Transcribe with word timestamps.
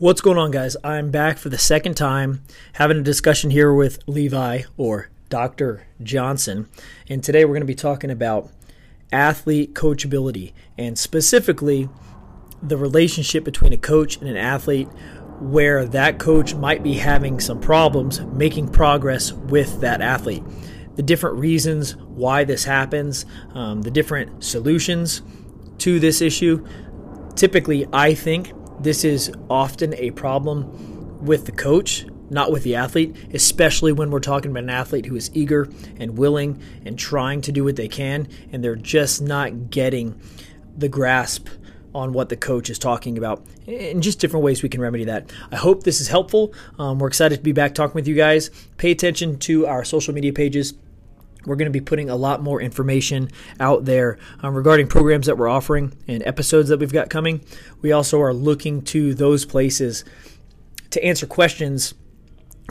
What's 0.00 0.22
going 0.22 0.38
on, 0.38 0.50
guys? 0.50 0.78
I'm 0.82 1.10
back 1.10 1.36
for 1.36 1.50
the 1.50 1.58
second 1.58 1.92
time 1.94 2.42
having 2.72 2.96
a 2.96 3.02
discussion 3.02 3.50
here 3.50 3.70
with 3.70 3.98
Levi 4.06 4.62
or 4.78 5.10
Dr. 5.28 5.86
Johnson. 6.02 6.70
And 7.10 7.22
today 7.22 7.44
we're 7.44 7.52
going 7.52 7.60
to 7.60 7.66
be 7.66 7.74
talking 7.74 8.10
about 8.10 8.50
athlete 9.12 9.74
coachability 9.74 10.54
and 10.78 10.98
specifically 10.98 11.90
the 12.62 12.78
relationship 12.78 13.44
between 13.44 13.74
a 13.74 13.76
coach 13.76 14.16
and 14.16 14.26
an 14.26 14.38
athlete 14.38 14.88
where 15.38 15.84
that 15.84 16.18
coach 16.18 16.54
might 16.54 16.82
be 16.82 16.94
having 16.94 17.38
some 17.38 17.60
problems 17.60 18.22
making 18.22 18.70
progress 18.70 19.34
with 19.34 19.82
that 19.82 20.00
athlete. 20.00 20.42
The 20.96 21.02
different 21.02 21.36
reasons 21.36 21.94
why 21.98 22.44
this 22.44 22.64
happens, 22.64 23.26
um, 23.52 23.82
the 23.82 23.90
different 23.90 24.44
solutions 24.44 25.20
to 25.76 26.00
this 26.00 26.22
issue. 26.22 26.66
Typically, 27.36 27.86
I 27.92 28.14
think 28.14 28.54
this 28.80 29.04
is 29.04 29.32
often 29.48 29.94
a 29.94 30.10
problem 30.12 31.24
with 31.24 31.46
the 31.46 31.52
coach, 31.52 32.06
not 32.30 32.50
with 32.50 32.62
the 32.62 32.76
athlete, 32.76 33.14
especially 33.32 33.92
when 33.92 34.10
we're 34.10 34.20
talking 34.20 34.50
about 34.50 34.62
an 34.62 34.70
athlete 34.70 35.06
who 35.06 35.16
is 35.16 35.30
eager 35.34 35.68
and 35.98 36.16
willing 36.16 36.60
and 36.84 36.98
trying 36.98 37.40
to 37.42 37.52
do 37.52 37.64
what 37.64 37.76
they 37.76 37.88
can, 37.88 38.28
and 38.52 38.64
they're 38.64 38.76
just 38.76 39.20
not 39.20 39.70
getting 39.70 40.18
the 40.76 40.88
grasp 40.88 41.48
on 41.94 42.12
what 42.12 42.28
the 42.28 42.36
coach 42.36 42.70
is 42.70 42.78
talking 42.78 43.18
about 43.18 43.44
and 43.66 44.02
just 44.02 44.20
different 44.20 44.44
ways 44.44 44.62
we 44.62 44.68
can 44.68 44.80
remedy 44.80 45.04
that. 45.04 45.30
I 45.50 45.56
hope 45.56 45.82
this 45.82 46.00
is 46.00 46.08
helpful. 46.08 46.54
Um, 46.78 46.98
we're 46.98 47.08
excited 47.08 47.36
to 47.36 47.42
be 47.42 47.52
back 47.52 47.74
talking 47.74 47.94
with 47.94 48.06
you 48.06 48.14
guys. 48.14 48.50
Pay 48.76 48.92
attention 48.92 49.38
to 49.40 49.66
our 49.66 49.84
social 49.84 50.14
media 50.14 50.32
pages 50.32 50.74
we're 51.46 51.56
going 51.56 51.66
to 51.66 51.72
be 51.72 51.80
putting 51.80 52.10
a 52.10 52.16
lot 52.16 52.42
more 52.42 52.60
information 52.60 53.30
out 53.58 53.84
there 53.84 54.18
um, 54.42 54.54
regarding 54.54 54.88
programs 54.88 55.26
that 55.26 55.36
we're 55.36 55.48
offering 55.48 55.92
and 56.06 56.26
episodes 56.26 56.68
that 56.68 56.78
we've 56.78 56.92
got 56.92 57.10
coming. 57.10 57.44
We 57.80 57.92
also 57.92 58.20
are 58.20 58.34
looking 58.34 58.82
to 58.82 59.14
those 59.14 59.44
places 59.44 60.04
to 60.90 61.02
answer 61.04 61.26
questions 61.26 61.94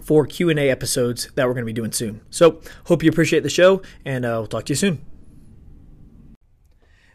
for 0.03 0.25
Q&A 0.25 0.69
episodes 0.69 1.29
that 1.35 1.47
we're 1.47 1.53
going 1.53 1.65
to 1.65 1.65
be 1.65 1.73
doing 1.73 1.91
soon. 1.91 2.21
So, 2.29 2.61
hope 2.85 3.03
you 3.03 3.09
appreciate 3.09 3.43
the 3.43 3.49
show 3.49 3.81
and 4.05 4.25
uh, 4.25 4.35
we'll 4.39 4.47
talk 4.47 4.65
to 4.65 4.71
you 4.71 4.77
soon. 4.77 5.05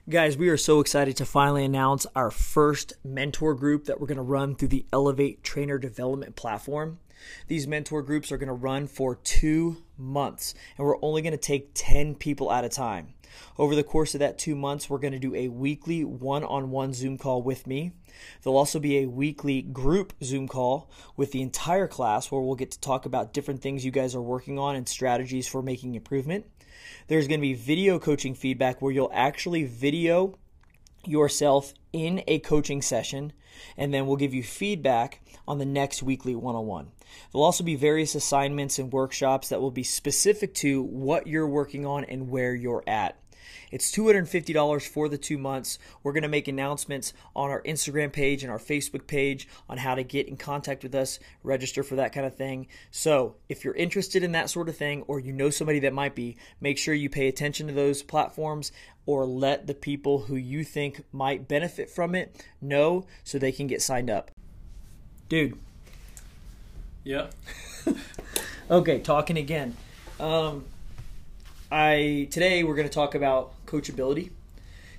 Guys, 0.08 0.36
we 0.36 0.50
are 0.50 0.58
so 0.58 0.80
excited 0.80 1.16
to 1.16 1.24
finally 1.24 1.64
announce 1.64 2.06
our 2.14 2.30
first 2.30 2.92
mentor 3.02 3.54
group 3.54 3.86
that 3.86 3.98
we're 3.98 4.06
going 4.06 4.16
to 4.16 4.22
run 4.22 4.54
through 4.54 4.68
the 4.68 4.84
Elevate 4.92 5.42
Trainer 5.42 5.78
Development 5.78 6.36
platform. 6.36 6.98
These 7.48 7.66
mentor 7.66 8.02
groups 8.02 8.30
are 8.30 8.36
going 8.36 8.48
to 8.48 8.52
run 8.52 8.86
for 8.86 9.14
two 9.14 9.83
months, 9.96 10.54
and 10.76 10.86
we're 10.86 11.02
only 11.02 11.22
going 11.22 11.32
to 11.32 11.38
take 11.38 11.70
10 11.74 12.14
people 12.14 12.52
at 12.52 12.64
a 12.64 12.68
time. 12.68 13.14
Over 13.58 13.74
the 13.74 13.82
course 13.82 14.14
of 14.14 14.20
that 14.20 14.38
two 14.38 14.54
months, 14.54 14.88
we're 14.88 14.98
going 14.98 15.12
to 15.12 15.18
do 15.18 15.34
a 15.34 15.48
weekly 15.48 16.04
one 16.04 16.44
on 16.44 16.70
one 16.70 16.92
Zoom 16.92 17.18
call 17.18 17.42
with 17.42 17.66
me. 17.66 17.92
There'll 18.42 18.58
also 18.58 18.78
be 18.78 18.98
a 18.98 19.06
weekly 19.06 19.62
group 19.62 20.12
Zoom 20.22 20.46
call 20.46 20.90
with 21.16 21.32
the 21.32 21.42
entire 21.42 21.88
class 21.88 22.30
where 22.30 22.40
we'll 22.40 22.54
get 22.54 22.70
to 22.72 22.80
talk 22.80 23.06
about 23.06 23.32
different 23.32 23.60
things 23.60 23.84
you 23.84 23.90
guys 23.90 24.14
are 24.14 24.22
working 24.22 24.58
on 24.58 24.76
and 24.76 24.88
strategies 24.88 25.48
for 25.48 25.62
making 25.62 25.94
improvement. 25.94 26.46
There's 27.08 27.28
going 27.28 27.40
to 27.40 27.46
be 27.46 27.54
video 27.54 27.98
coaching 27.98 28.34
feedback 28.34 28.80
where 28.80 28.92
you'll 28.92 29.10
actually 29.12 29.64
video 29.64 30.38
yourself 31.06 31.74
in 31.92 32.22
a 32.26 32.38
coaching 32.40 32.82
session, 32.82 33.32
and 33.76 33.92
then 33.92 34.06
we'll 34.06 34.16
give 34.16 34.34
you 34.34 34.42
feedback 34.42 35.20
on 35.46 35.58
the 35.58 35.64
next 35.64 36.02
weekly 36.02 36.34
one 36.34 36.54
on 36.54 36.66
one. 36.66 36.88
There'll 37.32 37.44
also 37.44 37.64
be 37.64 37.76
various 37.76 38.14
assignments 38.14 38.78
and 38.78 38.92
workshops 38.92 39.48
that 39.48 39.60
will 39.60 39.70
be 39.70 39.82
specific 39.82 40.54
to 40.54 40.82
what 40.82 41.26
you're 41.26 41.48
working 41.48 41.86
on 41.86 42.04
and 42.04 42.30
where 42.30 42.54
you're 42.54 42.84
at. 42.86 43.18
It's 43.70 43.90
$250 43.90 44.86
for 44.86 45.08
the 45.08 45.18
two 45.18 45.36
months. 45.36 45.78
We're 46.02 46.12
going 46.12 46.22
to 46.22 46.28
make 46.28 46.46
announcements 46.46 47.12
on 47.34 47.50
our 47.50 47.62
Instagram 47.62 48.12
page 48.12 48.42
and 48.42 48.52
our 48.52 48.58
Facebook 48.58 49.06
page 49.06 49.48
on 49.68 49.78
how 49.78 49.96
to 49.96 50.04
get 50.04 50.28
in 50.28 50.36
contact 50.36 50.84
with 50.84 50.94
us, 50.94 51.18
register 51.42 51.82
for 51.82 51.96
that 51.96 52.12
kind 52.12 52.24
of 52.24 52.36
thing. 52.36 52.68
So, 52.90 53.36
if 53.48 53.64
you're 53.64 53.74
interested 53.74 54.22
in 54.22 54.32
that 54.32 54.50
sort 54.50 54.68
of 54.68 54.76
thing 54.76 55.02
or 55.08 55.18
you 55.18 55.32
know 55.32 55.50
somebody 55.50 55.80
that 55.80 55.92
might 55.92 56.14
be, 56.14 56.36
make 56.60 56.78
sure 56.78 56.94
you 56.94 57.10
pay 57.10 57.26
attention 57.26 57.66
to 57.66 57.72
those 57.72 58.02
platforms 58.02 58.70
or 59.06 59.26
let 59.26 59.66
the 59.66 59.74
people 59.74 60.20
who 60.20 60.36
you 60.36 60.64
think 60.64 61.02
might 61.12 61.48
benefit 61.48 61.90
from 61.90 62.14
it 62.14 62.44
know 62.60 63.06
so 63.24 63.38
they 63.38 63.52
can 63.52 63.66
get 63.66 63.82
signed 63.82 64.08
up. 64.08 64.30
Dude, 65.28 65.56
yeah. 67.02 67.28
okay, 68.70 68.98
talking 69.00 69.38
again. 69.38 69.74
Um, 70.20 70.64
I 71.72 72.28
today 72.30 72.62
we're 72.62 72.74
going 72.74 72.88
to 72.88 72.92
talk 72.92 73.14
about 73.14 73.52
coachability, 73.66 74.30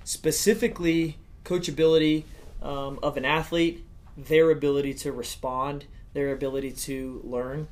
specifically 0.04 1.16
coachability 1.44 2.24
um, 2.60 2.98
of 3.04 3.16
an 3.16 3.24
athlete, 3.24 3.84
their 4.16 4.50
ability 4.50 4.94
to 4.94 5.12
respond, 5.12 5.84
their 6.12 6.32
ability 6.32 6.72
to 6.72 7.20
learn, 7.22 7.68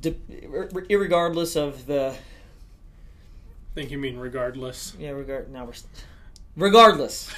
De- 0.00 0.16
regardless 0.90 1.54
of 1.54 1.86
the. 1.86 2.14
I 2.14 3.74
think 3.74 3.92
you 3.92 3.98
mean 3.98 4.18
regardless. 4.18 4.94
Yeah, 4.98 5.10
regard. 5.10 5.52
Now 5.52 5.66
we're 5.66 5.74
regardless, 6.56 7.32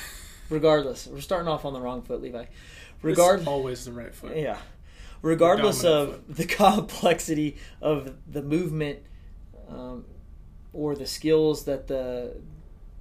regardless. 0.49 1.07
We're 1.07 1.21
starting 1.21 1.49
off 1.49 1.67
on 1.67 1.75
the 1.75 1.81
wrong 1.81 2.01
foot, 2.01 2.23
Levi. 2.23 2.47
Regard 3.05 3.47
always 3.47 3.85
the 3.85 3.93
right 3.93 4.15
foot. 4.15 4.37
Yeah 4.37 4.59
regardless 5.25 5.83
of 5.85 6.11
foot. 6.11 6.37
the 6.37 6.45
complexity 6.45 7.57
of 7.81 8.15
the 8.31 8.43
movement 8.43 8.99
um, 9.69 10.05
or 10.73 10.95
the 10.95 11.07
skills 11.07 11.65
that 11.65 11.89
the 11.89 12.37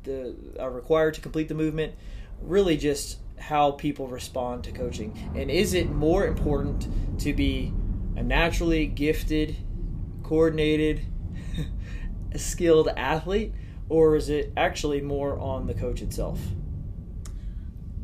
the 0.03 0.36
are 0.59 0.72
required 0.72 1.14
to 1.14 1.22
complete 1.22 1.47
the 1.47 1.53
movement, 1.53 1.94
really 2.41 2.78
just 2.78 3.19
how 3.38 3.72
people 3.72 4.08
respond 4.08 4.64
to 4.64 4.72
coaching. 4.72 5.31
And 5.36 5.52
is 5.52 5.74
it 5.74 5.90
more 5.90 6.25
important 6.25 6.88
to 7.20 7.34
be 7.34 7.74
a 8.16 8.24
naturally 8.24 8.85
gifted, 8.85 9.56
coordinated, 10.24 11.02
skilled 12.35 12.90
athlete, 12.90 13.53
or 13.90 14.16
is 14.16 14.30
it 14.30 14.52
actually 14.56 15.02
more 15.02 15.38
on 15.40 15.68
the 15.68 15.74
coach 15.74 16.02
itself? 16.02 16.40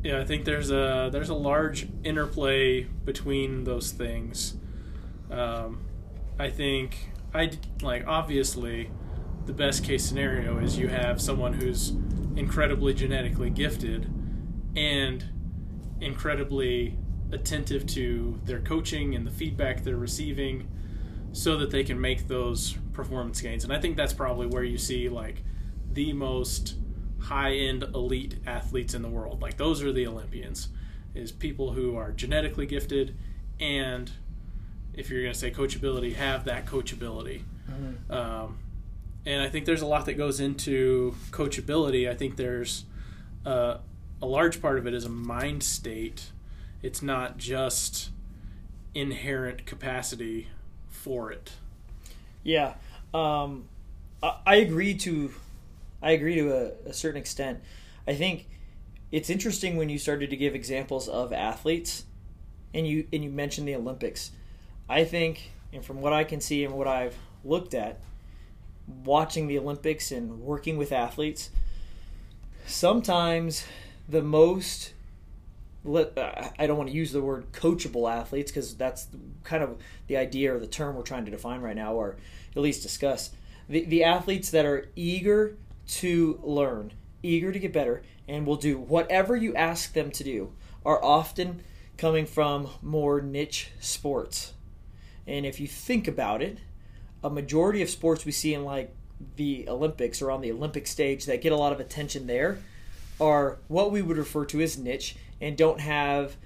Yeah, 0.04 0.20
I 0.20 0.26
think 0.26 0.46
there's 0.46 0.72
a 0.72 1.10
there's 1.12 1.30
a 1.30 1.36
large 1.36 1.88
interplay 2.04 2.84
between 2.84 3.66
those 3.66 3.92
things. 3.92 4.56
Um, 5.30 5.82
I 6.40 6.50
think 6.50 7.12
I 7.34 7.52
like 7.82 8.08
obviously 8.08 8.90
the 9.46 9.54
best 9.54 9.84
case 9.84 10.06
scenario 10.06 10.58
is 10.60 10.78
you 10.78 10.88
have 10.88 11.22
someone 11.22 11.54
who's 11.54 11.90
incredibly 12.36 12.94
genetically 12.94 13.50
gifted 13.50 14.10
and 14.76 15.26
incredibly 16.00 16.98
attentive 17.32 17.86
to 17.86 18.40
their 18.46 18.60
coaching 18.60 19.16
and 19.16 19.28
the 19.28 19.32
feedback 19.32 19.84
they're 19.84 19.98
receiving 19.98 20.68
so 21.34 21.58
that 21.58 21.72
they 21.72 21.84
can 21.84 22.00
make 22.00 22.28
those 22.28 22.78
performance 22.94 23.42
gains. 23.42 23.64
And 23.66 23.74
I 23.74 23.80
think 23.80 23.98
that's 23.98 24.14
probably 24.14 24.48
where 24.48 24.64
you 24.64 24.78
see 24.78 25.10
like 25.10 25.44
the 25.92 26.14
most 26.14 26.76
high 27.20 27.54
end 27.54 27.84
elite 27.84 28.36
athletes 28.46 28.94
in 28.94 29.02
the 29.02 29.10
world. 29.10 29.42
Like 29.42 29.58
those 29.58 29.84
are 29.84 29.92
the 29.92 30.08
Olympians, 30.08 30.70
is 31.16 31.32
people 31.32 31.74
who 31.74 31.96
are 31.96 32.12
genetically 32.12 32.66
gifted 32.66 33.16
and 33.60 34.12
if 34.94 35.10
you're 35.10 35.22
going 35.22 35.34
to 35.34 35.40
say 35.40 35.52
coachability, 35.52 36.16
have 36.16 36.46
that 36.46 36.66
coachability. 36.66 37.44
Mm-hmm. 37.70 38.12
Um, 38.12 38.58
and 39.26 39.42
I 39.42 39.50
think 39.50 39.66
there's 39.66 39.82
a 39.82 39.86
lot 39.86 40.06
that 40.06 40.16
goes 40.16 40.40
into 40.40 41.16
coachability. 41.32 42.10
I 42.10 42.16
think 42.16 42.36
there's 42.36 42.86
uh, 43.46 43.78
a 44.22 44.26
large 44.26 44.62
part 44.62 44.78
of 44.78 44.88
it 44.88 44.94
is 44.94 45.06
a 45.06 45.10
mind 45.10 45.64
state. 45.64 46.32
It's 46.82 47.02
not 47.02 47.38
just 47.38 48.10
inherent 48.94 49.66
capacity 49.66 50.48
for 50.90 51.32
it. 51.32 51.52
Yeah, 52.44 52.74
um, 53.14 53.66
I, 54.24 54.38
I 54.46 54.56
agree 54.56 54.96
to 54.96 55.32
I 56.02 56.12
agree 56.12 56.36
to 56.36 56.52
a, 56.52 56.90
a 56.90 56.94
certain 56.94 57.20
extent. 57.20 57.60
I 58.08 58.16
think 58.16 58.48
it's 59.12 59.30
interesting 59.30 59.78
when 59.78 59.90
you 59.90 59.98
started 59.98 60.30
to 60.30 60.38
give 60.38 60.56
examples 60.56 61.08
of 61.08 61.34
athletes, 61.34 62.06
and 62.74 62.88
you 62.88 63.08
and 63.12 63.24
you 63.24 63.30
mentioned 63.30 63.68
the 63.68 63.76
Olympics. 63.76 64.32
I 64.88 65.04
think, 65.04 65.52
and 65.74 65.84
from 65.84 66.02
what 66.02 66.14
I 66.14 66.24
can 66.24 66.42
see 66.42 66.64
and 66.64 66.74
what 66.74 66.88
I've 66.88 67.16
looked 67.44 67.74
at, 67.74 68.00
watching 69.04 69.48
the 69.48 69.58
Olympics 69.58 70.12
and 70.12 70.42
working 70.42 70.78
with 70.78 70.92
athletes, 70.92 71.50
sometimes 72.66 73.66
the 74.08 74.22
most 74.22 74.94
uh, 75.88 76.50
I 76.60 76.68
don't 76.68 76.78
want 76.78 76.90
to 76.90 76.96
use 76.96 77.12
the 77.12 77.22
word 77.22 77.52
coachable 77.52 78.12
athletes 78.12 78.52
because 78.52 78.76
that's 78.76 79.08
kind 79.44 79.64
of 79.64 79.78
the 80.08 80.18
idea 80.18 80.54
or 80.54 80.60
the 80.60 80.68
term 80.68 80.96
we're 80.96 81.04
trying 81.04 81.26
to 81.26 81.32
define 81.32 81.62
right 81.62 81.76
now, 81.76 81.94
or 81.94 82.18
at 82.56 82.62
least 82.62 82.84
discuss. 82.84 83.32
The, 83.70 83.86
the 83.86 84.04
athletes 84.04 84.52
that 84.52 84.66
are 84.66 84.90
eager 84.96 85.56
to 85.90 86.40
learn, 86.44 86.94
eager 87.24 87.52
to 87.52 87.60
get 87.60 87.74
better, 87.74 88.04
and 88.28 88.46
will 88.46 88.56
do 88.56 88.78
whatever 88.78 89.36
you 89.36 89.54
ask 89.56 89.94
them 89.94 90.12
to 90.12 90.24
do, 90.24 90.54
are 90.86 91.04
often 91.04 91.62
coming 91.98 92.26
from 92.26 92.70
more 92.82 93.22
niche 93.22 93.72
sports. 93.80 94.54
And 95.28 95.46
if 95.46 95.60
you 95.60 95.68
think 95.68 96.08
about 96.08 96.42
it, 96.42 96.60
a 97.24 97.30
majority 97.30 97.82
of 97.82 97.90
sports 97.90 98.26
we 98.26 98.32
see 98.32 98.54
in 98.54 98.64
like 98.64 98.94
the 99.36 99.68
Olympics 99.68 100.22
or 100.22 100.32
on 100.32 100.42
the 100.42 100.52
Olympic 100.52 100.88
stage 100.88 101.26
that 101.26 101.42
get 101.42 101.52
a 101.52 101.58
lot 101.58 101.74
of 101.74 101.80
attention 101.80 102.28
there 102.28 102.60
are 103.20 103.58
what 103.68 103.92
we 103.92 104.02
would 104.02 104.18
refer 104.18 104.46
to 104.46 104.62
as 104.62 104.78
niche 104.78 105.16
and 105.42 105.58
don't 105.58 105.82
have 105.82 106.38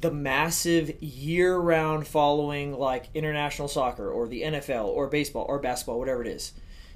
the 0.00 0.10
massive 0.10 1.00
year-round 1.02 2.06
following 2.06 2.72
like 2.72 3.08
international 3.14 3.68
soccer 3.68 4.10
or 4.10 4.26
the 4.26 4.42
NFL 4.42 4.86
or 4.86 5.06
baseball 5.06 5.44
or 5.48 5.58
basketball, 5.58 5.98
whatever 5.98 6.22
it 6.22 6.28
is. 6.28 6.52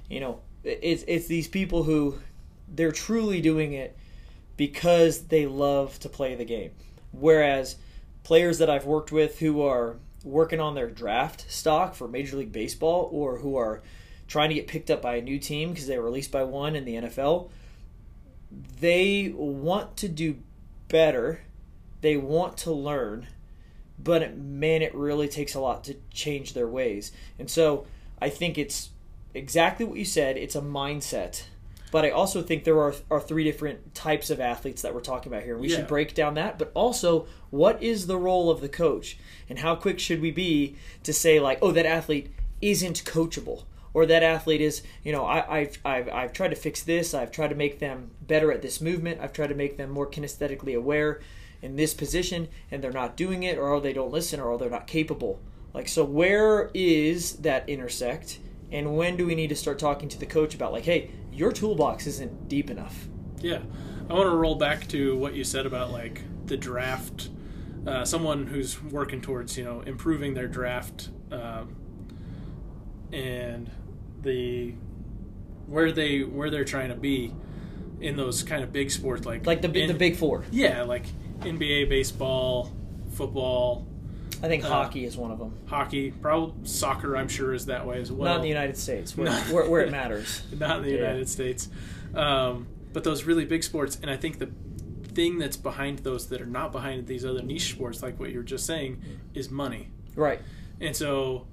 You 0.09 0.19
know, 0.19 0.39
it's 0.67 1.03
it's 1.07 1.27
these 1.27 1.47
people 1.47 1.83
who 1.83 2.19
they're 2.67 2.91
truly 2.91 3.41
doing 3.41 3.73
it 3.73 3.97
because 4.57 5.27
they 5.27 5.45
love 5.45 5.99
to 5.99 6.09
play 6.09 6.35
the 6.35 6.45
game. 6.45 6.71
Whereas 7.11 7.77
players 8.23 8.57
that 8.57 8.69
I've 8.69 8.85
worked 8.85 9.11
with 9.11 9.39
who 9.39 9.61
are 9.61 9.97
working 10.23 10.59
on 10.59 10.75
their 10.75 10.89
draft 10.89 11.49
stock 11.49 11.95
for 11.95 12.07
Major 12.07 12.37
League 12.37 12.51
Baseball 12.51 13.09
or 13.11 13.37
who 13.37 13.55
are 13.55 13.81
trying 14.27 14.49
to 14.49 14.55
get 14.55 14.67
picked 14.67 14.91
up 14.91 15.01
by 15.01 15.15
a 15.15 15.21
new 15.21 15.39
team 15.39 15.69
because 15.69 15.87
they 15.87 15.97
were 15.97 16.03
released 16.03 16.31
by 16.31 16.43
one 16.43 16.75
in 16.75 16.83
the 16.83 16.95
NFL, 16.95 17.49
they 18.79 19.33
want 19.35 19.95
to 19.97 20.09
do 20.09 20.37
better. 20.89 21.41
They 22.01 22.17
want 22.17 22.57
to 22.57 22.71
learn, 22.71 23.27
but 23.97 24.37
man, 24.37 24.81
it 24.81 24.93
really 24.93 25.27
takes 25.27 25.55
a 25.55 25.59
lot 25.59 25.83
to 25.85 25.95
change 26.11 26.53
their 26.53 26.67
ways. 26.67 27.11
And 27.39 27.49
so 27.49 27.87
I 28.21 28.29
think 28.29 28.57
it's 28.57 28.89
exactly 29.37 29.85
what 29.85 29.97
you 29.97 30.05
said. 30.05 30.37
It's 30.37 30.55
a 30.55 30.61
mindset. 30.61 31.43
But 31.89 32.03
I 32.03 32.09
also 32.09 32.41
think 32.41 32.65
there 32.65 32.79
are, 32.81 32.93
are 33.09 33.21
three 33.21 33.45
different 33.45 33.95
types 33.95 34.29
of 34.29 34.41
athletes 34.41 34.81
that 34.81 34.93
we're 34.93 34.99
talking 34.99 35.31
about 35.31 35.43
here. 35.43 35.57
We 35.57 35.69
Yeah. 35.69 35.77
should 35.77 35.87
break 35.87 36.13
down 36.13 36.33
that. 36.33 36.59
But 36.59 36.71
also, 36.73 37.27
what 37.49 37.81
is 37.81 38.07
the 38.07 38.17
role 38.17 38.49
of 38.49 38.59
the 38.59 38.67
coach? 38.67 39.17
And 39.49 39.59
how 39.59 39.75
quick 39.75 39.97
should 39.99 40.19
we 40.21 40.31
be 40.31 40.75
to 41.03 41.13
say, 41.13 41.39
like, 41.39 41.59
oh, 41.61 41.71
that 41.71 41.85
athlete 41.85 42.29
isn't 42.61 43.05
coachable? 43.05 43.63
Or 43.93 44.05
that 44.05 44.21
athlete 44.21 44.61
is, 44.61 44.83
you 45.03 45.13
know, 45.13 45.23
I, 45.25 45.59
I've, 45.59 45.77
I've, 45.85 46.09
I've 46.09 46.33
tried 46.33 46.49
to 46.49 46.55
fix 46.57 46.83
this. 46.83 47.13
I've 47.13 47.31
tried 47.31 47.47
to 47.47 47.55
make 47.55 47.79
them 47.79 48.11
better 48.21 48.51
at 48.51 48.61
this 48.61 48.81
movement. 48.81 49.21
I've 49.21 49.33
tried 49.33 49.47
to 49.47 49.55
make 49.55 49.77
them 49.77 49.89
more 49.89 50.05
kinesthetically 50.07 50.75
aware 50.77 51.21
in 51.61 51.77
this 51.77 51.93
position, 51.93 52.49
and 52.69 52.83
they're 52.83 52.91
not 52.91 53.15
doing 53.17 53.43
it, 53.43 53.57
or 53.57 53.79
they 53.79 53.93
don't 53.93 54.11
listen, 54.11 54.39
or 54.39 54.57
they're 54.57 54.69
not 54.69 54.85
capable. 54.87 55.39
Like, 55.73 55.87
so 55.87 56.03
where 56.03 56.69
is 56.73 57.37
that 57.37 57.67
intersect? 57.67 58.39
And 58.71 58.97
when 58.97 59.15
do 59.17 59.25
we 59.25 59.33
need 59.35 59.47
to 59.49 59.55
start 59.55 59.79
talking 59.79 60.09
to 60.09 60.19
the 60.19 60.25
coach 60.25 60.53
about, 60.53 60.73
like, 60.73 60.83
hey, 60.83 61.11
your 61.31 61.51
toolbox 61.51 62.05
isn't 62.07 62.49
deep 62.49 62.69
enough? 62.69 63.07
Yeah, 63.39 63.59
I 64.09 64.13
want 64.13 64.29
to 64.29 64.35
roll 64.35 64.55
back 64.55 64.87
to 64.89 65.15
what 65.17 65.33
you 65.35 65.43
said 65.43 65.65
about 65.65 65.91
like 65.91 66.21
the 66.47 66.57
draft. 66.57 67.29
Uh, 67.85 68.03
someone 68.03 68.47
who's 68.47 68.81
working 68.83 69.21
towards 69.21 69.57
you 69.57 69.63
know 69.63 69.79
improving 69.81 70.33
their 70.33 70.47
draft 70.47 71.09
um, 71.31 71.73
and 73.13 73.69
the 74.23 74.73
where 75.67 75.91
they 75.91 76.21
where 76.23 76.49
they're 76.49 76.65
trying 76.65 76.89
to 76.89 76.95
be 76.95 77.33
in 78.01 78.17
those 78.17 78.43
kind 78.43 78.63
of 78.63 78.73
big 78.73 78.91
sports 78.91 79.25
like 79.25 79.45
Like 79.45 79.61
the, 79.61 79.71
in- 79.71 79.87
the 79.87 79.93
big 79.93 80.17
four. 80.17 80.43
yeah 80.51 80.83
like 80.83 81.05
NBA 81.41 81.87
baseball 81.89 82.73
football 83.13 83.86
I 84.43 84.47
think 84.47 84.63
Uh, 84.63 84.67
hockey 84.69 85.03
is 85.05 85.17
one 85.17 85.31
of 85.31 85.39
them. 85.39 85.53
hockey 85.65 86.11
probably 86.11 86.53
soccer 86.67 87.15
I'm 87.17 87.27
sure 87.27 87.53
is 87.53 87.65
that 87.67 87.85
way 87.87 87.99
as 87.99 88.11
well 88.11 88.25
Not 88.29 88.35
in 88.37 88.41
the 88.43 88.47
United 88.49 88.77
States, 88.77 89.17
where, 89.17 89.31
where, 89.51 89.69
where 89.69 89.81
it 89.81 89.91
matters. 89.91 90.43
not 90.57 90.77
in 90.77 90.83
the 90.83 90.91
Yeah. 90.91 90.97
United 90.97 91.27
States. 91.29 91.69
Um, 92.13 92.67
but 92.93 93.03
those 93.03 93.23
really 93.23 93.45
big 93.45 93.63
sports, 93.63 93.97
and 94.01 94.09
I 94.11 94.17
think 94.17 94.39
the 94.39 94.49
thing 95.13 95.39
that's 95.39 95.57
behind 95.57 95.99
those 95.99 96.27
that 96.27 96.41
are 96.41 96.45
not 96.45 96.71
behind 96.71 97.07
these 97.07 97.25
other 97.25 97.41
niche 97.41 97.71
sports, 97.71 98.01
like 98.03 98.19
what 98.19 98.29
you 98.31 98.37
were 98.37 98.43
just 98.43 98.65
saying, 98.65 99.01
is 99.33 99.49
money. 99.49 99.89
Right. 100.15 100.39
And 100.79 100.95
so, 100.95 101.47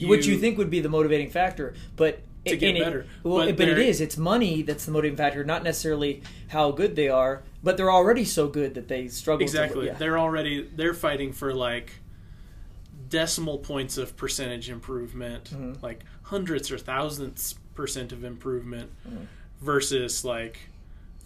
Which 0.00 0.26
you 0.26 0.38
think 0.38 0.58
would 0.58 0.70
be 0.70 0.80
the 0.80 0.88
motivating 0.88 1.30
factor, 1.30 1.74
but 1.96 2.20
To 2.46 2.56
get 2.56 2.68
and 2.70 2.78
it- 2.78 2.84
better. 2.84 3.06
well, 3.22 3.46
But 3.46 3.56
but, 3.56 3.68
it 3.68 3.78
is. 3.78 4.00
It's 4.00 4.16
money 4.16 4.62
that's 4.62 4.84
the 4.84 4.92
motivating 4.92 5.16
factor, 5.16 5.44
not 5.44 5.62
necessarily 5.64 6.22
how 6.48 6.70
good 6.70 6.94
they 6.96 7.08
are. 7.08 7.42
But 7.62 7.76
they're 7.76 7.90
already 7.92 8.24
so 8.24 8.46
good 8.48 8.74
that 8.74 8.88
they 8.88 9.08
struggle. 9.08 9.42
exactly 9.42 9.82
To, 9.82 9.86
yeah. 9.86 9.94
they're 9.98 10.18
already 10.18 10.68
they're 10.76 10.92
fighting 10.94 11.32
for 11.32 11.54
like 11.54 11.92
decimal 13.08 13.58
points 13.58 13.98
of 13.98 14.16
percentage 14.16 14.68
improvement, 14.70 15.50
Mhm. 15.52 15.82
like 15.82 16.04
hundreds 16.22 16.70
or 16.70 16.78
thousandths 16.78 17.54
percent 17.74 18.12
of 18.12 18.24
improvement, 18.24 18.90
Mhm. 19.08 19.26
versus 19.60 20.24
like 20.24 20.58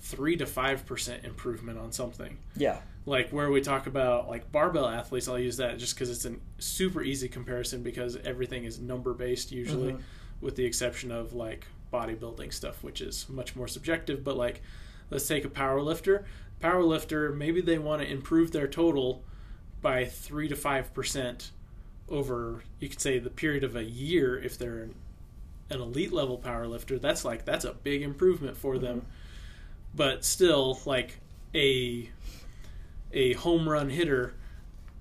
three 0.00 0.36
to 0.36 0.46
five 0.46 0.86
percent 0.86 1.24
improvement 1.24 1.78
on 1.78 1.92
something. 1.92 2.38
yeah. 2.56 2.80
like 3.06 3.30
where 3.30 3.50
we 3.50 3.62
talk 3.62 3.86
about 3.86 4.28
like 4.28 4.52
barbell 4.52 4.86
athletes 4.86 5.28
i'll 5.28 5.38
use 5.38 5.56
that 5.56 5.78
just 5.78 5.94
because 5.94 6.10
it's 6.10 6.26
a 6.26 6.34
super 6.58 7.00
easy 7.02 7.26
comparison 7.26 7.82
because 7.82 8.16
everything 8.18 8.64
is 8.64 8.78
number 8.80 9.14
based 9.14 9.50
usually 9.50 9.92
Mhm. 9.94 10.00
with 10.42 10.56
the 10.56 10.64
exception 10.66 11.10
of 11.10 11.32
like 11.32 11.66
bodybuilding 11.90 12.52
stuff 12.52 12.82
which 12.84 13.00
is 13.00 13.26
much 13.30 13.56
more 13.56 13.66
subjective 13.66 14.22
but 14.22 14.36
like 14.36 14.60
let's 15.10 15.26
take 15.26 15.46
a 15.46 15.48
power 15.48 15.80
lifter 15.80 16.26
power 16.60 16.82
lifter 16.82 17.32
maybe 17.32 17.62
they 17.62 17.78
want 17.78 18.02
to 18.02 18.10
improve 18.10 18.52
their 18.52 18.68
total 18.68 19.24
by 19.80 20.04
3 20.04 20.46
to 20.48 20.56
5 20.56 20.92
percent 20.92 21.50
over 22.10 22.62
you 22.80 22.88
could 22.88 23.00
say 23.00 23.18
the 23.18 23.30
period 23.30 23.64
of 23.64 23.76
a 23.76 23.84
year 23.84 24.38
if 24.38 24.58
they're 24.58 24.82
an, 24.82 24.94
an 25.70 25.80
elite 25.80 26.12
level 26.12 26.38
power 26.38 26.66
lifter 26.66 26.98
that's 26.98 27.24
like 27.24 27.44
that's 27.44 27.64
a 27.64 27.72
big 27.72 28.02
improvement 28.02 28.56
for 28.56 28.74
mm-hmm. 28.74 28.84
them 28.84 29.06
but 29.94 30.24
still 30.24 30.80
like 30.86 31.20
a 31.54 32.08
a 33.12 33.34
home 33.34 33.68
run 33.68 33.90
hitter, 33.90 34.34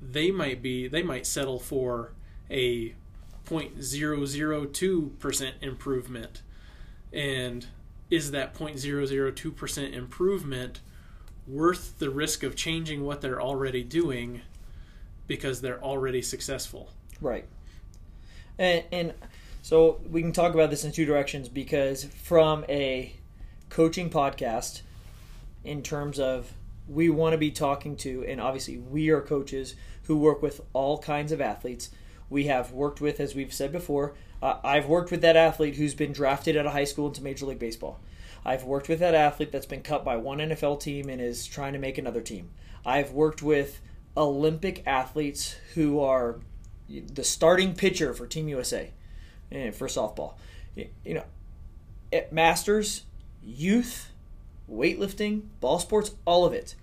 they 0.01 0.31
might 0.31 0.62
be 0.62 0.88
they 0.88 1.04
might 1.04 1.25
settle 1.25 1.59
for 1.59 2.12
a 2.50 2.94
0.002% 3.45 5.51
improvement. 5.62 6.42
And 7.13 7.65
is 8.09 8.31
that 8.31 8.54
0.002% 8.54 9.94
improvement 9.94 10.81
worth 11.45 12.00
the 12.00 12.09
risk 12.09 12.44
of 12.44 12.56
changing 12.56 13.06
what 13.06 13.21
they're 13.21 13.42
already 13.42 13.83
doing 13.83 14.42
because 15.27 15.62
they're 15.62 15.81
already 15.81 16.21
successful? 16.21 16.92
Right. 17.21 17.45
And, 18.57 18.83
and 18.91 19.13
so 19.61 20.01
we 20.09 20.21
can 20.21 20.31
talk 20.31 20.53
about 20.53 20.69
this 20.69 20.83
in 20.83 20.91
two 20.91 21.05
directions 21.05 21.49
because 21.49 22.05
from 22.05 22.65
a 22.69 23.15
coaching 23.69 24.09
podcast, 24.09 24.81
in 25.63 25.83
terms 25.83 26.19
of 26.19 26.53
we 26.87 27.09
want 27.09 27.33
to 27.33 27.37
be 27.37 27.51
talking 27.51 27.97
to, 27.97 28.25
and 28.25 28.39
obviously 28.39 28.77
we 28.77 29.09
are 29.09 29.21
coaches 29.21 29.75
who 30.03 30.17
work 30.17 30.41
with 30.41 30.61
all 30.73 30.97
kinds 30.97 31.31
of 31.31 31.41
athletes. 31.41 31.89
We 32.29 32.45
have 32.45 32.71
worked 32.71 33.01
with, 33.01 33.19
as 33.19 33.35
we've 33.35 33.53
said 33.53 33.71
before, 33.71 34.15
uh, 34.41 34.57
I've 34.63 34.87
worked 34.87 35.11
with 35.11 35.21
that 35.21 35.35
athlete 35.35 35.75
who's 35.75 35.95
been 35.95 36.13
drafted 36.13 36.55
out 36.55 36.65
of 36.65 36.71
high 36.71 36.85
school 36.85 37.07
into 37.07 37.23
Major 37.23 37.45
League 37.45 37.59
Baseball. 37.59 37.99
I've 38.45 38.63
worked 38.63 38.87
with 38.87 38.99
that 38.99 39.13
athlete 39.13 39.51
that's 39.51 39.65
been 39.65 39.81
cut 39.81 40.05
by 40.05 40.15
one 40.15 40.37
NFL 40.37 40.79
team 40.79 41.09
and 41.09 41.19
is 41.19 41.45
trying 41.45 41.73
to 41.73 41.79
make 41.79 41.97
another 41.97 42.21
team. 42.21 42.51
I've 42.85 43.11
worked 43.11 43.41
with 43.41 43.81
Olympic 44.15 44.83
athletes 44.87 45.57
who 45.73 45.99
are 45.99 46.39
the 46.89 47.23
starting 47.23 47.73
pitcher 47.73 48.13
for 48.13 48.27
Team 48.27 48.47
USA 48.47 48.91
and 49.51 49.69
eh, 49.69 49.71
for 49.71 49.87
softball. 49.87 50.33
You 50.75 51.15
know, 51.15 51.23
at 52.13 52.31
Masters, 52.31 53.03
youth, 53.44 54.11
weightlifting, 54.71 55.44
ball 55.59 55.79
sports, 55.79 56.11
all 56.25 56.45
of 56.45 56.53
it. 56.53 56.75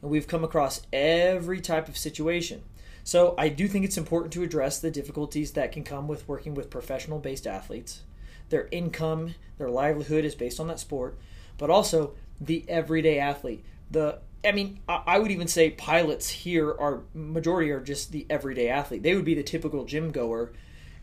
And 0.00 0.10
we've 0.10 0.26
come 0.26 0.42
across 0.42 0.82
every 0.92 1.60
type 1.60 1.88
of 1.88 1.96
situation. 1.96 2.62
So 3.04 3.34
I 3.36 3.48
do 3.48 3.66
think 3.66 3.84
it's 3.84 3.98
important 3.98 4.32
to 4.34 4.42
address 4.42 4.78
the 4.78 4.90
difficulties 4.90 5.52
that 5.52 5.72
can 5.72 5.82
come 5.82 6.06
with 6.06 6.28
working 6.28 6.54
with 6.54 6.70
professional 6.70 7.18
based 7.18 7.46
athletes. 7.46 8.02
Their 8.48 8.68
income, 8.70 9.34
their 9.58 9.70
livelihood 9.70 10.24
is 10.24 10.34
based 10.34 10.60
on 10.60 10.68
that 10.68 10.78
sport, 10.78 11.18
but 11.58 11.70
also 11.70 12.14
the 12.40 12.64
everyday 12.68 13.18
athlete. 13.18 13.64
The 13.90 14.18
I 14.44 14.52
mean, 14.52 14.80
I 14.88 15.18
would 15.18 15.30
even 15.30 15.46
say 15.46 15.70
pilots 15.70 16.28
here 16.28 16.68
are 16.68 17.02
majority 17.14 17.70
are 17.70 17.80
just 17.80 18.10
the 18.10 18.26
everyday 18.28 18.68
athlete. 18.68 19.02
They 19.02 19.14
would 19.14 19.24
be 19.24 19.34
the 19.34 19.42
typical 19.42 19.84
gym 19.84 20.10
goer 20.10 20.52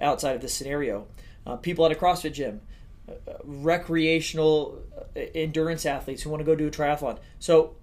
outside 0.01 0.35
of 0.35 0.41
this 0.41 0.53
scenario. 0.53 1.07
Uh, 1.45 1.55
people 1.55 1.85
at 1.85 1.91
a 1.91 1.95
CrossFit 1.95 2.33
gym, 2.33 2.61
uh, 3.07 3.13
recreational 3.43 4.83
uh, 5.15 5.21
endurance 5.33 5.85
athletes 5.85 6.21
who 6.23 6.29
want 6.29 6.41
to 6.41 6.45
go 6.45 6.55
do 6.55 6.67
a 6.67 6.71
triathlon. 6.71 7.17
So, 7.39 7.75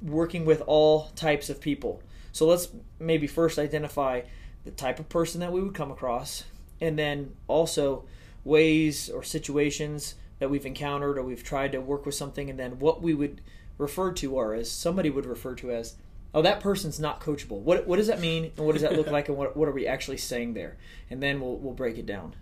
working 0.00 0.44
with 0.44 0.62
all 0.66 1.08
types 1.16 1.50
of 1.50 1.60
people. 1.60 2.02
So 2.32 2.46
let's 2.46 2.68
maybe 2.98 3.26
first 3.26 3.58
identify 3.58 4.22
the 4.64 4.70
type 4.70 4.98
of 4.98 5.08
person 5.08 5.40
that 5.40 5.52
we 5.52 5.62
would 5.62 5.74
come 5.74 5.90
across, 5.90 6.44
and 6.80 6.98
then 6.98 7.34
also 7.48 8.04
ways 8.44 9.08
or 9.08 9.22
situations 9.22 10.14
that 10.38 10.50
we've 10.50 10.66
encountered 10.66 11.16
or 11.16 11.22
we've 11.22 11.44
tried 11.44 11.72
to 11.72 11.80
work 11.80 12.04
with 12.04 12.14
something, 12.14 12.50
and 12.50 12.58
then 12.58 12.78
what 12.78 13.02
we 13.02 13.14
would 13.14 13.40
refer 13.78 14.12
to 14.12 14.34
or 14.34 14.54
as 14.54 14.70
somebody 14.70 15.10
would 15.10 15.26
refer 15.26 15.54
to 15.56 15.70
as, 15.70 15.96
oh, 16.32 16.42
that 16.42 16.60
person's 16.60 17.00
not 17.00 17.20
coachable. 17.20 17.60
What 17.60 17.86
what 17.86 17.96
does 17.96 18.06
that 18.06 18.20
mean, 18.20 18.52
and 18.56 18.66
what 18.66 18.72
does 18.72 18.82
that 18.82 18.96
look 18.96 19.08
like, 19.10 19.28
and 19.28 19.36
what 19.36 19.56
what 19.56 19.68
are 19.68 19.72
we 19.72 19.86
actually 19.86 20.18
saying 20.18 20.54
there? 20.54 20.76
And 21.10 21.22
then 21.22 21.40
we'll 21.40 21.56
we'll 21.56 21.74
break 21.74 21.98
it 21.98 22.06
down. 22.06 22.34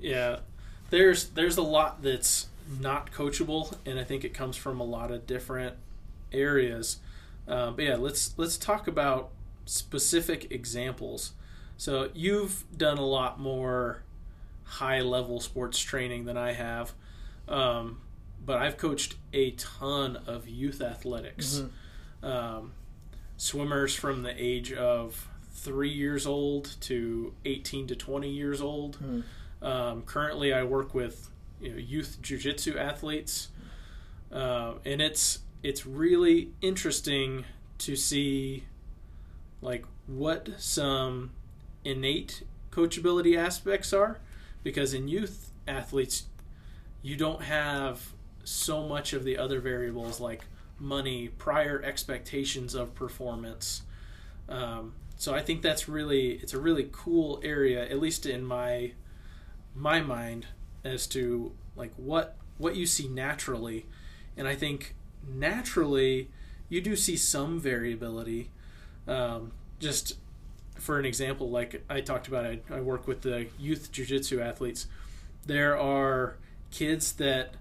Yeah, 0.00 0.40
there's 0.90 1.28
there's 1.30 1.56
a 1.56 1.62
lot 1.62 2.02
that's 2.02 2.48
not 2.80 3.12
coachable, 3.12 3.76
and 3.84 3.98
I 3.98 4.04
think 4.04 4.24
it 4.24 4.34
comes 4.34 4.56
from 4.56 4.80
a 4.80 4.84
lot 4.84 5.10
of 5.10 5.26
different 5.26 5.76
areas. 6.32 6.98
Um, 7.46 7.76
but 7.76 7.84
yeah, 7.84 7.96
let's 7.96 8.34
let's 8.38 8.56
talk 8.56 8.88
about 8.88 9.30
specific 9.66 10.50
examples. 10.50 11.32
So 11.76 12.10
you've 12.14 12.64
done 12.76 12.98
a 12.98 13.06
lot 13.06 13.40
more 13.40 14.02
high 14.64 15.00
level 15.00 15.40
sports 15.40 15.78
training 15.78 16.24
than 16.24 16.36
I 16.36 16.52
have, 16.52 16.92
um, 17.48 18.00
but 18.44 18.58
I've 18.58 18.76
coached 18.76 19.16
a 19.32 19.52
ton 19.52 20.16
of 20.26 20.48
youth 20.48 20.80
athletics. 20.80 21.62
Um, 22.22 22.72
swimmers 23.36 23.94
from 23.94 24.22
the 24.22 24.34
age 24.36 24.72
of 24.72 25.28
three 25.52 25.90
years 25.90 26.26
old 26.26 26.76
to 26.80 27.34
18 27.44 27.86
to 27.88 27.96
20 27.96 28.28
years 28.30 28.60
old. 28.60 28.98
Um, 29.62 30.02
currently, 30.02 30.52
I 30.52 30.62
work 30.64 30.94
with 30.94 31.30
you 31.60 31.70
know, 31.70 31.76
youth 31.78 32.18
jiu-jitsu 32.20 32.76
athletes, 32.78 33.48
uh, 34.32 34.74
and 34.84 35.00
it's 35.00 35.40
it's 35.62 35.86
really 35.86 36.50
interesting 36.60 37.44
to 37.78 37.96
see 37.96 38.64
like 39.62 39.84
what 40.06 40.50
some 40.58 41.30
innate 41.84 42.42
coachability 42.70 43.36
aspects 43.38 43.92
are, 43.92 44.18
because 44.62 44.92
in 44.92 45.08
youth 45.08 45.50
athletes, 45.66 46.24
you 47.02 47.16
don't 47.16 47.42
have 47.42 48.13
so 48.44 48.86
much 48.86 49.12
of 49.12 49.24
the 49.24 49.38
other 49.38 49.60
variables 49.60 50.20
like 50.20 50.44
money, 50.78 51.28
prior 51.28 51.82
expectations 51.82 52.74
of 52.74 52.94
performance. 52.94 53.82
Um, 54.48 54.94
so 55.16 55.34
I 55.34 55.42
think 55.42 55.62
that's 55.62 55.88
really 55.88 56.32
it's 56.32 56.54
a 56.54 56.60
really 56.60 56.88
cool 56.92 57.40
area, 57.42 57.88
at 57.88 57.98
least 57.98 58.26
in 58.26 58.44
my 58.44 58.92
my 59.74 60.00
mind, 60.00 60.46
as 60.84 61.06
to 61.08 61.52
like 61.76 61.92
what 61.96 62.36
what 62.58 62.76
you 62.76 62.86
see 62.86 63.08
naturally, 63.08 63.86
and 64.36 64.46
I 64.46 64.54
think 64.54 64.94
naturally 65.26 66.30
you 66.68 66.80
do 66.80 66.96
see 66.96 67.16
some 67.16 67.60
variability. 67.60 68.50
Um, 69.06 69.52
just 69.80 70.16
for 70.76 70.98
an 70.98 71.04
example, 71.04 71.50
like 71.50 71.84
I 71.88 72.00
talked 72.00 72.28
about, 72.28 72.44
I, 72.44 72.60
I 72.70 72.80
work 72.80 73.06
with 73.06 73.22
the 73.22 73.46
youth 73.58 73.92
jiu-jitsu 73.92 74.40
athletes. 74.40 74.86
There 75.46 75.78
are 75.78 76.36
kids 76.70 77.12
that 77.14 77.54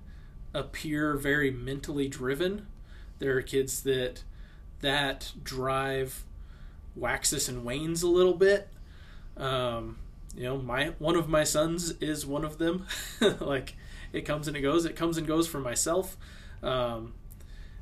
appear 0.53 1.15
very 1.17 1.51
mentally 1.51 2.07
driven. 2.07 2.67
There 3.19 3.38
are 3.38 3.41
kids 3.41 3.81
that 3.83 4.24
that 4.81 5.31
drive 5.43 6.24
waxes 6.95 7.48
and 7.48 7.63
wanes 7.63 8.03
a 8.03 8.07
little 8.07 8.33
bit. 8.33 8.69
Um, 9.38 9.98
you 10.36 10.43
know, 10.43 10.57
my 10.57 10.93
one 11.00 11.15
of 11.15 11.29
my 11.29 11.43
sons 11.43 11.91
is 12.00 12.25
one 12.25 12.43
of 12.43 12.57
them. 12.57 12.86
like 13.39 13.75
it 14.12 14.22
comes 14.22 14.48
and 14.48 14.57
it 14.57 14.62
goes. 14.62 14.86
It 14.86 14.95
comes 14.95 15.17
and 15.17 15.27
goes 15.27 15.48
for 15.48 15.60
myself. 15.60 16.17
Um, 16.62 17.13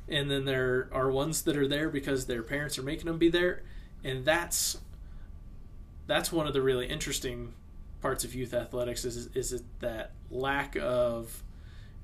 and 0.08 0.30
then 0.30 0.46
there 0.46 0.90
are 0.92 1.12
ones 1.12 1.44
that 1.44 1.56
are 1.58 1.68
there 1.68 1.90
because 1.90 2.26
their 2.26 2.44
parents 2.44 2.78
are 2.78 2.84
making 2.84 3.06
them 3.06 3.18
be 3.18 3.30
there, 3.30 3.64
and 4.04 4.26
that's 4.26 4.80
that's 6.08 6.32
one 6.32 6.48
of 6.48 6.54
the 6.54 6.62
really 6.62 6.88
interesting 6.88 7.54
parts 8.02 8.24
of 8.24 8.34
youth 8.34 8.54
athletics 8.54 9.06
is 9.06 9.28
is 9.36 9.54
it 9.54 9.64
that 9.80 10.12
lack 10.30 10.76
of 10.76 11.44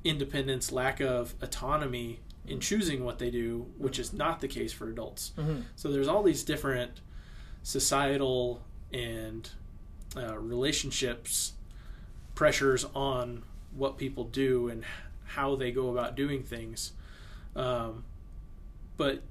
independence, 0.04 0.72
lack 0.72 1.00
of 1.00 1.36
autonomy 1.42 2.20
in 2.46 2.60
choosing 2.60 3.04
what 3.04 3.20
they 3.20 3.30
do, 3.30 3.66
which 3.78 4.00
is 4.00 4.14
not 4.14 4.40
the 4.40 4.48
case 4.48 4.72
for 4.72 4.90
adults. 4.90 5.34
Mhm. 5.38 5.64
So 5.76 5.92
there's 5.92 6.08
all 6.08 6.24
these 6.24 6.44
different 6.44 7.02
societal 7.64 8.64
and 8.94 9.50
uh, 10.16 10.38
relationships 10.40 11.54
pressures 12.34 12.86
on 12.96 13.44
what 13.76 13.98
people 13.98 14.24
do 14.24 14.70
and 14.70 14.84
how 15.26 15.56
they 15.56 15.72
go 15.72 15.90
about 15.90 16.16
doing 16.16 16.42
things. 16.44 16.94
Um, 17.56 18.06
but 18.96 19.22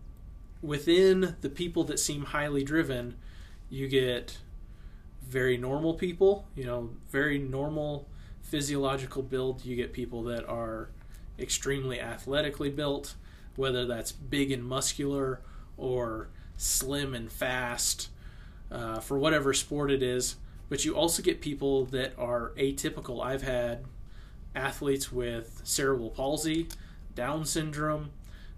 within 0.61 1.37
the 1.41 1.49
people 1.49 1.85
that 1.85 1.99
seem 1.99 2.25
highly 2.25 2.63
driven, 2.63 3.17
you 3.71 3.89
get 3.89 4.39
very 5.23 5.57
normal 5.57 5.95
people, 5.95 6.47
you 6.55 6.65
know, 6.65 6.91
very 7.11 7.39
normal 7.39 8.07
physiological 8.49 9.23
build. 9.23 9.65
You 9.65 9.77
get 9.77 9.93
people 9.93 10.23
that 10.25 10.49
are 10.49 10.89
extremely 11.39 12.01
athletically 12.01 12.71
built, 12.71 13.15
whether 13.57 13.85
that's 13.87 14.13
big 14.13 14.51
and 14.53 14.65
muscular 14.65 15.41
or 15.77 16.29
slim 16.57 17.15
and 17.15 17.31
fast, 17.31 18.09
uh, 18.71 19.01
for 19.01 19.19
whatever 19.19 19.53
sport 19.53 19.91
it 19.91 20.03
is. 20.03 20.37
But 20.69 20.85
you 20.85 20.97
also 20.97 21.23
get 21.23 21.41
people 21.41 21.85
that 21.87 22.15
are 22.19 22.53
atypical. 22.57 23.25
I've 23.25 23.43
had 23.43 23.85
athletes 24.55 25.13
with 25.13 25.61
cerebral 25.65 26.11
palsy, 26.11 26.69
Down 27.15 27.45
syndrome, 27.45 28.11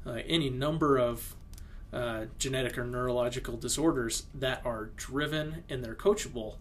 uh, 0.06 0.18
any 0.26 0.48
number 0.48 0.96
of 0.96 1.34
uh, 1.92 2.26
genetic 2.38 2.78
or 2.78 2.84
neurological 2.84 3.56
disorders 3.56 4.24
that 4.34 4.60
are 4.64 4.90
driven 4.96 5.64
and 5.68 5.82
they're 5.82 5.94
coachable. 5.94 6.56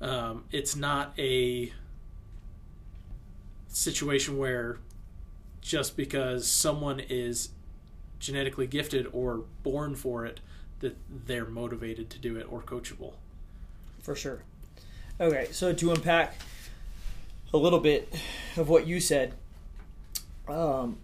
Um, 0.00 0.44
it's 0.52 0.76
not 0.76 1.12
a 1.18 1.72
situation 3.68 4.38
where 4.38 4.78
just 5.60 5.96
because 5.96 6.46
someone 6.46 7.00
is 7.00 7.50
genetically 8.18 8.66
gifted 8.66 9.06
or 9.12 9.44
born 9.62 9.94
for 9.94 10.24
it 10.24 10.40
that 10.80 10.96
they're 11.26 11.44
motivated 11.44 12.10
to 12.10 12.18
do 12.18 12.36
it 12.36 12.46
or 12.50 12.60
coachable. 12.60 13.14
For 14.02 14.14
sure. 14.14 14.42
Okay, 15.20 15.48
so 15.50 15.72
to 15.72 15.90
unpack 15.90 16.40
a 17.52 17.56
little 17.56 17.80
bit 17.80 18.12
of 18.56 18.68
what 18.68 18.86
you 18.86 19.00
said, 19.00 19.34
um, 20.48 20.98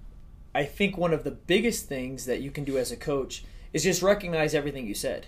I 0.54 0.64
think 0.64 0.96
one 0.96 1.12
of 1.12 1.24
the 1.24 1.30
biggest 1.32 1.86
things 1.86 2.26
that 2.26 2.40
you 2.40 2.50
can 2.50 2.64
do 2.64 2.78
as 2.78 2.92
a 2.92 2.96
coach 2.96 3.44
is 3.72 3.82
just 3.82 4.02
recognize 4.02 4.54
everything 4.54 4.86
you 4.86 4.94
said. 4.94 5.26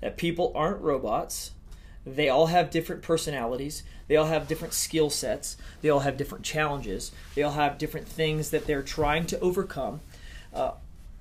That 0.00 0.16
people 0.16 0.52
aren't 0.54 0.80
robots. 0.80 1.50
They 2.14 2.28
all 2.28 2.46
have 2.46 2.70
different 2.70 3.02
personalities. 3.02 3.82
They 4.06 4.16
all 4.16 4.26
have 4.26 4.48
different 4.48 4.74
skill 4.74 5.10
sets. 5.10 5.56
They 5.82 5.90
all 5.90 6.00
have 6.00 6.16
different 6.16 6.44
challenges. 6.44 7.12
They 7.34 7.42
all 7.42 7.52
have 7.52 7.78
different 7.78 8.08
things 8.08 8.50
that 8.50 8.66
they're 8.66 8.82
trying 8.82 9.26
to 9.26 9.40
overcome. 9.40 10.00
Uh, 10.52 10.72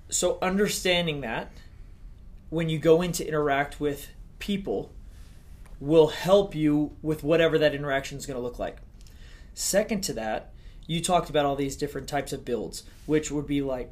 so, 0.09 0.37
understanding 0.41 1.21
that 1.21 1.51
when 2.49 2.69
you 2.69 2.79
go 2.79 3.01
in 3.01 3.11
to 3.13 3.27
interact 3.27 3.79
with 3.79 4.09
people 4.39 4.91
will 5.79 6.07
help 6.07 6.55
you 6.55 6.91
with 7.01 7.23
whatever 7.23 7.57
that 7.59 7.75
interaction 7.75 8.17
is 8.17 8.25
going 8.25 8.37
to 8.37 8.41
look 8.41 8.57
like. 8.57 8.77
Second 9.53 10.01
to 10.01 10.13
that, 10.13 10.53
you 10.87 11.01
talked 11.01 11.29
about 11.29 11.45
all 11.45 11.55
these 11.55 11.75
different 11.75 12.07
types 12.07 12.33
of 12.33 12.45
builds, 12.45 12.83
which 13.05 13.29
would 13.29 13.45
be 13.45 13.61
like 13.61 13.91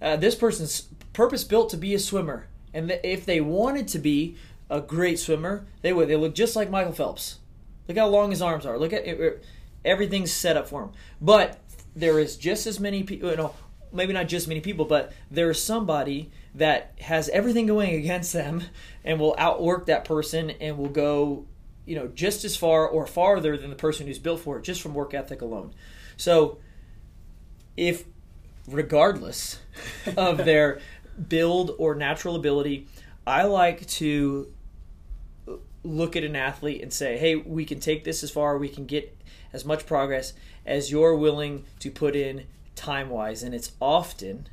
uh, 0.00 0.16
this 0.16 0.34
person's 0.34 0.82
purpose 1.12 1.44
built 1.44 1.70
to 1.70 1.76
be 1.76 1.94
a 1.94 1.98
swimmer, 1.98 2.46
and 2.72 2.98
if 3.02 3.26
they 3.26 3.40
wanted 3.40 3.88
to 3.88 3.98
be 3.98 4.36
a 4.70 4.80
great 4.80 5.18
swimmer, 5.18 5.66
they 5.82 5.92
would. 5.92 6.08
They 6.08 6.16
look 6.16 6.34
just 6.34 6.56
like 6.56 6.70
Michael 6.70 6.92
Phelps. 6.92 7.38
Look 7.86 7.96
how 7.96 8.08
long 8.08 8.30
his 8.30 8.42
arms 8.42 8.66
are. 8.66 8.78
Look 8.78 8.92
at 8.92 9.06
it, 9.06 9.20
it- 9.20 9.44
everything's 9.84 10.32
set 10.32 10.56
up 10.56 10.68
for 10.68 10.82
him. 10.82 10.90
But 11.20 11.58
there 11.96 12.18
is 12.18 12.36
just 12.36 12.66
as 12.66 12.78
many 12.78 13.02
people. 13.02 13.28
You 13.28 13.34
uh, 13.34 13.36
know, 13.36 13.54
maybe 13.92 14.12
not 14.12 14.28
just 14.28 14.48
many 14.48 14.60
people, 14.60 14.84
but 14.84 15.12
there's 15.30 15.62
somebody 15.62 16.30
that 16.54 16.92
has 17.00 17.28
everything 17.30 17.66
going 17.66 17.94
against 18.00 18.32
them 18.32 18.62
and 19.04 19.18
will 19.18 19.34
outwork 19.38 19.86
that 19.86 20.04
person 20.04 20.50
and 20.50 20.76
will 20.76 20.88
go, 20.88 21.46
you 21.86 21.96
know, 21.96 22.08
just 22.08 22.44
as 22.44 22.56
far 22.56 22.86
or 22.86 23.06
farther 23.06 23.56
than 23.56 23.70
the 23.70 23.76
person 23.76 24.06
who's 24.06 24.18
built 24.18 24.40
for 24.40 24.58
it 24.58 24.62
just 24.64 24.82
from 24.82 24.94
work 24.94 25.14
ethic 25.14 25.40
alone. 25.40 25.72
So, 26.16 26.58
if 27.76 28.04
regardless 28.68 29.60
of 30.16 30.38
their 30.38 30.80
build 31.28 31.74
or 31.78 31.94
natural 31.94 32.36
ability, 32.36 32.86
I 33.26 33.44
like 33.44 33.86
to 33.86 34.52
look 35.88 36.16
at 36.16 36.24
an 36.24 36.36
athlete 36.36 36.82
and 36.82 36.92
say, 36.92 37.16
hey, 37.16 37.36
we 37.36 37.64
can 37.64 37.80
take 37.80 38.04
this 38.04 38.22
as 38.22 38.30
far, 38.30 38.58
we 38.58 38.68
can 38.68 38.86
get 38.86 39.16
as 39.52 39.64
much 39.64 39.86
progress 39.86 40.34
as 40.66 40.90
you're 40.90 41.16
willing 41.16 41.64
to 41.80 41.90
put 41.90 42.14
in 42.14 42.44
time 42.76 43.08
wise. 43.08 43.42
And 43.42 43.54
it's 43.54 43.72
often 43.80 44.48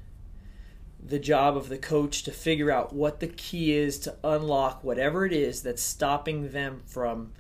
the 1.04 1.20
job 1.20 1.56
of 1.56 1.70
the 1.70 1.78
coach 1.78 2.24
to 2.24 2.32
figure 2.32 2.72
out 2.72 2.94
what 2.94 3.20
the 3.20 3.28
key 3.28 3.74
is 3.74 4.00
to 4.00 4.16
unlock 4.24 4.84
whatever 4.84 5.26
it 5.26 5.34
is 5.34 5.62
that's 5.62 5.82
stopping 5.82 6.52
them 6.52 6.82
from 6.86 7.32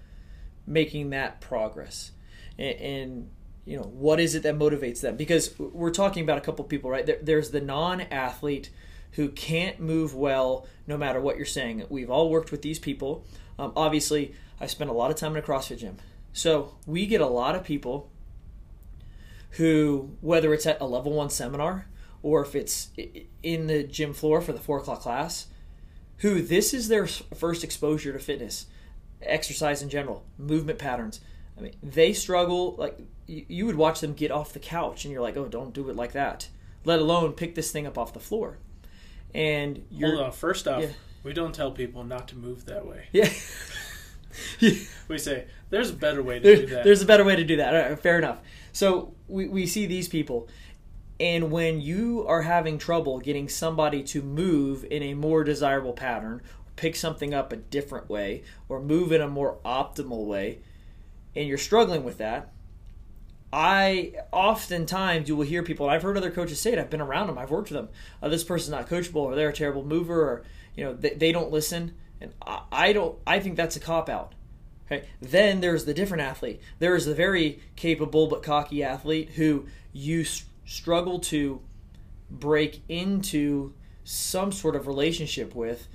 making 0.67 1.09
that 1.11 1.41
progress. 1.41 2.11
And, 2.57 2.79
and 2.79 3.29
you 3.65 3.77
know, 3.77 3.83
what 3.83 4.19
is 4.19 4.35
it 4.35 4.43
that 4.43 4.55
motivates 4.55 5.01
them? 5.01 5.15
Because 5.15 5.57
we're 5.57 5.91
talking 5.91 6.23
about 6.23 6.37
a 6.37 6.41
couple 6.41 6.63
people, 6.65 6.89
right? 6.89 7.05
There, 7.05 7.17
there's 7.21 7.49
the 7.49 7.61
non 7.61 8.01
athlete 8.01 8.69
who 9.13 9.29
can't 9.29 9.79
move 9.79 10.13
well 10.13 10.67
no 10.85 10.97
matter 10.97 11.19
what 11.19 11.37
you're 11.37 11.45
saying. 11.45 11.85
We've 11.89 12.09
all 12.09 12.29
worked 12.29 12.51
with 12.51 12.61
these 12.61 12.79
people. 12.79 13.25
Um, 13.57 13.74
obviously, 13.75 14.33
I 14.59 14.67
spent 14.67 14.89
a 14.89 14.93
lot 14.93 15.12
of 15.12 15.17
time 15.17 15.31
in 15.35 15.43
a 15.43 15.45
CrossFit 15.45 15.79
gym. 15.79 15.97
So 16.33 16.75
we 16.85 17.05
get 17.05 17.21
a 17.21 17.27
lot 17.27 17.55
of 17.55 17.63
people 17.63 18.09
who, 19.51 20.12
whether 20.21 20.53
it's 20.53 20.65
at 20.65 20.81
a 20.81 20.85
level 20.85 21.13
one 21.13 21.29
seminar 21.29 21.88
or 22.21 22.41
if 22.41 22.55
it's 22.55 22.89
in 23.43 23.67
the 23.67 23.83
gym 23.83 24.13
floor 24.13 24.41
for 24.41 24.51
the 24.51 24.59
four 24.59 24.79
o'clock 24.79 25.00
class, 25.01 25.47
who 26.17 26.41
this 26.41 26.74
is 26.74 26.88
their 26.88 27.07
first 27.07 27.63
exposure 27.63 28.12
to 28.12 28.19
fitness, 28.19 28.65
exercise 29.21 29.81
in 29.81 29.89
general, 29.89 30.25
movement 30.38 30.79
patterns. 30.79 31.19
I 31.57 31.62
mean, 31.62 31.75
they 31.83 32.13
struggle. 32.13 32.75
Like 32.77 32.97
you, 33.27 33.45
you 33.47 33.65
would 33.65 33.75
watch 33.75 34.00
them 34.01 34.13
get 34.13 34.31
off 34.31 34.53
the 34.53 34.59
couch, 34.59 35.05
and 35.05 35.12
you're 35.12 35.21
like, 35.21 35.38
"Oh, 35.38 35.47
don't 35.47 35.74
do 35.74 35.89
it 35.89 35.95
like 35.95 36.13
that." 36.13 36.50
Let 36.83 37.00
alone 37.00 37.33
pick 37.33 37.55
this 37.55 37.71
thing 37.71 37.88
up 37.88 37.97
off 37.97 38.13
the 38.13 38.19
floor. 38.19 38.57
And 39.33 39.85
you're 39.89 40.15
Hold 40.15 40.25
on. 40.25 40.31
First 40.31 40.67
off, 40.67 40.81
Yeah. 40.81 40.89
We 41.25 41.34
don't 41.34 41.53
tell 41.53 41.72
people 41.72 42.03
not 42.05 42.29
to 42.29 42.38
move 42.38 42.65
that 42.65 42.86
way. 42.86 43.08
yeah. 43.12 43.29
We 45.08 45.17
say 45.17 45.46
there's 45.70 45.91
a 45.91 45.94
better 45.94 46.22
way 46.22 46.39
to 46.39 46.55
do 46.55 46.65
that. 46.67 46.84
there's 46.84 47.01
a 47.01 47.05
better 47.05 47.24
way 47.24 47.36
to 47.36 47.44
do 47.44 47.55
that. 47.58 47.74
All 47.74 47.89
right, 47.89 48.00
fair 48.00 48.17
enough. 48.17 48.39
So 48.74 49.13
we, 49.27 49.48
we 49.48 49.65
see 49.65 49.86
these 49.86 50.08
people, 50.10 50.50
And 51.20 51.51
when 51.51 51.79
you 51.79 52.25
are 52.27 52.41
having 52.41 52.77
trouble 52.77 53.20
getting 53.20 53.48
somebody 53.48 54.03
to 54.03 54.22
move 54.22 54.86
in 54.91 55.01
a 55.03 55.13
more 55.13 55.44
desirable 55.46 55.94
pattern, 55.94 56.41
pick 56.75 56.96
something 56.98 57.34
up 57.34 57.53
a 57.53 57.55
different 57.55 58.10
way, 58.10 58.44
or 58.67 58.82
move 58.82 59.13
in 59.13 59.22
a 59.22 59.27
more 59.27 59.58
optimal 59.63 60.25
way, 60.25 60.60
and 61.36 61.48
you're 61.48 61.58
struggling 61.58 62.03
with 62.03 62.17
that, 62.17 62.51
I 63.53 64.15
oftentimes 64.34 65.29
you 65.29 65.38
will 65.38 65.46
hear 65.46 65.63
people, 65.63 65.86
and 65.86 65.96
I've 65.96 66.03
heard 66.03 66.17
other 66.17 66.32
coaches 66.32 66.60
say 66.60 66.74
it. 66.74 66.79
I've 66.79 66.89
been 66.89 67.00
around 67.00 67.27
them. 67.27 67.38
I've 67.38 67.51
worked 67.51 67.72
with 67.72 67.77
them. 67.77 67.89
Oh, 68.22 68.29
this 68.29 68.44
person's 68.44 68.72
not 68.72 68.89
coachable, 68.89 69.22
or 69.22 69.36
they're 69.36 69.50
a 69.50 69.53
terrible 69.53 69.86
mover, 69.86 70.22
or 70.22 70.44
you 70.75 70.84
know 70.84 70.94
they, 70.94 71.12
they 71.12 71.32
don't 71.32 71.51
listen. 71.51 71.96
And 72.22 72.34
I, 72.46 72.62
I 72.72 72.94
don't. 72.94 73.17
I 73.25 73.39
think 73.39 73.55
that's 73.55 73.75
a 73.75 73.79
cop 73.79 74.10
out. 74.10 74.34
Okay. 74.86 75.08
Then 75.22 75.62
there's 75.62 75.86
the 75.86 75.94
different 75.94 76.22
athlete. 76.22 76.62
There 76.79 76.96
is 76.96 77.05
the 77.05 77.15
very 77.15 77.60
capable 77.75 78.27
but 78.27 78.44
cocky 78.44 78.84
athlete 78.84 79.32
who 79.32 79.65
you 79.94 80.22
s- 80.22 80.46
struggle 80.65 81.20
to 81.20 81.62
break 82.29 82.82
into 82.88 83.74
some 84.03 84.51
sort 84.51 84.75
of 84.75 84.86
relationship 84.86 85.55
with 85.55 85.88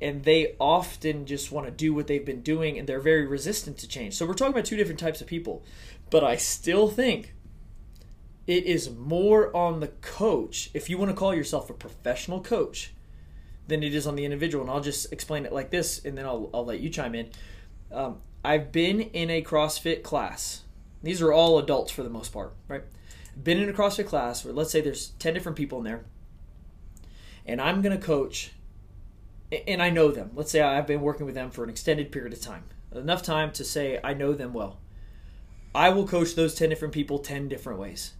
and 0.00 0.24
they 0.24 0.54
often 0.60 1.24
just 1.24 1.50
want 1.50 1.66
to 1.66 1.70
do 1.70 1.94
what 1.94 2.06
they've 2.06 2.24
been 2.24 2.42
doing 2.42 2.78
and 2.78 2.86
they're 2.86 3.00
very 3.00 3.26
resistant 3.26 3.78
to 3.78 3.88
change. 3.88 4.14
So 4.14 4.26
we're 4.26 4.34
talking 4.34 4.52
about 4.52 4.66
two 4.66 4.76
different 4.76 5.00
types 5.00 5.20
of 5.20 5.26
people. 5.26 5.64
But 6.10 6.22
I 6.22 6.36
still 6.36 6.88
think 6.88 7.34
it 8.46 8.64
is 8.64 8.90
more 8.90 9.54
on 9.56 9.80
the 9.80 9.88
coach, 9.88 10.70
if 10.74 10.90
you 10.90 10.98
want 10.98 11.10
to 11.10 11.16
call 11.16 11.34
yourself 11.34 11.70
a 11.70 11.74
professional 11.74 12.42
coach, 12.42 12.92
than 13.66 13.82
it 13.82 13.94
is 13.94 14.06
on 14.06 14.16
the 14.16 14.24
individual. 14.24 14.62
And 14.64 14.70
I'll 14.70 14.80
just 14.80 15.12
explain 15.12 15.46
it 15.46 15.52
like 15.52 15.70
this 15.70 16.04
and 16.04 16.16
then 16.16 16.26
I'll, 16.26 16.50
I'll 16.52 16.64
let 16.64 16.80
you 16.80 16.90
chime 16.90 17.14
in. 17.14 17.30
Um, 17.92 18.18
I've 18.44 18.72
been 18.72 19.00
in 19.00 19.30
a 19.30 19.42
CrossFit 19.42 20.02
class. 20.02 20.62
These 21.02 21.22
are 21.22 21.32
all 21.32 21.58
adults 21.58 21.90
for 21.92 22.02
the 22.02 22.10
most 22.10 22.32
part, 22.32 22.54
right? 22.68 22.82
Been 23.42 23.58
in 23.58 23.68
a 23.68 23.72
CrossFit 23.72 24.06
class 24.06 24.44
where 24.44 24.52
let's 24.54 24.70
say 24.70 24.80
there's 24.80 25.08
10 25.18 25.34
different 25.34 25.56
people 25.56 25.78
in 25.78 25.84
there, 25.84 26.04
and 27.46 27.60
I'm 27.60 27.82
going 27.82 27.98
to 27.98 28.04
coach, 28.04 28.52
and 29.66 29.82
I 29.82 29.90
know 29.90 30.10
them. 30.10 30.30
Let's 30.34 30.50
say 30.50 30.60
I've 30.60 30.86
been 30.86 31.00
working 31.00 31.26
with 31.26 31.34
them 31.34 31.50
for 31.50 31.64
an 31.64 31.70
extended 31.70 32.12
period 32.12 32.32
of 32.32 32.40
time, 32.40 32.64
enough 32.94 33.22
time 33.22 33.50
to 33.52 33.64
say 33.64 33.98
I 34.04 34.14
know 34.14 34.34
them 34.34 34.52
well. 34.52 34.78
I 35.74 35.88
will 35.88 36.06
coach 36.06 36.34
those 36.34 36.54
10 36.54 36.68
different 36.68 36.94
people 36.94 37.18
10 37.18 37.48
different 37.48 37.80
ways. 37.80 38.12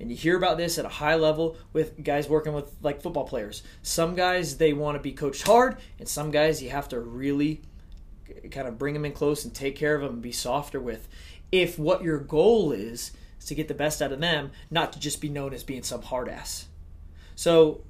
And 0.00 0.10
you 0.10 0.16
hear 0.16 0.36
about 0.36 0.56
this 0.56 0.78
at 0.78 0.86
a 0.86 0.88
high 0.88 1.14
level 1.14 1.56
with 1.72 2.02
guys 2.02 2.28
working 2.28 2.54
with 2.54 2.74
like 2.82 3.02
football 3.02 3.24
players. 3.24 3.62
Some 3.82 4.14
guys, 4.14 4.56
they 4.56 4.72
want 4.72 4.96
to 4.96 5.02
be 5.02 5.12
coached 5.12 5.42
hard, 5.42 5.76
and 5.98 6.08
some 6.08 6.30
guys, 6.30 6.62
you 6.62 6.70
have 6.70 6.88
to 6.88 7.00
really 7.00 7.60
kind 8.50 8.66
of 8.66 8.78
bring 8.78 8.94
them 8.94 9.04
in 9.04 9.12
close 9.12 9.44
and 9.44 9.54
take 9.54 9.76
care 9.76 9.94
of 9.94 10.02
them 10.02 10.14
and 10.14 10.22
be 10.22 10.32
softer 10.32 10.80
with. 10.80 11.06
If 11.52 11.78
what 11.78 12.02
your 12.02 12.18
goal 12.18 12.72
is, 12.72 13.12
is 13.38 13.46
to 13.46 13.54
get 13.54 13.68
the 13.68 13.74
best 13.74 14.00
out 14.00 14.12
of 14.12 14.20
them, 14.20 14.52
not 14.70 14.92
to 14.94 15.00
just 15.00 15.20
be 15.20 15.28
known 15.28 15.52
as 15.52 15.64
being 15.64 15.82
some 15.82 16.02
hard 16.02 16.28
ass. 16.28 16.66
So 17.34 17.82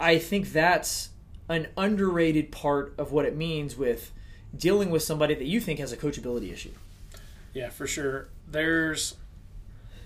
I 0.00 0.18
think 0.18 0.52
that's 0.52 1.10
an 1.48 1.68
underrated 1.76 2.50
part 2.50 2.94
of 2.98 3.12
what 3.12 3.26
it 3.26 3.36
means 3.36 3.76
with 3.76 4.12
dealing 4.56 4.90
with 4.90 5.02
somebody 5.02 5.34
that 5.34 5.44
you 5.44 5.60
think 5.60 5.78
has 5.78 5.92
a 5.92 5.96
coachability 5.96 6.52
issue. 6.52 6.72
Yeah, 7.52 7.70
for 7.70 7.86
sure. 7.86 8.28
There's 8.48 9.16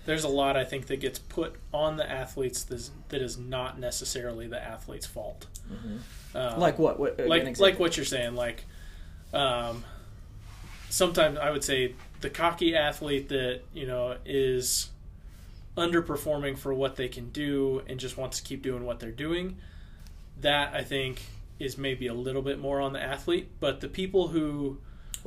there's 0.09 0.23
a 0.23 0.27
lot 0.27 0.57
I 0.57 0.63
think 0.63 0.87
that 0.87 0.99
gets 0.99 1.19
put 1.19 1.53
on 1.71 1.97
the 1.97 2.09
athletes 2.09 2.63
that 2.63 3.21
is 3.21 3.37
not 3.37 3.79
necessarily 3.79 4.47
the 4.47 4.59
athlete's 4.59 5.05
fault. 5.05 5.45
Mm-hmm. 5.71 6.35
Um, 6.35 6.59
like 6.59 6.79
what? 6.79 6.99
what 6.99 7.19
like 7.27 7.59
like 7.59 7.77
what 7.77 7.95
you're 7.95 8.07
saying. 8.07 8.33
Like 8.33 8.65
um, 9.35 9.83
sometimes 10.89 11.37
I 11.37 11.51
would 11.51 11.63
say 11.63 11.93
the 12.21 12.29
cocky 12.31 12.75
athlete 12.75 13.29
that 13.29 13.61
you 13.71 13.85
know 13.85 14.17
is 14.25 14.89
underperforming 15.77 16.57
for 16.57 16.73
what 16.73 16.95
they 16.95 17.07
can 17.07 17.29
do 17.29 17.83
and 17.85 17.99
just 17.99 18.17
wants 18.17 18.39
to 18.39 18.43
keep 18.43 18.63
doing 18.63 18.85
what 18.85 18.99
they're 18.99 19.11
doing. 19.11 19.57
That 20.41 20.73
I 20.73 20.83
think 20.83 21.21
is 21.59 21.77
maybe 21.77 22.07
a 22.07 22.15
little 22.15 22.41
bit 22.41 22.57
more 22.57 22.81
on 22.81 22.93
the 22.93 23.01
athlete, 23.01 23.47
but 23.59 23.79
the 23.79 23.87
people 23.87 24.29
who 24.29 24.79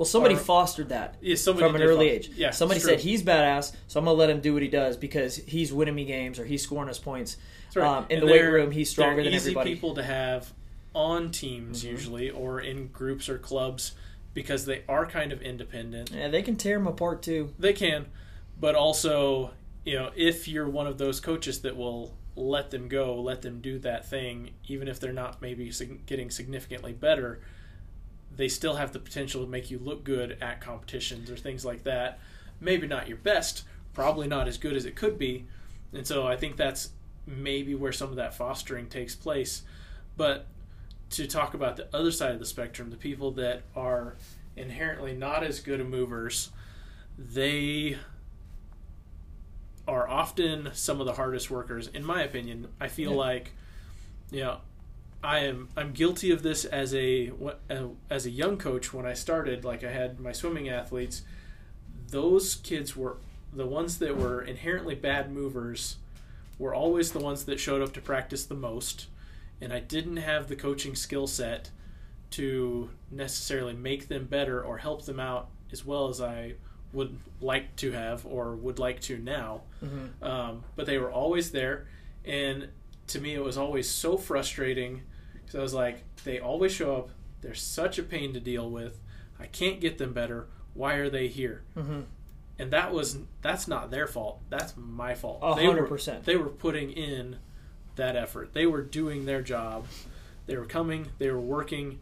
well, 0.03 0.09
somebody 0.09 0.35
are, 0.35 0.38
fostered 0.38 0.88
that 0.88 1.17
yeah, 1.21 1.37
from 1.37 1.77
an 1.77 1.83
early 1.83 2.09
age. 2.09 2.31
Yeah, 2.35 2.51
somebody 2.51 2.81
said 2.81 3.01
he's 3.01 3.23
badass, 3.23 3.73
so 3.87 4.01
I'm 4.01 4.05
gonna 4.05 4.17
let 4.17 4.31
him 4.31 4.41
do 4.41 4.53
what 4.53 4.62
he 4.62 4.69
does 4.69 4.97
because 4.97 5.37
he's 5.37 5.73
winning 5.73 5.95
me 5.95 6.05
games 6.05 6.38
or 6.41 6.45
he's 6.45 6.62
scoring 6.62 6.88
us 6.88 6.99
points. 6.99 7.37
Right. 7.75 7.87
Um, 7.87 8.07
in 8.09 8.19
and 8.19 8.29
the 8.29 8.33
weight 8.33 8.43
room, 8.43 8.73
he's 8.73 8.91
stronger 8.91 9.23
than 9.23 9.33
easy 9.33 9.51
everybody. 9.51 9.75
People 9.75 9.95
to 9.95 10.03
have 10.03 10.53
on 10.93 11.31
teams 11.31 11.83
mm-hmm. 11.83 11.91
usually 11.91 12.31
or 12.31 12.61
in 12.61 12.88
groups 12.88 13.29
or 13.29 13.38
clubs 13.38 13.93
because 14.35 14.67
they 14.67 14.83
are 14.88 15.07
kind 15.07 15.31
of 15.31 15.41
independent. 15.41 16.11
Yeah, 16.11 16.29
they 16.29 16.43
can 16.43 16.57
tear 16.57 16.79
them 16.79 16.88
apart 16.88 17.23
too. 17.23 17.55
They 17.59 17.73
can, 17.73 18.07
but 18.59 18.75
also, 18.75 19.53
you 19.85 19.95
know, 19.95 20.11
if 20.17 20.49
you're 20.49 20.69
one 20.69 20.88
of 20.88 20.99
those 20.99 21.21
coaches 21.21 21.61
that 21.62 21.77
will 21.77 22.12
let 22.35 22.71
them 22.73 22.88
go, 22.88 23.21
let 23.21 23.43
them 23.43 23.61
do 23.61 23.79
that 23.81 24.09
thing, 24.09 24.51
even 24.67 24.88
if 24.88 24.99
they're 24.99 25.12
not 25.12 25.41
maybe 25.41 25.73
getting 26.07 26.31
significantly 26.31 26.93
better, 26.93 27.41
they 28.37 28.49
still 28.49 28.75
have 28.77 28.92
the 28.92 28.99
potential 28.99 29.45
to 29.45 29.51
make 29.51 29.71
you 29.71 29.79
look 29.79 30.05
good 30.05 30.38
at 30.40 30.61
competitions 30.61 31.31
or 31.31 31.37
things 31.37 31.64
like 31.64 31.85
that. 31.85 32.18
Maybe 32.61 32.87
not 32.87 33.09
your 33.09 33.18
best, 33.18 33.64
probably 33.92 34.27
not 34.27 34.49
as 34.49 34.59
good 34.59 34.77
as 34.77 34.85
it 34.85 34.97
could 34.97 35.18
be. 35.18 35.47
And 35.92 36.07
so 36.07 36.27
I 36.27 36.37
think 36.37 36.57
that's 36.57 36.90
maybe 37.27 37.75
where 37.75 37.92
some 37.92 38.11
of 38.11 38.16
that 38.16 38.35
fostering 38.35 38.88
takes 38.88 39.14
place. 39.14 39.62
But 40.16 40.47
to 41.11 41.27
talk 41.27 41.55
about 41.55 41.77
the 41.77 41.95
other 41.95 42.11
side 42.11 42.33
of 42.33 42.38
the 42.38 42.47
spectrum, 42.47 42.90
the 42.90 42.97
people 42.97 43.33
that 43.33 43.62
are 43.77 44.16
inherently 44.57 45.14
not 45.14 45.42
as 45.45 45.61
good 45.61 45.81
a 45.81 45.85
movers, 45.85 46.51
they 47.18 47.99
are 49.87 50.09
often 50.09 50.71
some 50.73 51.01
of 51.01 51.07
the 51.07 51.14
hardest 51.14 51.51
workers. 51.51 51.88
In 51.88 52.05
my 52.05 52.23
opinion, 52.23 52.68
I 52.81 52.88
feel 52.88 53.11
yeah. 53.11 53.16
like, 53.16 53.53
you 54.31 54.40
know, 54.40 54.59
I 55.23 55.41
am 55.41 55.69
I'm 55.77 55.93
guilty 55.93 56.31
of 56.31 56.43
this 56.43 56.65
as 56.65 56.95
a 56.95 57.33
as 58.11 58.27
a 58.27 58.31
young 58.31 58.57
coach 58.57 58.93
when 58.93 59.07
I 59.07 59.15
started. 59.15 59.65
Like 59.65 59.85
I 59.85 59.91
had 59.91 60.19
my 60.21 60.33
swimming 60.33 60.69
athletes, 60.69 61.23
those 62.09 62.57
kids 62.57 62.97
were 62.97 63.19
the 63.53 63.67
ones 63.67 63.99
that 63.99 64.17
were 64.17 64.43
inherently 64.43 64.95
bad 64.95 65.31
movers 65.31 65.97
were 66.59 66.75
always 66.75 67.13
the 67.13 67.19
ones 67.19 67.45
that 67.45 67.61
showed 67.61 67.83
up 67.83 67.93
to 67.93 68.01
practice 68.01 68.47
the 68.47 68.55
most 68.55 69.07
and 69.63 69.73
I 69.73 69.79
didn't 69.79 70.17
have 70.17 70.49
the 70.49 70.57
coaching 70.57 70.97
skill 70.97 71.27
set 71.27 71.71
to 72.33 72.91
necessarily 73.11 73.75
make 73.75 74.09
them 74.09 74.25
better 74.25 74.63
or 74.63 74.79
help 74.79 75.05
them 75.05 75.21
out 75.21 75.49
as 75.71 75.85
well 75.85 76.09
as 76.09 76.21
I 76.21 76.55
would 76.93 77.17
like 77.41 77.75
to 77.77 77.93
have 77.93 78.27
or 78.27 78.57
would 78.57 78.79
like 78.79 79.01
to 79.03 79.19
now. 79.19 79.63
Mm-hmm. 79.83 80.25
Um, 80.25 80.65
but 80.75 80.87
they 80.87 80.99
were 80.99 81.13
always 81.13 81.53
there, 81.53 81.87
and 82.25 82.69
to 83.09 83.21
me, 83.21 83.35
it 83.35 83.43
was 83.43 83.57
always 83.57 83.89
so 83.89 84.17
frustrating 84.17 85.03
because 85.53 85.61
I 85.61 85.62
was 85.62 85.75
like, 85.75 86.03
they 86.25 86.41
always 86.41 86.73
show 86.73 86.97
up. 86.97 87.11
They're 87.43 87.55
such 87.55 87.99
a 87.99 88.03
pain 88.03 88.33
to 88.33 88.41
deal 88.41 88.71
with. 88.71 88.99
I 89.38 89.47
can't 89.47 89.81
get 89.81 89.99
them 89.99 90.15
better. 90.15 90.47
Why 90.73 90.95
are 90.95 91.11
they 91.11 91.29
here? 91.29 91.62
Mm-hmm. 91.77 92.01
And 92.59 92.71
that 92.71 92.93
was 92.93 93.19
that's 93.43 93.69
not 93.69 93.91
their 93.91 94.07
fault. 94.07 94.41
That's 94.49 94.75
my 94.77 95.15
fault. 95.15 95.43
hundred 95.43 95.88
percent. 95.88 96.25
They 96.25 96.37
were 96.37 96.49
putting 96.49 96.91
in 96.93 97.37
that 97.97 98.17
effort. 98.17 98.55
They 98.55 98.67
were 98.67 98.83
doing 98.83 99.27
their 99.27 99.43
job. 99.43 99.87
They 100.47 100.57
were 100.57 100.65
coming, 100.65 101.09
they 101.19 101.31
were 101.31 101.41
working. 101.41 102.01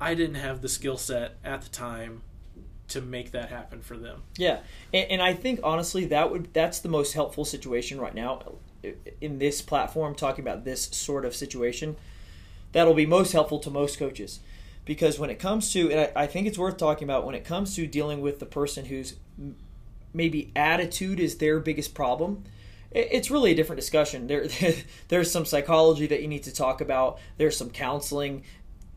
I 0.00 0.14
didn't 0.14 0.36
have 0.36 0.60
the 0.60 0.68
skill 0.68 0.96
set 0.96 1.36
at 1.44 1.62
the 1.62 1.68
time 1.68 2.22
to 2.88 3.00
make 3.00 3.30
that 3.30 3.48
happen 3.48 3.80
for 3.80 3.96
them. 3.96 4.22
Yeah. 4.36 4.60
And, 4.92 5.12
and, 5.12 5.22
I 5.22 5.32
think 5.32 5.60
honestly 5.62 6.04
that 6.06 6.30
would 6.30 6.52
that's 6.52 6.80
the 6.80 6.88
most 6.88 7.14
helpful 7.14 7.44
situation 7.44 8.00
right 8.00 8.14
now 8.14 8.42
in 9.20 9.38
this 9.38 9.62
platform 9.62 10.14
talking 10.14 10.44
about 10.44 10.64
this 10.64 10.86
sort 10.86 11.24
of 11.24 11.34
situation. 11.34 11.96
That'll 12.72 12.94
be 12.94 13.06
most 13.06 13.32
helpful 13.32 13.58
to 13.60 13.70
most 13.70 13.98
coaches. 13.98 14.40
Because 14.84 15.18
when 15.18 15.30
it 15.30 15.38
comes 15.38 15.72
to, 15.72 15.90
and 15.90 16.00
I, 16.00 16.22
I 16.22 16.26
think 16.26 16.46
it's 16.46 16.58
worth 16.58 16.76
talking 16.76 17.04
about, 17.04 17.24
when 17.24 17.34
it 17.34 17.44
comes 17.44 17.76
to 17.76 17.86
dealing 17.86 18.20
with 18.20 18.40
the 18.40 18.46
person 18.46 18.86
whose 18.86 19.14
maybe 20.12 20.50
attitude 20.56 21.20
is 21.20 21.38
their 21.38 21.60
biggest 21.60 21.94
problem, 21.94 22.44
it's 22.90 23.30
really 23.30 23.52
a 23.52 23.54
different 23.54 23.80
discussion. 23.80 24.26
There, 24.26 24.46
there's 25.08 25.30
some 25.30 25.44
psychology 25.44 26.06
that 26.08 26.20
you 26.20 26.28
need 26.28 26.42
to 26.44 26.54
talk 26.54 26.80
about. 26.80 27.18
There's 27.38 27.56
some 27.56 27.70
counseling 27.70 28.42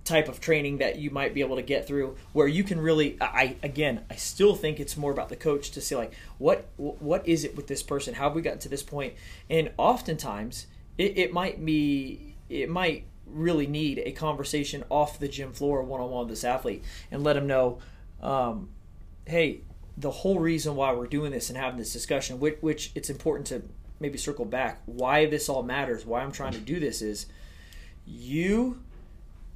type 0.06 0.30
of 0.30 0.40
training 0.40 0.78
that 0.78 1.00
you 1.00 1.10
might 1.10 1.34
be 1.34 1.42
able 1.42 1.56
to 1.56 1.64
get 1.64 1.88
through 1.88 2.16
where 2.32 2.48
you 2.48 2.64
can 2.64 2.80
really 2.80 3.18
i 3.20 3.56
again 3.64 4.06
i 4.12 4.16
still 4.16 4.54
think 4.54 4.80
it's 4.80 4.96
more 4.96 5.12
about 5.12 5.30
the 5.30 5.36
coach 5.36 5.72
to 5.72 5.82
see 5.82 5.96
like 5.96 6.14
what 6.38 6.68
what 6.78 7.28
is 7.28 7.44
it 7.44 7.56
with 7.58 7.66
this 7.66 7.82
person 7.82 8.14
how 8.14 8.26
have 8.26 8.36
we 8.36 8.42
gotten 8.44 8.60
to 8.60 8.70
this 8.70 8.84
point 8.84 9.16
and 9.50 9.72
oftentimes 9.78 10.68
it, 11.00 11.18
it 11.18 11.34
might 11.34 11.66
be 11.66 12.36
it 12.50 12.70
might 12.70 13.04
really 13.26 13.68
need 13.68 14.02
a 14.06 14.12
conversation 14.12 14.84
off 14.90 15.20
the 15.20 15.28
gym 15.28 15.52
floor 15.52 15.82
one-on-one 15.84 16.28
with 16.28 16.30
this 16.30 16.44
athlete 16.44 16.84
and 17.12 17.24
let 17.24 17.34
them 17.34 17.48
know 17.48 17.80
um, 18.22 18.70
hey 19.26 19.62
the 19.98 20.12
whole 20.12 20.40
reason 20.40 20.76
why 20.76 20.92
we're 20.94 21.08
doing 21.08 21.32
this 21.32 21.50
and 21.50 21.58
having 21.58 21.78
this 21.78 21.94
discussion 21.94 22.40
which, 22.40 22.58
which 22.62 22.92
it's 22.96 23.10
important 23.10 23.48
to 23.48 23.62
maybe 24.00 24.18
circle 24.18 24.46
back 24.46 24.82
why 24.86 25.26
this 25.26 25.50
all 25.50 25.64
matters 25.64 26.06
why 26.06 26.22
i'm 26.22 26.32
trying 26.32 26.52
to 26.54 26.60
do 26.60 26.80
this 26.80 27.02
is 27.02 27.26
you 28.06 28.80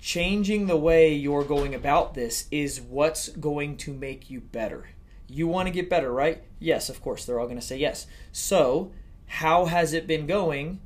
changing 0.01 0.67
the 0.67 0.77
way 0.77 1.13
you're 1.13 1.43
going 1.43 1.75
about 1.75 2.13
this 2.13 2.47
is 2.51 2.81
what's 2.81 3.29
going 3.29 3.77
to 3.77 3.93
make 3.93 4.29
you 4.29 4.39
better. 4.39 4.89
You 5.27 5.47
want 5.47 5.67
to 5.67 5.73
get 5.73 5.89
better 5.89 6.11
right? 6.11 6.43
Yes 6.59 6.89
of 6.89 7.01
course 7.01 7.25
they're 7.25 7.39
all 7.39 7.47
going 7.47 7.59
to 7.59 7.65
say 7.65 7.77
yes. 7.77 8.07
So 8.31 8.91
how 9.27 9.65
has 9.65 9.93
it 9.93 10.07
been 10.07 10.25
going, 10.25 10.79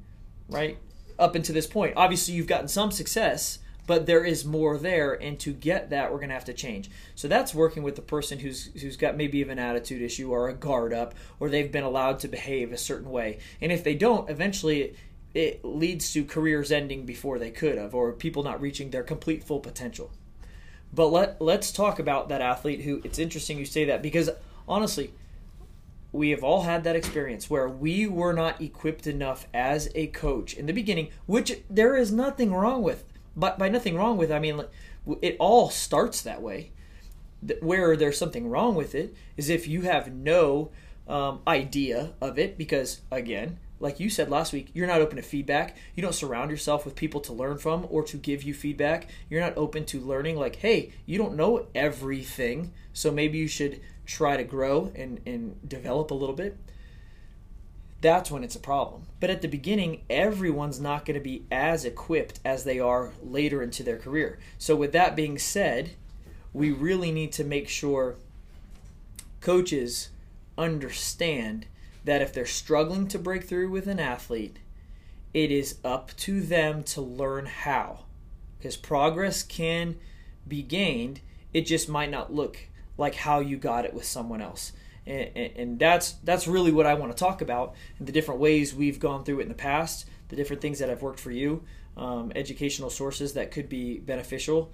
right, 0.50 0.78
up 1.20 1.36
until 1.36 1.56
this 1.56 1.68
point? 1.68 1.94
Obviously, 1.96 2.34
you've 2.34 2.48
gotten 2.48 2.68
some 2.68 2.92
success, 2.92 3.60
but 3.86 4.06
there 4.06 4.24
is 4.24 4.46
more 4.46 4.78
there, 4.78 5.14
and 5.14 5.40
to 5.42 5.52
get 5.54 5.90
that, 5.90 6.12
we're 6.12 6.18
going 6.18 6.30
to 6.30 6.36
have 6.36 6.46
to 6.46 6.54
change. 6.54 6.90
So 7.16 7.28
that's 7.28 7.54
working 7.54 7.84
with 7.84 7.96
the 7.96 8.02
person 8.02 8.40
who's 8.40 8.70
who's 8.82 8.98
got 8.98 9.18
maybe 9.18 9.40
even 9.40 9.60
an 9.60 9.66
attitude 9.66 10.02
issue 10.02 10.32
or 10.32 10.50
a 10.50 10.54
guard 10.54 10.94
up, 10.94 11.14
or 11.40 11.50
they've 11.50 11.72
been 11.72 11.84
allowed 11.84 12.20
to 12.20 12.28
behave 12.28 12.72
a 12.72 12.78
certain 12.78 13.10
way, 13.12 13.40
and 13.62 13.72
if 13.72 13.84
they 13.84 13.96
don't, 13.96 14.30
eventually. 14.30 14.96
It 15.34 15.66
leads 15.66 16.14
to 16.14 16.26
careers 16.26 16.72
ending 16.72 17.08
before 17.08 17.40
they 17.40 17.50
could 17.50 17.80
have, 17.80 17.96
or 17.96 18.14
people 18.14 18.44
not 18.44 18.62
reaching 18.62 18.92
their 18.92 19.02
complete 19.02 19.44
full 19.44 19.60
potential. 19.60 20.12
But 20.94 21.08
let 21.08 21.42
let's 21.42 21.72
talk 21.72 21.98
about 21.98 22.30
that 22.30 22.40
athlete 22.40 22.82
who. 22.82 23.02
It's 23.04 23.18
interesting 23.18 23.58
you 23.58 23.66
say 23.66 23.86
that 23.86 24.04
because 24.04 24.30
honestly, 24.68 25.12
we 26.14 26.30
have 26.30 26.44
all 26.44 26.62
had 26.62 26.84
that 26.84 26.96
experience 26.96 27.50
where 27.50 27.68
we 27.68 28.08
were 28.08 28.34
not 28.34 28.62
equipped 28.62 29.08
enough 29.08 29.48
as 29.54 29.90
a 29.96 30.08
coach 30.08 30.54
in 30.54 30.68
the 30.68 30.74
beginning, 30.74 31.10
which 31.26 31.60
there 31.70 31.98
is 31.98 32.12
nothing 32.12 32.54
wrong 32.54 32.84
with. 32.84 33.04
But 33.36 33.58
by 33.58 33.68
nothing 33.68 33.96
wrong 33.96 34.16
with, 34.18 34.32
I 34.32 34.40
mean 34.40 34.64
it 35.22 35.36
all 35.40 35.70
starts 35.70 36.22
that 36.22 36.42
way. 36.42 36.72
Where 37.60 37.98
there's 37.98 38.18
something 38.18 38.48
wrong 38.48 38.76
with 38.76 38.96
it 38.96 39.16
is 39.36 39.50
if 39.50 39.68
you 39.68 39.82
have 39.82 40.14
no 40.14 40.72
um, 41.08 41.42
idea 41.48 42.14
of 42.22 42.40
it, 42.40 42.58
because 42.58 43.02
again, 43.12 43.58
like 43.80 44.00
you 44.00 44.10
said 44.10 44.30
last 44.30 44.54
week, 44.54 44.70
you're 44.74 44.88
not 44.88 45.02
open 45.02 45.18
to 45.18 45.22
feedback. 45.22 45.76
You 45.96 46.04
don't 46.04 46.16
surround 46.16 46.52
yourself 46.52 46.86
with 46.86 46.96
people 46.96 47.20
to 47.22 47.34
learn 47.34 47.58
from 47.58 47.86
or 47.90 48.02
to 48.04 48.18
give 48.18 48.44
you 48.44 48.54
feedback. 48.54 49.10
You're 49.30 49.42
not 49.42 49.58
open 49.58 49.84
to 49.88 50.00
learning, 50.00 50.38
like, 50.38 50.58
hey, 50.58 50.94
you 51.06 51.18
don't 51.18 51.36
know 51.36 51.68
everything, 51.76 52.72
so 52.94 53.12
maybe 53.12 53.40
you 53.40 53.48
should 53.50 53.82
try 54.06 54.38
to 54.38 54.44
grow 54.44 54.92
and, 54.96 55.20
and 55.26 55.68
develop 55.68 56.12
a 56.12 56.16
little 56.16 56.36
bit. 56.36 56.58
That's 58.02 58.30
when 58.30 58.44
it's 58.44 58.56
a 58.56 58.60
problem. 58.60 59.04
But 59.20 59.30
at 59.30 59.42
the 59.42 59.48
beginning, 59.48 60.02
everyone's 60.10 60.80
not 60.80 61.06
going 61.06 61.16
to 61.16 61.24
be 61.24 61.46
as 61.50 61.86
equipped 61.86 62.40
as 62.44 62.64
they 62.66 62.80
are 62.80 63.12
later 63.24 63.64
into 63.64 63.82
their 63.82 63.98
career. 63.98 64.40
So, 64.58 64.76
with 64.76 64.92
that 64.92 65.16
being 65.16 65.38
said, 65.38 65.92
we 66.52 66.72
really 66.72 67.12
need 67.14 67.32
to 67.34 67.46
make 67.46 67.70
sure 67.70 68.16
coaches 69.40 70.10
understand 70.58 71.66
that 72.04 72.22
if 72.22 72.34
they're 72.34 72.46
struggling 72.46 73.08
to 73.08 73.18
break 73.18 73.46
through 73.46 73.70
with 73.70 73.88
an 73.88 74.00
athlete, 74.00 74.58
it 75.34 75.52
is 75.52 75.78
up 75.84 76.16
to 76.18 76.42
them 76.42 76.84
to 76.84 77.02
learn 77.02 77.46
how. 77.46 78.00
Because 78.58 78.78
progress 78.78 79.44
can 79.44 79.96
be 80.48 80.62
gained, 80.62 81.22
it 81.54 81.62
just 81.62 81.90
might 81.90 82.12
not 82.12 82.34
look 82.34 82.60
like 82.98 83.16
how 83.16 83.40
you 83.40 83.58
got 83.58 83.86
it 83.86 83.94
with 83.94 84.06
someone 84.06 84.42
else. 84.42 84.74
And, 85.06 85.36
and, 85.36 85.80
that's 85.80 86.14
that's 86.24 86.48
really 86.48 86.72
what 86.72 86.86
I 86.86 86.94
want 86.94 87.12
to 87.12 87.18
talk 87.18 87.42
about 87.42 87.76
and 88.00 88.08
the 88.08 88.14
different 88.14 88.40
ways 88.40 88.74
we've 88.74 89.00
gone 89.00 89.26
through 89.26 89.40
it 89.40 89.44
in 89.44 89.50
the 89.50 89.54
past, 89.54 90.08
the 90.30 90.38
different 90.38 90.62
things 90.62 90.80
that 90.80 90.88
have 90.88 91.02
worked 91.02 91.20
for 91.20 91.32
you, 91.32 91.66
um, 91.98 92.32
educational 92.36 92.90
sources 92.90 93.34
that 93.34 93.52
could 93.52 93.68
be 93.68 93.98
beneficial. 93.98 94.72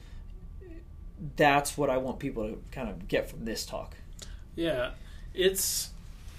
That's 1.36 1.78
what 1.78 1.90
I 1.90 1.98
want 1.98 2.20
people 2.20 2.48
to 2.48 2.62
kind 2.72 2.90
of 2.90 3.08
get 3.08 3.28
from 3.28 3.44
this 3.44 3.66
talk. 3.66 3.96
Yeah, 4.56 4.92
it's 5.34 5.90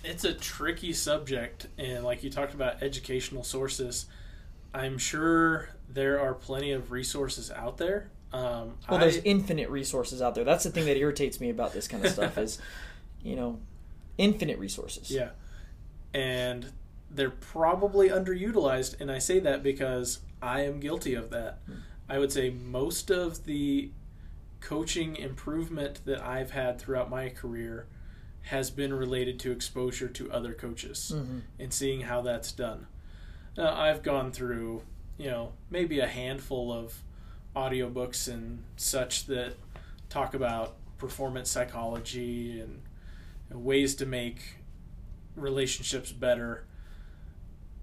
it's 0.05 0.25
a 0.25 0.33
tricky 0.33 0.93
subject, 0.93 1.66
and 1.77 2.05
like 2.05 2.23
you 2.23 2.31
talked 2.31 2.55
about 2.55 2.83
educational 2.83 3.43
sources, 3.43 4.07
I'm 4.73 4.99
sure 4.99 5.71
there 5.88 6.21
are 6.21 6.35
plenty 6.35 6.73
of 6.73 6.93
resources 6.93 7.51
out 7.51 7.77
there. 7.79 8.11
Um, 8.33 8.77
well, 8.88 9.01
there's 9.01 9.19
I, 9.19 9.23
infinite 9.25 9.71
resources 9.71 10.23
out 10.23 10.35
there. 10.35 10.45
That's 10.45 10.64
the 10.64 10.71
thing 10.71 10.87
that 10.87 10.97
irritates 10.97 11.40
me 11.40 11.51
about 11.51 11.73
this 11.73 11.88
kind 11.88 12.05
of 12.05 12.12
stuff 12.12 12.38
is, 12.38 12.59
you 13.23 13.37
know, 13.37 13.59
infinite 14.19 14.59
resources. 14.59 15.11
Yeah, 15.11 15.31
and 16.14 16.73
they're 17.11 17.31
probably 17.31 18.09
underutilized, 18.09 19.01
and 19.01 19.11
I 19.11 19.19
say 19.19 19.40
that 19.40 19.62
because 19.62 20.21
I 20.40 20.62
am 20.62 20.81
guilty 20.81 21.14
of 21.14 21.31
that. 21.31 21.59
Hmm. 21.66 21.75
I 22.09 22.19
would 22.19 22.33
say 22.33 22.51
most 22.51 23.11
of 23.11 23.45
the 23.45 23.90
coaching 24.61 25.16
improvement 25.16 26.01
that 26.05 26.23
I've 26.23 26.51
had 26.51 26.79
throughout 26.79 27.11
my 27.11 27.29
career 27.29 27.87
has 28.43 28.71
been 28.71 28.93
related 28.93 29.38
to 29.40 29.53
exposure 29.53 30.09
to 30.09 30.33
other 30.33 30.53
coaches 30.53 31.12
mm-hmm. 31.14 31.40
and 31.59 31.73
seeing 31.73 32.03
how 32.03 32.21
that's 32.23 32.53
done. 32.53 32.87
Now, 33.57 33.75
I've 33.75 34.03
gone 34.03 34.33
through, 34.33 34.83
you 35.19 35.31
know, 35.31 35.53
maybe 35.71 36.01
a 36.01 36.07
handful 36.07 36.73
of 36.73 37.03
audiobooks 37.55 38.29
and 38.29 38.63
such 38.77 39.27
that 39.27 39.55
talk 40.09 40.35
about 40.35 40.75
performance 40.99 41.51
psychology 41.51 42.61
and, 42.61 42.83
and 43.49 43.65
ways 43.65 43.95
to 43.97 44.07
make 44.07 44.57
relationships 45.37 46.13
better. 46.13 46.65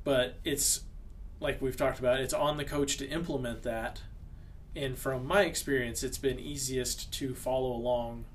But 0.04 0.38
it's 0.44 0.82
like 1.40 1.62
we've 1.62 1.78
talked 1.78 2.00
about, 2.00 2.20
it's 2.20 2.34
on 2.34 2.58
the 2.58 2.66
coach 2.66 2.98
to 2.98 3.08
implement 3.08 3.64
that. 3.64 4.02
And 4.76 4.98
from 4.98 5.26
my 5.26 5.42
experience, 5.42 6.04
it's 6.04 6.18
been 6.18 6.40
easiest 6.40 7.12
to 7.14 7.34
follow 7.34 7.72
along 7.72 8.26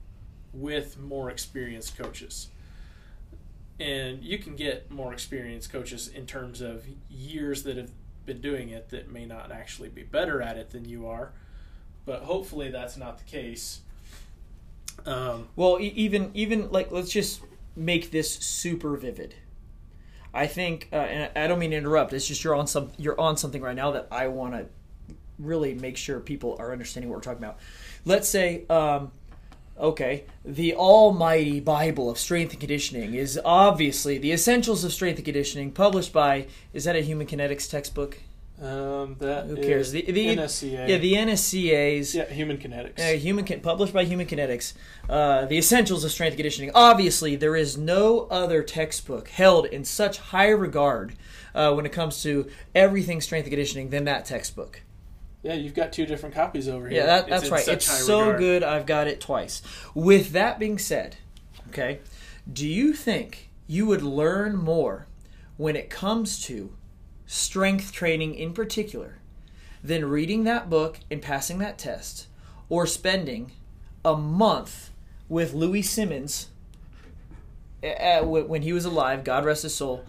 with 0.53 0.99
more 0.99 1.31
experienced 1.31 1.97
coaches. 1.97 2.49
And 3.81 4.23
you 4.23 4.39
can 4.39 4.55
get 4.55 4.91
more 4.91 5.13
experienced 5.13 5.73
coaches 5.73 6.09
in 6.09 6.27
terms 6.27 6.61
of 6.61 6.85
years 7.09 7.63
that 7.63 7.77
have 7.77 7.91
been 8.27 8.41
doing 8.41 8.71
it 8.71 8.91
that 8.91 9.11
may 9.11 9.27
not 9.27 9.51
actually 9.53 9.89
be 9.89 10.03
better 10.03 10.41
at 10.43 10.57
it 10.57 10.71
than 10.71 10.85
you 10.85 11.07
are, 11.07 11.33
but 12.05 12.23
hopefully 12.23 12.71
that's 12.71 12.97
not 12.97 13.19
the 13.19 13.25
case. 13.25 13.81
Um, 15.07 15.49
well, 15.57 15.79
even 15.81 16.31
even 16.35 16.71
like 16.71 16.91
let's 16.91 17.11
just 17.11 17.43
make 17.75 18.11
this 18.11 18.33
super 18.33 18.97
vivid. 18.97 19.35
I 20.35 20.47
think, 20.47 20.89
uh, 20.93 20.97
and 20.97 21.31
I 21.37 21.47
don't 21.47 21.59
mean 21.59 21.73
to 21.73 21.77
interrupt. 21.77 22.13
It's 22.13 22.27
just 22.27 22.43
you're 22.43 22.55
on 22.55 22.67
some 22.67 22.91
you're 22.99 23.21
on 23.21 23.37
something 23.37 23.61
right 23.61 23.77
now 23.77 23.91
that 23.93 24.09
I 24.11 24.29
want 24.29 24.55
to 24.55 24.67
really 25.39 25.75
make 25.75 25.97
sure 25.97 26.21
people 26.21 26.57
are 26.59 26.73
understanding 26.73 27.11
what 27.11 27.17
we're 27.17 27.23
talking 27.23 27.43
about. 27.43 27.59
Let's 28.05 28.29
say 28.29 28.65
um, 28.69 29.13
Okay, 29.83 30.23
the 30.45 30.77
almighty 30.77 31.59
Bible 31.59 32.09
of 32.09 32.17
strength 32.17 32.53
and 32.53 32.61
conditioning 32.61 33.15
is 33.15 33.39
obviously 33.45 34.17
the 34.17 34.31
essentials 34.31 34.85
of 34.85 34.93
strength 34.93 35.17
and 35.17 35.25
conditioning, 35.25 35.73
published 35.73 36.13
by 36.13 36.47
is 36.73 36.85
that 36.85 36.95
a 36.95 37.01
human 37.01 37.27
kinetics 37.27 37.69
textbook? 37.69 38.19
Um, 38.63 39.17
that 39.19 39.47
who 39.47 39.57
cares? 39.57 39.91
The, 39.91 40.03
the 40.03 40.37
NSCA. 40.37 40.89
Yeah, 40.89 40.99
the 40.99 41.15
NSCA's. 41.15 42.15
Yeah, 42.15 42.27
Human 42.27 42.59
Kinetics. 42.59 43.01
Uh, 43.01 43.19
human 43.19 43.45
published 43.61 43.93
by 43.93 44.05
Human 44.05 44.27
Kinetics. 44.27 44.75
Uh, 45.11 45.47
the 45.47 45.59
essentials 45.59 46.05
of 46.05 46.13
strength 46.13 46.35
and 46.35 46.39
conditioning. 46.39 46.71
Obviously, 46.73 47.35
there 47.35 47.57
is 47.57 47.77
no 47.77 48.29
other 48.31 48.63
textbook 48.63 49.31
held 49.31 49.67
in 49.67 49.85
such 49.85 50.19
high 50.19 50.51
regard 50.51 51.15
uh, 51.57 51.73
when 51.73 51.87
it 51.87 51.93
comes 51.93 52.23
to 52.23 52.49
everything 52.73 53.21
strength 53.21 53.47
and 53.47 53.51
conditioning 53.51 53.91
than 53.91 54.05
that 54.05 54.27
textbook. 54.27 54.83
Yeah, 55.43 55.55
you've 55.55 55.75
got 55.75 55.93
two 55.93 56.07
different 56.07 56.35
copies 56.35 56.69
over 56.69 56.89
here. 56.89 57.01
Yeah, 57.01 57.07
that, 57.07 57.29
that's 57.29 57.51
right. 57.51 57.67
It's 57.67 57.87
so 57.87 58.21
regard. 58.21 58.39
good, 58.39 58.63
I've 58.63 58.87
got 58.87 59.09
it 59.09 59.21
twice. 59.21 59.61
With 59.95 60.31
that 60.33 60.59
being 60.59 60.79
said, 60.79 61.17
okay, 61.69 62.01
do 62.51 62.67
you 62.67 62.93
think 62.93 63.51
you 63.67 63.87
would 63.87 64.03
learn 64.03 64.57
more 64.57 65.07
when 65.57 65.75
it 65.75 65.91
comes 65.91 66.43
to 66.45 66.73
strength 67.27 67.93
training 67.93 68.35
in 68.35 68.53
particular 68.53 69.19
than 69.83 70.05
reading 70.05 70.45
that 70.45 70.71
book 70.71 71.01
and 71.11 71.21
passing 71.21 71.59
that 71.59 71.79
test 71.79 72.29
or 72.69 72.87
spending 72.87 73.53
a 74.05 74.17
month 74.17 74.91
with 75.29 75.55
Louie 75.55 75.83
Simmons 75.83 76.49
eh, 77.83 77.95
eh, 77.99 78.21
when 78.21 78.63
he 78.63 78.73
was 78.73 78.85
alive, 78.85 79.25
God 79.25 79.45
rest 79.45 79.63
his 79.63 79.75
soul, 79.75 80.05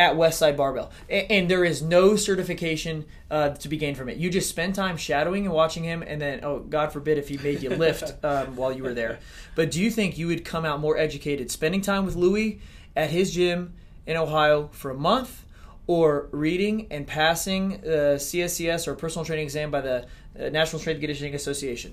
at 0.00 0.14
Westside 0.14 0.56
Barbell, 0.56 0.90
and, 1.10 1.50
there 1.50 1.62
is 1.62 1.82
no 1.82 2.16
certification 2.16 3.04
uh, 3.30 3.50
to 3.50 3.68
be 3.68 3.76
gained 3.76 3.98
from 3.98 4.08
it. 4.08 4.16
You 4.16 4.30
just 4.30 4.48
spend 4.48 4.74
time 4.74 4.96
shadowing 4.96 5.44
and 5.44 5.54
watching 5.54 5.84
him, 5.84 6.02
and 6.02 6.18
then, 6.18 6.42
oh, 6.42 6.60
God 6.60 6.90
forbid 6.90 7.18
if 7.18 7.28
he 7.28 7.36
made 7.36 7.62
you 7.62 7.68
lift 7.68 8.14
um, 8.24 8.56
while 8.56 8.72
you 8.72 8.82
were 8.82 8.94
there. 8.94 9.18
But 9.54 9.70
do 9.70 9.78
you 9.78 9.90
think 9.90 10.16
you 10.16 10.26
would 10.28 10.42
come 10.42 10.64
out 10.64 10.80
more 10.80 10.96
educated 10.96 11.50
spending 11.50 11.82
time 11.82 12.06
with 12.06 12.16
Louie 12.16 12.60
at 12.96 13.10
his 13.10 13.34
gym 13.34 13.74
in 14.06 14.16
Ohio 14.16 14.70
for 14.72 14.90
a 14.90 14.94
month, 14.94 15.44
or 15.86 16.28
reading 16.30 16.86
and 16.90 17.06
passing 17.06 17.82
the 17.82 18.16
CSCS 18.16 18.88
or 18.88 18.94
personal 18.94 19.26
training 19.26 19.44
exam 19.44 19.70
by 19.70 19.82
the 19.82 20.06
uh, 20.38 20.48
National 20.48 20.80
Strength 20.80 20.96
and 20.96 21.02
Conditioning 21.02 21.34
Association? 21.34 21.92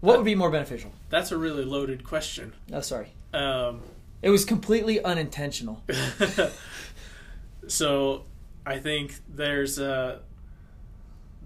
What 0.00 0.16
would 0.16 0.24
be 0.24 0.34
more 0.34 0.50
beneficial? 0.50 0.90
That's 1.10 1.30
a 1.30 1.38
really 1.38 1.64
loaded 1.64 2.02
question. 2.02 2.54
Oh, 2.72 2.80
sorry. 2.80 3.12
Um, 3.32 3.82
it 4.22 4.30
was 4.30 4.44
completely 4.44 5.00
unintentional. 5.02 5.84
So 7.66 8.24
I 8.64 8.78
think 8.78 9.14
there's 9.28 9.78
uh, 9.78 10.20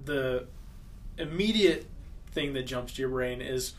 the 0.05 0.47
immediate 1.19 1.87
thing 2.33 2.53
that 2.55 2.63
jumps 2.63 2.95
to 2.95 3.03
your 3.03 3.11
brain 3.11 3.41
is 3.41 3.75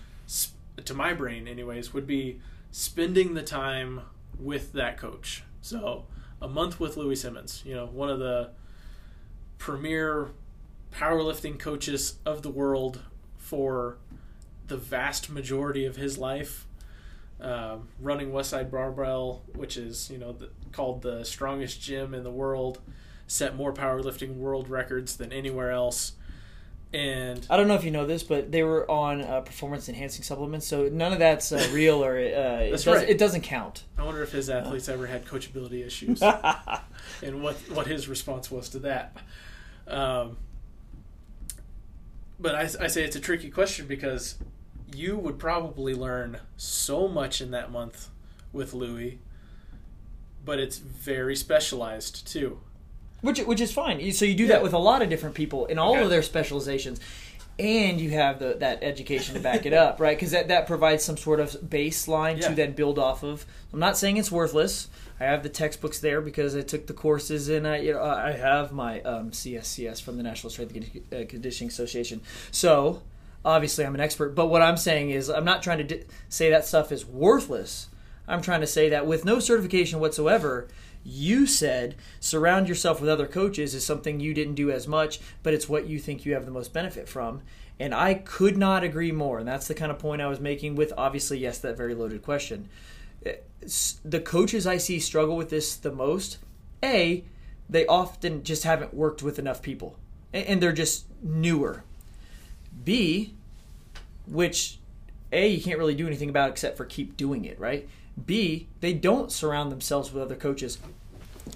to 0.84 0.94
my 0.94 1.14
brain 1.14 1.48
anyways 1.48 1.94
would 1.94 2.08
be 2.08 2.40
spending 2.72 3.34
the 3.34 3.44
time 3.44 4.02
with 4.40 4.74
that 4.74 4.98
coach. 4.98 5.44
So 5.62 6.06
a 6.42 6.48
month 6.48 6.80
with 6.80 6.98
Louie 6.98 7.16
Simmons, 7.16 7.62
you 7.66 7.76
know, 7.76 7.86
one 7.86 8.10
of 8.10 8.20
the 8.20 8.52
premier 9.58 10.30
powerlifting 10.92 11.60
coaches 11.60 12.18
of 12.26 12.42
the 12.42 12.50
world 12.50 13.02
for 13.38 13.98
the 14.68 14.78
vast 14.78 15.30
majority 15.30 15.86
of 15.86 15.96
his 15.96 16.18
life. 16.18 16.66
Um, 17.42 17.88
running 18.00 18.32
Westside 18.32 18.70
Barbell, 18.70 19.44
which 19.56 19.78
is 19.78 20.10
you 20.10 20.18
know 20.18 20.32
the, 20.32 20.50
called 20.72 21.02
the 21.02 21.24
strongest 21.24 21.82
gym 21.82 22.14
in 22.14 22.24
the 22.24 22.32
world, 22.32 22.80
set 23.28 23.56
more 23.56 23.74
powerlifting 23.74 24.36
world 24.36 24.70
records 24.70 25.18
than 25.18 25.34
anywhere 25.34 25.72
else. 25.72 26.14
And 26.94 27.46
I 27.50 27.56
don't 27.56 27.70
know 27.70 27.76
if 27.76 27.86
you 27.86 27.92
know 27.92 28.06
this, 28.06 28.22
but 28.22 28.52
they 28.52 28.64
were 28.64 28.90
on 28.92 29.22
uh, 29.22 29.42
performance 29.42 29.88
enhancing 29.88 30.24
supplements, 30.24 30.68
so 30.68 30.90
none 30.90 31.14
of 31.14 31.20
that's 31.20 31.54
uh, 31.54 31.70
real 31.72 32.04
or 32.04 32.18
uh, 32.18 32.20
it, 32.20 32.72
does, 32.72 32.88
right. 32.88 33.10
it 33.10 33.18
doesn't 33.18 33.42
count. 33.42 33.86
I 33.98 34.04
wonder 34.04 34.22
if 34.24 34.34
his 34.34 34.50
athletes 34.50 34.90
ever 34.90 35.08
had 35.08 35.26
coachability 35.26 35.86
issues, 35.86 36.22
and 37.24 37.42
what 37.42 37.56
what 37.70 37.88
his 37.88 38.10
response 38.10 38.52
was 38.52 38.68
to 38.70 38.80
that. 38.80 39.16
Um, 39.88 40.36
but 42.40 42.56
I, 42.56 42.64
I 42.64 42.88
say 42.88 43.04
it's 43.04 43.16
a 43.16 43.22
tricky 43.22 43.50
question 43.50 43.88
because 43.88 44.36
you 44.96 45.18
would 45.18 45.40
probably 45.40 45.94
learn 45.94 46.38
so 46.58 47.08
much 47.08 47.42
in 47.42 47.52
that 47.52 47.72
month 47.72 48.10
with 48.54 48.74
Louie, 48.74 49.20
but 50.44 50.60
it's 50.60 50.78
very 50.78 51.36
specialized 51.36 52.28
too. 52.28 52.60
which 53.22 53.40
which 53.42 53.62
is 53.62 53.72
fine. 53.72 54.12
So 54.14 54.26
you 54.26 54.34
do 54.34 54.44
Yeah. 54.46 54.54
that 54.54 54.64
with 54.64 54.74
a 54.74 54.80
lot 54.80 55.02
of 55.04 55.10
different 55.10 55.36
people 55.36 55.68
in 55.68 55.78
all 55.78 55.92
Okay. 55.92 56.02
of 56.04 56.10
their 56.10 56.24
specializations, 56.24 57.00
and 57.60 58.02
you 58.02 58.10
have 58.12 58.40
the, 58.40 58.56
that 58.60 58.80
education 58.82 59.36
to 59.36 59.40
back 59.40 59.68
it 59.68 59.74
up, 59.74 60.00
right? 60.06 60.18
Because 60.18 60.32
that 60.32 60.48
that 60.48 60.66
provides 60.66 61.04
some 61.04 61.18
sort 61.18 61.40
of 61.40 61.52
baseline 61.62 62.42
Yeah. 62.42 62.48
to 62.50 62.56
then 62.56 62.72
build 62.74 62.98
off 62.98 63.22
of. 63.24 63.46
I'm 63.72 63.80
not 63.80 63.96
saying 63.96 64.18
it's 64.18 64.32
worthless. 64.32 64.88
I 65.20 65.26
have 65.26 65.44
the 65.44 65.50
textbooks 65.50 66.00
there 66.00 66.20
because 66.20 66.56
I 66.56 66.62
took 66.62 66.88
the 66.88 66.94
courses, 66.94 67.48
and 67.48 67.68
I 67.68 67.78
you 67.78 67.94
know 67.94 68.02
I 68.02 68.32
have 68.32 68.72
my 68.72 69.02
um, 69.02 69.30
CSCS 69.30 70.02
from 70.02 70.18
the 70.18 70.24
National 70.24 70.50
Strength 70.50 70.76
and 70.76 71.14
uh, 71.14 71.26
Conditioning 71.30 71.70
Association. 71.70 72.22
So 72.50 73.04
obviously 73.44 73.86
I'm 73.86 73.96
an 73.96 74.02
expert, 74.02 74.36
but 74.36 74.48
what 74.48 74.62
I'm 74.62 74.78
saying 74.78 75.10
is 75.10 75.30
I'm 75.30 75.46
not 75.46 75.64
trying 75.64 75.88
to 75.88 76.04
say 76.30 76.50
that 76.50 76.66
stuff 76.66 76.92
is 76.92 77.06
worthless. 77.06 77.88
I'm 78.28 78.42
trying 78.42 78.62
to 78.62 78.68
say 78.68 78.90
that 78.90 79.08
with 79.08 79.26
no 79.26 79.40
certification 79.40 80.00
whatsoever, 80.00 80.68
you 81.04 81.48
said 81.48 81.96
surround 82.20 82.70
yourself 82.70 83.02
with 83.02 83.10
other 83.10 83.28
coaches 83.28 83.74
is 83.74 83.86
something 83.86 84.20
you 84.20 84.34
didn't 84.34 84.56
do 84.56 84.72
as 84.72 84.88
much, 84.88 85.20
but 85.44 85.54
it's 85.54 85.68
what 85.68 85.88
you 85.88 86.00
think 86.00 86.26
you 86.26 86.34
have 86.34 86.46
the 86.46 86.52
most 86.52 86.74
benefit 86.74 87.10
from. 87.10 87.42
And 87.80 87.96
I 87.96 88.14
could 88.14 88.58
not 88.58 88.84
agree 88.84 89.12
more. 89.12 89.40
And 89.40 89.48
that's 89.48 89.68
the 89.68 89.74
kind 89.74 89.92
of 89.92 89.98
point 89.98 90.22
I 90.22 90.28
was 90.28 90.40
making 90.40 90.76
with 90.76 90.94
obviously, 90.98 91.40
yes, 91.40 91.58
that 91.60 91.76
very 91.76 91.96
loaded 91.96 92.22
question. 92.22 92.70
Eh, 93.26 93.38
the 94.06 94.20
coaches 94.20 94.68
I 94.68 94.78
see 94.78 95.00
struggle 95.00 95.36
with 95.36 95.50
this 95.50 95.76
the 95.76 95.92
most, 95.92 96.38
A, 96.84 97.24
they 97.68 97.88
often 97.88 98.44
just 98.44 98.64
haven't 98.64 98.94
worked 98.94 99.24
with 99.24 99.40
enough 99.40 99.62
people 99.62 99.98
and 100.34 100.62
they're 100.62 100.72
just 100.72 101.06
newer. 101.22 101.84
B, 102.84 103.34
which 104.28 104.80
A, 105.32 105.48
you 105.48 105.62
can't 105.62 105.78
really 105.80 105.96
do 105.96 106.08
anything 106.08 106.30
about 106.30 106.50
except 106.50 106.78
for 106.78 106.86
keep 106.86 107.18
doing 107.18 107.46
it, 107.46 107.60
right? 107.60 107.88
B, 108.26 108.68
they 108.82 108.94
don't 108.94 109.32
surround 109.32 109.72
themselves 109.72 110.12
with 110.12 110.24
other 110.24 110.36
coaches. 110.36 110.78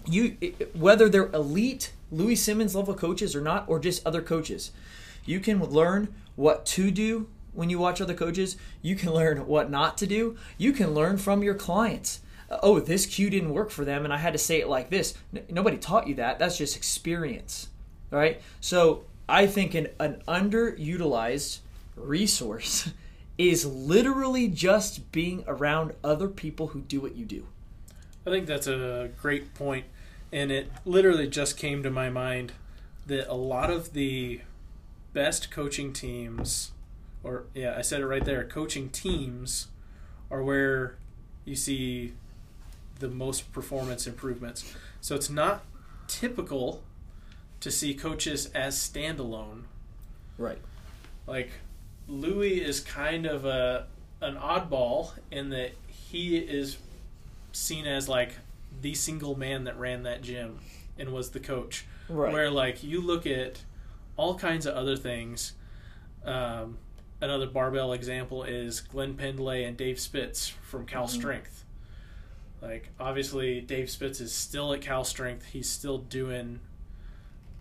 You 0.06 0.38
whether 0.74 1.10
they're 1.10 1.32
elite 1.32 1.92
Louie 2.12 2.36
Simmons 2.36 2.76
level 2.76 2.94
coaches 2.94 3.36
or 3.36 3.42
not, 3.42 3.66
or 3.68 3.80
just 3.80 4.06
other 4.06 4.22
coaches, 4.22 4.72
you 5.26 5.40
can 5.40 5.64
learn 5.64 6.14
what 6.36 6.66
to 6.68 6.92
do 6.92 7.28
when 7.54 7.70
you 7.70 7.80
watch 7.80 8.02
other 8.02 8.14
coaches. 8.14 8.58
You 8.82 8.96
can 8.96 9.14
learn 9.14 9.46
what 9.48 9.72
not 9.72 9.98
to 10.00 10.08
do. 10.08 10.38
You 10.58 10.74
can 10.74 10.94
learn 10.94 11.18
from 11.18 11.44
your 11.44 11.56
clients. 11.56 12.20
Uh, 12.50 12.60
Oh, 12.62 12.80
this 12.80 13.06
cue 13.06 13.30
didn't 13.30 13.54
work 13.54 13.72
for 13.72 13.86
them, 13.86 14.04
and 14.04 14.14
I 14.14 14.18
had 14.18 14.34
to 14.34 14.40
say 14.40 14.60
it 14.60 14.68
like 14.68 14.90
this. 14.90 15.16
N- 15.36 15.44
nobody 15.50 15.78
taught 15.78 16.08
you 16.08 16.16
that. 16.16 16.38
That's 16.40 16.58
just 16.58 16.76
experience, 16.76 17.70
right? 18.12 18.42
So 18.62 19.06
I 19.28 19.48
think 19.48 19.74
an, 19.74 19.88
an 20.00 20.22
underutilized 20.28 21.60
resource 21.96 22.92
is 23.38 23.66
literally 23.66 24.48
just 24.48 25.12
being 25.12 25.44
around 25.48 25.94
other 26.04 26.28
people 26.28 26.68
who 26.68 26.82
do 26.82 27.02
what 27.02 27.16
you 27.16 27.26
do. 27.26 27.48
I 28.26 28.30
think 28.30 28.48
that's 28.48 28.68
a 28.68 29.12
great 29.22 29.54
point, 29.54 29.86
and 30.32 30.52
it 30.52 30.72
literally 30.84 31.28
just 31.28 31.58
came 31.58 31.84
to 31.84 31.92
my 31.92 32.10
mind 32.10 32.54
that 33.06 33.30
a 33.30 33.36
lot 33.36 33.70
of 33.70 33.94
the 33.94 34.42
best 35.14 35.52
coaching 35.52 35.94
teams, 35.94 36.72
or 37.24 37.46
yeah, 37.54 37.76
I 37.78 37.82
said 37.82 38.02
it 38.02 38.08
right 38.08 38.26
there, 38.26 38.44
coaching 38.44 38.90
teams 38.90 39.68
are 40.32 40.42
where 40.42 40.98
you 41.46 41.56
see 41.56 42.14
the 43.00 43.08
most 43.08 43.52
performance 43.52 44.08
improvements. 44.08 44.74
So 45.02 45.16
it's 45.16 45.30
not 45.30 45.64
typical 46.08 46.82
to 47.60 47.72
see 47.72 47.94
coaches 47.94 48.50
as 48.54 48.78
standalone. 48.78 49.64
Right. 50.38 50.60
Like 51.28 51.50
Louie 52.08 52.62
is 52.62 52.80
kind 52.80 53.26
of 53.26 53.46
a 53.46 53.88
an 54.22 54.36
oddball 54.36 55.12
in 55.32 55.50
that 55.50 55.72
he 55.88 56.38
is 56.38 56.78
seen 57.52 57.86
as 57.86 58.08
like 58.08 58.36
the 58.82 58.94
single 58.94 59.38
man 59.38 59.64
that 59.66 59.78
ran 59.78 60.04
that 60.04 60.22
gym 60.22 60.60
and 60.98 61.14
was 61.14 61.32
the 61.32 61.40
coach. 61.40 61.86
Right. 62.10 62.32
Where 62.32 62.52
like 62.52 62.84
you 62.84 63.02
look 63.02 63.26
at 63.26 63.64
all 64.18 64.36
kinds 64.36 64.66
of 64.66 64.76
other 64.76 64.96
things. 64.96 65.54
Um, 66.24 66.78
another 67.22 67.48
barbell 67.48 67.94
example 67.94 68.44
is 68.44 68.82
Glenn 68.82 69.16
Pendlay 69.16 69.64
and 69.64 69.78
Dave 69.78 70.00
Spitz 70.00 70.50
from 70.50 70.86
Cal 70.86 71.08
Strength. 71.08 71.64
Like 72.62 72.90
obviously 73.00 73.62
Dave 73.62 73.90
Spitz 73.90 74.20
is 74.20 74.34
still 74.34 74.74
at 74.74 74.82
Cal 74.82 75.04
Strength. 75.04 75.48
He's 75.48 75.70
still 75.70 76.00
doing 76.00 76.60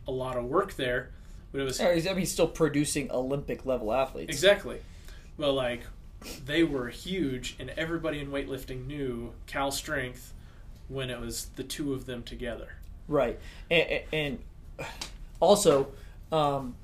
a 0.07 0.11
lot 0.11 0.37
of 0.37 0.45
work 0.45 0.75
there. 0.75 1.11
But 1.53 1.61
it 1.61 1.65
was 1.65 1.81
Yeah, 1.81 1.89
I 1.89 1.95
mean, 1.95 2.19
he's 2.19 2.33
still 2.33 2.49
producing 2.49 3.11
Olympic 3.11 3.65
level 3.65 3.93
athletes. 3.93 4.31
Exactly. 4.31 4.81
But 5.39 5.53
like 5.53 5.83
they 6.47 6.65
were 6.65 6.89
huge 6.89 7.57
and 7.59 7.71
everybody 7.71 8.21
in 8.21 8.31
weightlifting 8.31 8.87
knew 8.87 9.33
Cal 9.47 9.71
Strength 9.71 10.33
when 10.89 11.11
it 11.11 11.21
was 11.21 11.47
the 11.57 11.65
two 11.65 11.93
of 11.93 12.07
them 12.07 12.23
together. 12.23 12.69
Right, 13.07 13.39
and, 13.71 14.03
and 14.13 14.39
also 15.41 15.89
um, 16.33 16.77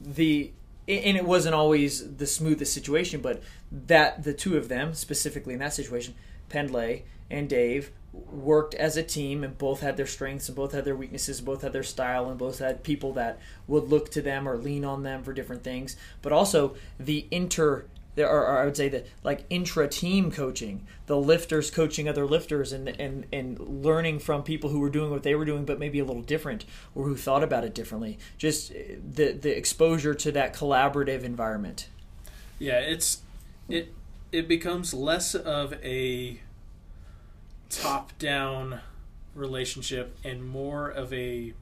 the 0.00 0.52
and 0.86 1.16
it 1.16 1.24
wasn't 1.24 1.54
always 1.54 2.16
the 2.16 2.26
smoothest 2.26 2.72
situation, 2.72 3.20
but 3.20 3.42
that 3.72 4.22
the 4.22 4.34
two 4.34 4.56
of 4.56 4.68
them 4.68 4.94
specifically 4.94 5.54
in 5.54 5.60
that 5.60 5.72
situation, 5.72 6.14
Pendlay 6.48 7.04
and 7.30 7.48
Dave 7.48 7.90
worked 8.30 8.74
as 8.74 8.96
a 8.96 9.02
team 9.02 9.42
and 9.42 9.58
both 9.58 9.80
had 9.80 9.96
their 9.96 10.06
strengths 10.06 10.48
and 10.48 10.56
both 10.56 10.72
had 10.72 10.84
their 10.84 10.94
weaknesses 10.94 11.40
both 11.40 11.62
had 11.62 11.72
their 11.72 11.82
style 11.82 12.28
and 12.28 12.38
both 12.38 12.58
had 12.58 12.82
people 12.82 13.12
that 13.12 13.38
would 13.66 13.88
look 13.88 14.10
to 14.10 14.22
them 14.22 14.48
or 14.48 14.56
lean 14.56 14.84
on 14.84 15.02
them 15.02 15.22
for 15.22 15.32
different 15.32 15.64
things 15.64 15.96
but 16.22 16.32
also 16.32 16.74
the 16.98 17.26
inter 17.30 17.84
there 18.14 18.28
are, 18.28 18.60
I 18.62 18.64
would 18.64 18.76
say 18.76 18.88
that 18.90 19.06
like 19.22 19.44
intra 19.50 19.88
team 19.88 20.30
coaching, 20.30 20.86
the 21.06 21.16
lifters 21.16 21.70
coaching 21.70 22.08
other 22.08 22.26
lifters 22.26 22.72
and, 22.72 22.88
and 22.88 23.26
and 23.32 23.58
learning 23.58 24.20
from 24.20 24.42
people 24.42 24.70
who 24.70 24.78
were 24.78 24.90
doing 24.90 25.10
what 25.10 25.24
they 25.24 25.34
were 25.34 25.44
doing 25.44 25.64
but 25.64 25.78
maybe 25.78 25.98
a 25.98 26.04
little 26.04 26.22
different 26.22 26.64
or 26.94 27.04
who 27.04 27.16
thought 27.16 27.42
about 27.42 27.64
it 27.64 27.74
differently. 27.74 28.18
Just 28.38 28.70
uh, 28.70 28.74
the 29.14 29.32
the 29.32 29.56
exposure 29.56 30.14
to 30.14 30.30
that 30.32 30.54
collaborative 30.54 31.24
environment. 31.24 31.88
Yeah, 32.58 32.78
it's 32.78 33.22
it 33.68 33.92
it 34.30 34.46
becomes 34.46 34.94
less 34.94 35.34
of 35.34 35.74
a 35.82 36.40
top 37.82 38.16
down 38.18 38.80
relationship 39.34 40.16
and 40.24 40.46
more 40.46 40.88
of 40.88 41.12
a 41.12 41.52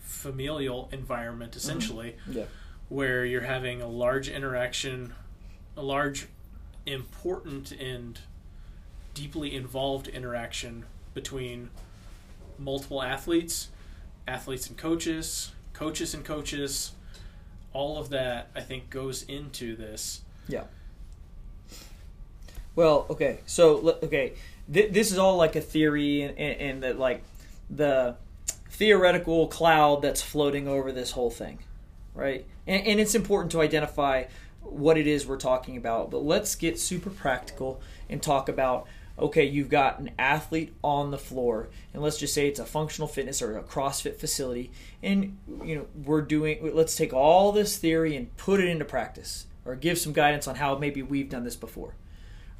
familial 0.00 0.88
environment 0.92 1.52
mm-hmm. 1.52 1.58
essentially 1.58 2.16
Yeah. 2.30 2.44
where 2.88 3.24
you're 3.24 3.42
having 3.42 3.82
a 3.82 3.88
large 3.88 4.28
interaction 4.28 5.14
a 5.76 5.82
large 5.82 6.26
important 6.86 7.72
and 7.72 8.18
deeply 9.14 9.54
involved 9.54 10.08
interaction 10.08 10.84
between 11.14 11.70
multiple 12.58 13.02
athletes 13.02 13.68
athletes 14.26 14.66
and 14.68 14.76
coaches 14.76 15.52
coaches 15.72 16.14
and 16.14 16.24
coaches 16.24 16.92
all 17.72 17.98
of 17.98 18.08
that 18.10 18.48
i 18.56 18.60
think 18.60 18.88
goes 18.90 19.22
into 19.24 19.76
this 19.76 20.22
Yeah. 20.48 20.64
Well, 22.74 23.06
okay. 23.10 23.40
So, 23.46 23.98
okay, 24.04 24.34
Th- 24.72 24.92
this 24.92 25.12
is 25.12 25.18
all 25.18 25.36
like 25.36 25.56
a 25.56 25.60
theory, 25.60 26.22
and, 26.22 26.38
and, 26.38 26.60
and 26.60 26.82
that 26.82 26.98
like 26.98 27.22
the 27.70 28.16
theoretical 28.70 29.48
cloud 29.48 30.02
that's 30.02 30.22
floating 30.22 30.68
over 30.68 30.92
this 30.92 31.12
whole 31.12 31.30
thing, 31.30 31.58
right? 32.14 32.46
And, 32.66 32.86
and 32.86 33.00
it's 33.00 33.14
important 33.14 33.52
to 33.52 33.60
identify 33.60 34.24
what 34.60 34.98
it 34.98 35.06
is 35.06 35.26
we're 35.26 35.36
talking 35.36 35.76
about. 35.76 36.10
But 36.10 36.24
let's 36.24 36.54
get 36.54 36.78
super 36.78 37.10
practical 37.10 37.80
and 38.08 38.22
talk 38.22 38.48
about. 38.48 38.86
Okay, 39.18 39.44
you've 39.44 39.68
got 39.68 39.98
an 39.98 40.12
athlete 40.16 40.72
on 40.84 41.10
the 41.10 41.18
floor, 41.18 41.70
and 41.92 42.00
let's 42.00 42.18
just 42.18 42.32
say 42.32 42.46
it's 42.46 42.60
a 42.60 42.64
functional 42.64 43.08
fitness 43.08 43.42
or 43.42 43.58
a 43.58 43.62
CrossFit 43.64 44.14
facility, 44.14 44.70
and 45.02 45.36
you 45.64 45.74
know 45.74 45.86
we're 46.04 46.22
doing. 46.22 46.70
Let's 46.72 46.94
take 46.94 47.12
all 47.12 47.50
this 47.50 47.78
theory 47.78 48.14
and 48.14 48.36
put 48.36 48.60
it 48.60 48.68
into 48.68 48.84
practice, 48.84 49.46
or 49.64 49.74
give 49.74 49.98
some 49.98 50.12
guidance 50.12 50.46
on 50.46 50.54
how 50.54 50.78
maybe 50.78 51.02
we've 51.02 51.28
done 51.28 51.42
this 51.42 51.56
before. 51.56 51.96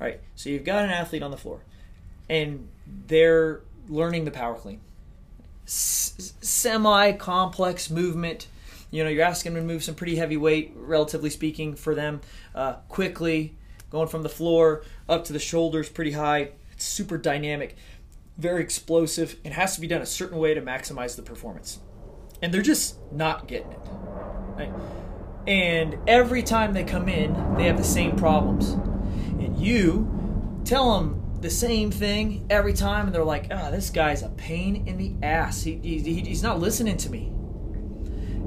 All 0.01 0.09
right, 0.09 0.21
so 0.35 0.51
you've 0.51 0.65
got 0.65 0.85
an 0.85 0.91
athlete 0.91 1.23
on 1.23 1.31
the 1.31 1.37
floor, 1.37 1.61
and 2.29 2.69
they're 3.07 3.61
learning 3.89 4.25
the 4.25 4.31
power 4.31 4.55
clean. 4.55 4.81
S- 5.67 6.35
Semi 6.41 7.13
complex 7.13 7.91
movement. 7.91 8.47
You 8.91 9.05
know, 9.05 9.11
you're 9.11 9.25
asking 9.25 9.55
them 9.55 9.63
to 9.63 9.67
move 9.67 9.85
some 9.85 9.95
pretty 9.95 10.17
heavy 10.17 10.37
weight, 10.37 10.73
relatively 10.75 11.31
speaking, 11.31 11.75
for 11.75 11.95
them 11.95 12.21
uh, 12.55 12.75
quickly. 12.89 13.55
going 13.91 14.09
from 14.09 14.23
the 14.23 14.29
floor 14.29 14.83
up 15.09 15.25
to 15.25 15.33
the 15.33 15.39
shoulders 15.39 15.89
pretty 15.89 16.13
high. 16.13 16.51
It's 16.73 16.85
super 16.85 17.19
dynamic, 17.19 17.77
very 18.37 18.63
explosive, 18.63 19.37
and 19.45 19.55
has 19.55 19.75
to 19.75 19.81
be 19.81 19.87
done 19.87 20.01
a 20.01 20.07
certain 20.07 20.39
way 20.39 20.55
to 20.55 20.63
maximize 20.63 21.17
the 21.17 21.23
performance. 21.23 21.81
And 22.41 22.53
they're 22.55 22.63
just 22.63 22.97
not 23.11 23.49
getting 23.49 23.73
it. 23.73 23.81
Right? 24.57 24.73
And 25.47 25.99
every 26.07 26.43
time 26.43 26.73
they 26.73 26.85
come 26.85 27.09
in, 27.09 27.57
they 27.57 27.65
have 27.65 27.77
the 27.79 27.85
same 27.85 28.17
problems. 28.17 28.71
And 28.71 29.59
you 29.59 30.61
tell 30.65 30.99
them 30.99 31.23
the 31.41 31.51
same 31.51 31.91
thing 31.91 32.47
every 32.51 32.73
time, 32.73 33.07
and 33.07 33.15
they're 33.15 33.25
like, 33.25 33.49
ah, 33.51 33.67
oh, 33.67 33.71
this 33.71 33.91
guy's 33.91 34.23
a 34.23 34.29
pain 34.31 34.87
in 34.87 34.97
the 34.97 35.15
ass. 35.25 35.63
He, 35.63 35.77
he, 35.77 36.21
he's 36.21 36.43
not 36.43 36.59
listening 36.59 36.97
to 36.99 37.11
me. 37.11 37.33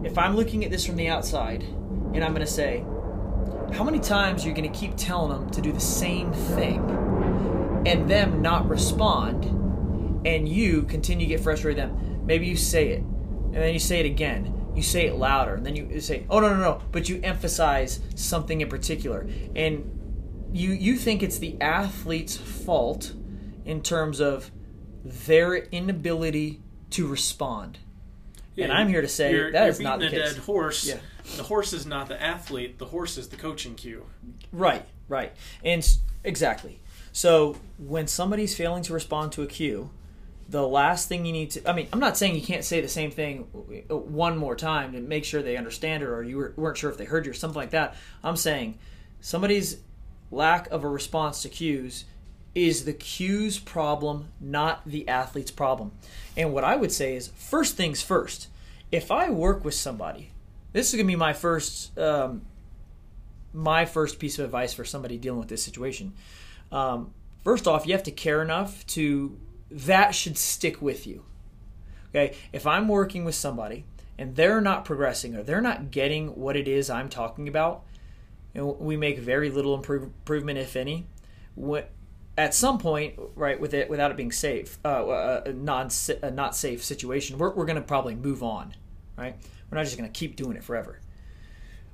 If 0.04 0.18
I'm 0.18 0.36
looking 0.36 0.66
at 0.66 0.72
this 0.72 0.86
from 0.86 0.96
the 0.96 1.08
outside, 1.08 1.64
and 1.64 2.24
I'm 2.24 2.34
going 2.34 2.46
to 2.46 2.52
say, 2.52 2.84
how 3.74 3.84
many 3.86 4.00
times 4.00 4.44
are 4.44 4.50
you 4.50 4.54
going 4.54 4.70
to 4.70 4.78
keep 4.78 4.96
telling 4.98 5.32
them 5.32 5.50
to 5.52 5.62
do 5.62 5.72
the 5.72 5.80
same 5.80 6.34
thing 6.34 6.80
and 7.86 8.10
them 8.10 8.42
not 8.42 8.68
respond 8.68 9.46
and 10.26 10.48
you 10.48 10.84
continue 10.84 11.26
to 11.26 11.30
get 11.30 11.40
frustrated 11.40 11.78
with 11.78 11.98
them 11.98 12.26
maybe 12.26 12.46
you 12.46 12.58
say 12.58 12.90
it 12.90 13.00
and 13.00 13.56
then 13.56 13.74
you 13.74 13.80
say 13.80 14.00
it 14.00 14.06
again 14.06 14.72
you 14.76 14.84
say 14.84 15.08
it 15.08 15.16
louder 15.16 15.56
and 15.56 15.66
then 15.66 15.76
you 15.76 16.00
say 16.02 16.26
oh 16.30 16.40
no 16.40 16.50
no 16.50 16.60
no 16.60 16.82
but 16.92 17.08
you 17.10 17.20
emphasize 17.24 18.02
something 18.16 18.62
in 18.62 18.70
particular 18.70 19.28
and 19.56 20.01
you 20.52 20.72
you 20.72 20.96
think 20.96 21.24
it's 21.24 21.38
the 21.40 21.60
athlete's 21.62 22.38
fault 22.38 23.14
in 23.66 23.82
terms 23.82 24.20
of 24.20 24.52
their 25.04 25.56
inability 25.56 26.62
to 26.92 27.08
respond. 27.08 27.80
Yeah, 28.56 28.66
and 28.66 28.74
I'm 28.74 28.90
here 28.90 29.02
to 29.02 29.08
say 29.08 29.32
you're, 29.32 29.52
that 29.52 29.62
you're 29.62 29.70
is 29.70 29.80
not 29.80 30.00
the 30.00 30.08
a 30.08 30.10
case. 30.10 30.34
dead 30.34 30.44
horse. 30.44 30.86
Yeah. 30.86 30.98
The 31.38 31.44
horse 31.44 31.72
is 31.72 31.86
not 31.86 32.08
the 32.08 32.22
athlete. 32.22 32.80
The 32.80 32.86
horse 32.86 33.18
is 33.18 33.30
the 33.30 33.38
coaching 33.38 33.76
cue. 33.76 34.06
Right, 34.52 34.86
right, 35.08 35.32
and 35.64 35.88
exactly. 36.24 36.80
So 37.14 37.58
when 37.78 38.08
somebody's 38.08 38.56
failing 38.56 38.84
to 38.84 38.94
respond 38.94 39.32
to 39.34 39.44
a 39.44 39.48
cue, 39.48 39.92
the 40.50 40.68
last 40.68 41.08
thing 41.08 41.26
you 41.26 41.32
need 41.32 41.52
to 41.52 41.70
I 41.70 41.74
mean, 41.74 41.88
I'm 41.94 42.00
not 42.00 42.18
saying 42.18 42.36
you 42.36 42.42
can't 42.42 42.64
say 42.64 42.82
the 42.82 42.88
same 42.88 43.12
thing 43.12 43.86
uh, 43.90 43.96
one 43.96 44.38
more 44.38 44.56
time 44.56 44.94
to 44.94 45.00
make 45.00 45.24
sure 45.24 45.42
they 45.42 45.58
understand 45.58 46.04
it 46.04 46.08
or 46.08 46.24
you 46.24 46.54
weren't 46.58 46.78
sure 46.78 46.90
if 46.90 46.98
they 46.98 47.06
heard 47.06 47.26
you 47.26 47.32
or 47.32 47.36
something 47.36 47.56
like 47.56 47.72
that. 47.72 47.96
I'm 48.24 48.36
saying 48.36 48.78
somebody's 49.22 49.78
lack 50.32 50.68
of 50.72 50.84
a 50.84 50.88
response 50.88 51.42
to 51.44 51.50
cues 51.50 52.06
is 52.56 52.86
the 52.86 52.94
cues 52.94 53.60
problem, 53.60 54.30
not 54.40 54.82
the 54.86 55.08
athlete's 55.08 55.52
problem. 55.52 55.92
And 56.36 56.54
what 56.54 56.64
I 56.64 56.76
would 56.76 56.92
say 56.92 57.16
is 57.16 57.28
first 57.36 57.78
things 57.78 58.02
first. 58.02 58.48
If 58.92 59.12
I 59.12 59.30
work 59.30 59.64
with 59.64 59.74
somebody, 59.74 60.32
this 60.74 60.94
is 60.94 61.00
to 61.00 61.04
be 61.04 61.16
my 61.16 61.34
first 61.34 61.98
um, 61.98 62.44
my 63.54 63.86
first 63.86 64.20
piece 64.20 64.40
of 64.40 64.46
advice 64.46 64.74
for 64.74 64.86
somebody 64.86 65.18
dealing 65.18 65.40
with 65.40 65.50
this 65.50 65.64
situation. 65.64 66.14
Um, 66.72 67.14
first 67.44 67.68
off, 67.68 67.86
you 67.86 67.94
have 67.94 68.04
to 68.04 68.12
care 68.12 68.42
enough 68.42 68.86
to 68.88 69.38
that 69.70 70.14
should 70.16 70.38
stick 70.38 70.82
with 70.82 71.06
you. 71.08 71.24
Okay, 72.10 72.36
if 72.52 72.68
I'm 72.68 72.88
working 72.88 73.24
with 73.24 73.36
somebody 73.36 73.86
and 74.18 74.36
they're 74.36 74.62
not 74.62 74.84
progressing 74.84 75.36
or 75.36 75.44
they're 75.44 75.62
not 75.62 75.92
getting 75.92 76.36
what 76.36 76.58
it 76.58 76.68
is 76.68 76.90
I'm 76.90 77.08
talking 77.08 77.48
about, 77.48 77.84
we 78.54 78.98
make 78.98 79.20
very 79.20 79.50
little 79.50 79.76
improve, 79.76 80.04
improvement, 80.04 80.60
if 80.60 80.76
any. 80.76 81.08
What, 81.56 81.90
at 82.38 82.54
some 82.54 82.78
point, 82.78 83.20
right, 83.36 83.60
with 83.60 83.74
it 83.74 83.90
without 83.90 84.12
it 84.12 84.18
being 84.18 84.32
safe, 84.32 84.78
uh, 84.86 85.42
a 85.46 85.54
non 85.54 85.90
a 86.22 86.32
not 86.32 86.56
safe 86.56 86.84
situation, 86.84 87.38
we're, 87.38 87.52
we're 87.52 87.66
going 87.66 87.78
to 87.78 87.82
probably 87.82 88.16
move 88.16 88.44
on, 88.44 88.76
right? 89.18 89.36
We're 89.70 89.78
not 89.78 89.86
just 89.86 89.98
going 89.98 90.12
to 90.12 90.20
keep 90.20 90.36
doing 90.36 90.58
it 90.58 90.64
forever. 90.64 91.00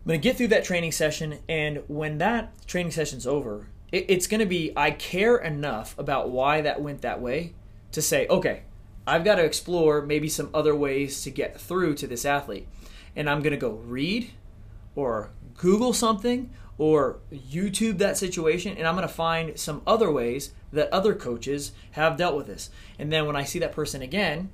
I'm 0.06 0.10
going 0.10 0.22
to 0.22 0.24
get 0.24 0.38
through 0.38 0.48
that 0.50 0.64
training 0.64 0.94
session, 0.94 1.40
and 1.50 1.84
when 1.88 2.18
that 2.20 2.66
training 2.68 2.92
session's 2.92 3.28
over, 3.28 3.68
it, 3.92 4.06
it's 4.10 4.28
going 4.28 4.40
to 4.40 4.46
be 4.46 4.72
I 4.76 4.92
care 4.92 5.38
enough 5.38 5.98
about 6.00 6.30
why 6.30 6.62
that 6.62 6.82
went 6.82 7.02
that 7.02 7.22
way 7.22 7.54
to 7.92 8.02
say, 8.02 8.28
okay, 8.28 8.64
I've 9.06 9.24
got 9.24 9.36
to 9.36 9.44
explore 9.44 10.02
maybe 10.02 10.30
some 10.30 10.50
other 10.54 10.76
ways 10.76 11.24
to 11.24 11.32
get 11.32 11.60
through 11.60 11.96
to 11.96 12.08
this 12.08 12.26
athlete, 12.26 12.68
and 13.16 13.30
I'm 13.30 13.42
going 13.42 13.52
to 13.52 13.58
go 13.58 13.72
read 13.72 14.32
or 14.96 15.32
Google 15.58 15.94
something 15.94 16.50
or 16.78 17.20
YouTube 17.34 17.98
that 17.98 18.18
situation, 18.18 18.78
and 18.78 18.88
I'm 18.88 18.96
going 18.96 19.08
to 19.08 19.14
find 19.14 19.60
some 19.60 19.82
other 19.86 20.12
ways 20.12 20.54
that 20.72 20.92
other 20.94 21.16
coaches 21.16 21.72
have 21.92 22.18
dealt 22.18 22.36
with 22.36 22.48
this. 22.48 22.70
And 23.00 23.12
then 23.12 23.26
when 23.26 23.36
I 23.36 23.44
see 23.44 23.60
that 23.60 23.72
person 23.72 24.02
again, 24.02 24.50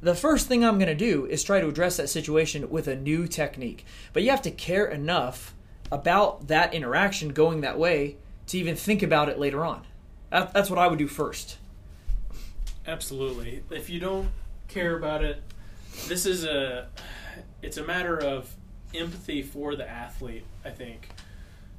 the 0.00 0.14
first 0.14 0.46
thing 0.46 0.64
I'm 0.64 0.78
going 0.78 0.86
to 0.88 0.94
do 0.94 1.26
is 1.26 1.42
try 1.42 1.60
to 1.60 1.68
address 1.68 1.96
that 1.96 2.08
situation 2.08 2.70
with 2.70 2.86
a 2.86 2.94
new 2.94 3.26
technique. 3.26 3.84
But 4.12 4.22
you 4.22 4.30
have 4.30 4.42
to 4.42 4.50
care 4.50 4.86
enough 4.86 5.54
about 5.90 6.48
that 6.48 6.74
interaction 6.74 7.30
going 7.30 7.62
that 7.62 7.78
way 7.78 8.16
to 8.48 8.58
even 8.58 8.76
think 8.76 9.02
about 9.02 9.28
it 9.28 9.38
later 9.38 9.64
on. 9.64 9.86
That's 10.30 10.68
what 10.70 10.78
I 10.78 10.86
would 10.86 10.98
do 10.98 11.08
first. 11.08 11.58
Absolutely. 12.86 13.62
If 13.70 13.90
you 13.90 13.98
don't 13.98 14.28
care 14.68 14.96
about 14.96 15.24
it, 15.24 15.42
this 16.06 16.26
is 16.26 16.44
a 16.44 16.88
it's 17.62 17.76
a 17.76 17.84
matter 17.84 18.18
of 18.18 18.54
empathy 18.94 19.42
for 19.42 19.74
the 19.74 19.88
athlete. 19.88 20.44
I 20.64 20.70
think, 20.70 21.08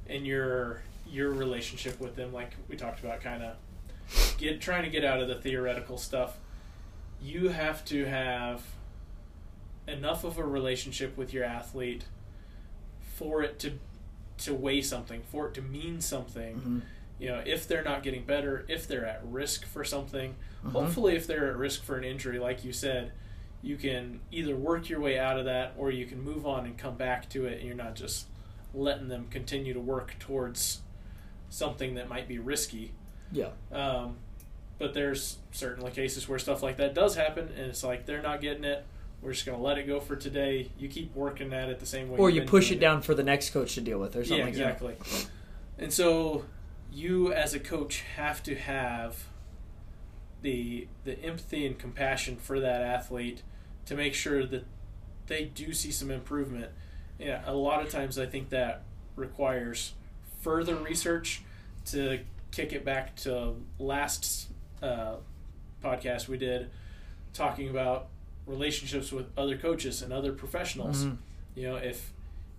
in 0.06 0.24
your 0.24 0.82
your 1.08 1.30
relationship 1.30 2.00
with 2.00 2.16
them, 2.16 2.32
like 2.32 2.54
we 2.68 2.76
talked 2.76 3.00
about, 3.00 3.20
kind 3.20 3.42
of 3.42 3.56
get 4.38 4.60
trying 4.60 4.84
to 4.84 4.90
get 4.90 5.04
out 5.04 5.20
of 5.20 5.28
the 5.28 5.34
theoretical 5.34 5.98
stuff. 5.98 6.38
You 7.22 7.48
have 7.48 7.84
to 7.86 8.06
have 8.06 8.62
enough 9.86 10.24
of 10.24 10.38
a 10.38 10.44
relationship 10.44 11.16
with 11.16 11.32
your 11.32 11.44
athlete 11.44 12.04
for 13.14 13.42
it 13.42 13.58
to 13.60 13.72
to 14.38 14.54
weigh 14.54 14.80
something, 14.80 15.22
for 15.30 15.48
it 15.48 15.54
to 15.54 15.62
mean 15.62 16.00
something. 16.00 16.56
Mm-hmm. 16.56 16.78
You 17.18 17.28
know, 17.28 17.42
if 17.44 17.68
they're 17.68 17.84
not 17.84 18.02
getting 18.02 18.24
better, 18.24 18.64
if 18.68 18.88
they're 18.88 19.04
at 19.04 19.20
risk 19.24 19.66
for 19.66 19.84
something, 19.84 20.30
mm-hmm. 20.64 20.70
hopefully, 20.70 21.16
if 21.16 21.26
they're 21.26 21.50
at 21.50 21.56
risk 21.56 21.82
for 21.84 21.98
an 21.98 22.04
injury, 22.04 22.38
like 22.38 22.64
you 22.64 22.72
said, 22.72 23.12
you 23.62 23.76
can 23.76 24.20
either 24.30 24.56
work 24.56 24.88
your 24.88 25.00
way 25.00 25.18
out 25.18 25.38
of 25.38 25.44
that 25.44 25.74
or 25.76 25.90
you 25.90 26.06
can 26.06 26.22
move 26.22 26.46
on 26.46 26.64
and 26.64 26.78
come 26.78 26.96
back 26.96 27.28
to 27.30 27.46
it 27.46 27.58
and 27.58 27.66
you're 27.66 27.76
not 27.76 27.94
just 27.94 28.26
letting 28.72 29.08
them 29.08 29.26
continue 29.30 29.74
to 29.74 29.80
work 29.80 30.16
towards 30.18 30.80
something 31.50 31.94
that 31.94 32.08
might 32.08 32.26
be 32.26 32.38
risky. 32.38 32.92
Yeah. 33.32 33.50
Um, 33.70 34.16
but 34.78 34.94
there's 34.94 35.38
certainly 35.52 35.90
cases 35.90 36.28
where 36.28 36.38
stuff 36.38 36.62
like 36.62 36.78
that 36.78 36.94
does 36.94 37.16
happen 37.16 37.48
and 37.56 37.66
it's 37.66 37.84
like 37.84 38.06
they're 38.06 38.22
not 38.22 38.40
getting 38.40 38.64
it. 38.64 38.86
We're 39.20 39.32
just 39.32 39.44
going 39.44 39.58
to 39.58 39.62
let 39.62 39.76
it 39.76 39.86
go 39.86 40.00
for 40.00 40.16
today. 40.16 40.70
You 40.78 40.88
keep 40.88 41.14
working 41.14 41.52
at 41.52 41.68
it 41.68 41.78
the 41.78 41.86
same 41.86 42.08
way. 42.08 42.18
Or 42.18 42.30
you 42.30 42.42
push 42.42 42.70
it 42.70 42.80
down 42.80 42.98
it. 42.98 43.04
for 43.04 43.14
the 43.14 43.22
next 43.22 43.50
coach 43.50 43.74
to 43.74 43.82
deal 43.82 43.98
with 43.98 44.16
or 44.16 44.24
something 44.24 44.46
yeah, 44.46 44.46
exactly. 44.46 44.96
And 45.78 45.92
so 45.92 46.46
you 46.90 47.30
as 47.30 47.52
a 47.52 47.60
coach 47.60 48.02
have 48.16 48.42
to 48.44 48.54
have 48.54 49.24
the 50.42 50.88
the 51.04 51.22
empathy 51.22 51.66
and 51.66 51.78
compassion 51.78 52.36
for 52.36 52.60
that 52.60 52.80
athlete 52.80 53.42
to 53.90 53.96
make 53.96 54.14
sure 54.14 54.46
that 54.46 54.64
they 55.26 55.46
do 55.46 55.72
see 55.72 55.90
some 55.90 56.12
improvement. 56.12 56.70
Yeah, 57.18 57.42
a 57.44 57.52
lot 57.52 57.82
of 57.82 57.90
times 57.90 58.20
I 58.20 58.26
think 58.26 58.50
that 58.50 58.84
requires 59.16 59.94
further 60.42 60.76
research 60.76 61.42
to 61.86 62.20
kick 62.52 62.72
it 62.72 62.84
back 62.84 63.16
to 63.16 63.56
last 63.80 64.46
uh, 64.80 65.16
podcast 65.82 66.28
we 66.28 66.38
did 66.38 66.70
talking 67.32 67.68
about 67.68 68.06
relationships 68.46 69.10
with 69.10 69.26
other 69.36 69.58
coaches 69.58 70.02
and 70.02 70.12
other 70.12 70.32
professionals. 70.32 71.04
Mm-hmm. 71.04 71.16
You 71.56 71.62
know, 71.70 71.74
if 71.74 72.12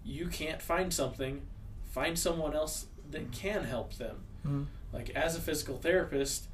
you 0.04 0.28
can't 0.28 0.62
find 0.62 0.94
something, 0.94 1.44
find 1.92 2.20
someone 2.20 2.54
else 2.54 2.88
that 3.10 3.32
can 3.32 3.64
help 3.64 3.94
them. 3.94 4.18
Mm-hmm. 4.46 4.64
Like 4.92 5.12
as 5.12 5.38
a 5.38 5.40
physical 5.40 5.78
therapist, 5.78 6.48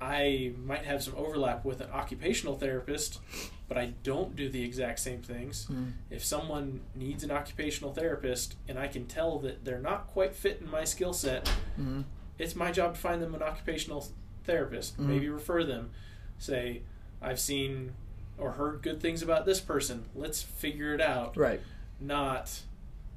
I 0.00 0.52
might 0.64 0.84
have 0.84 1.02
some 1.02 1.14
overlap 1.16 1.64
with 1.64 1.80
an 1.80 1.90
occupational 1.90 2.56
therapist, 2.56 3.20
but 3.66 3.76
I 3.76 3.94
don't 4.02 4.36
do 4.36 4.48
the 4.48 4.62
exact 4.62 5.00
same 5.00 5.22
things. 5.22 5.66
Mm. 5.70 5.92
If 6.10 6.24
someone 6.24 6.80
needs 6.94 7.24
an 7.24 7.30
occupational 7.30 7.92
therapist 7.92 8.56
and 8.68 8.78
I 8.78 8.86
can 8.86 9.06
tell 9.06 9.38
that 9.40 9.64
they're 9.64 9.80
not 9.80 10.06
quite 10.08 10.34
fit 10.34 10.60
in 10.60 10.70
my 10.70 10.84
skill 10.84 11.12
set, 11.12 11.50
mm. 11.78 12.04
it's 12.38 12.54
my 12.54 12.70
job 12.70 12.94
to 12.94 13.00
find 13.00 13.20
them 13.20 13.34
an 13.34 13.42
occupational 13.42 14.06
therapist. 14.44 14.98
Mm. 14.98 15.06
Maybe 15.06 15.28
refer 15.28 15.64
them. 15.64 15.90
Say, 16.38 16.82
I've 17.20 17.40
seen 17.40 17.94
or 18.38 18.52
heard 18.52 18.82
good 18.82 19.00
things 19.00 19.22
about 19.22 19.46
this 19.46 19.60
person. 19.60 20.04
Let's 20.14 20.42
figure 20.42 20.94
it 20.94 21.00
out. 21.00 21.36
Right. 21.36 21.60
Not, 22.00 22.60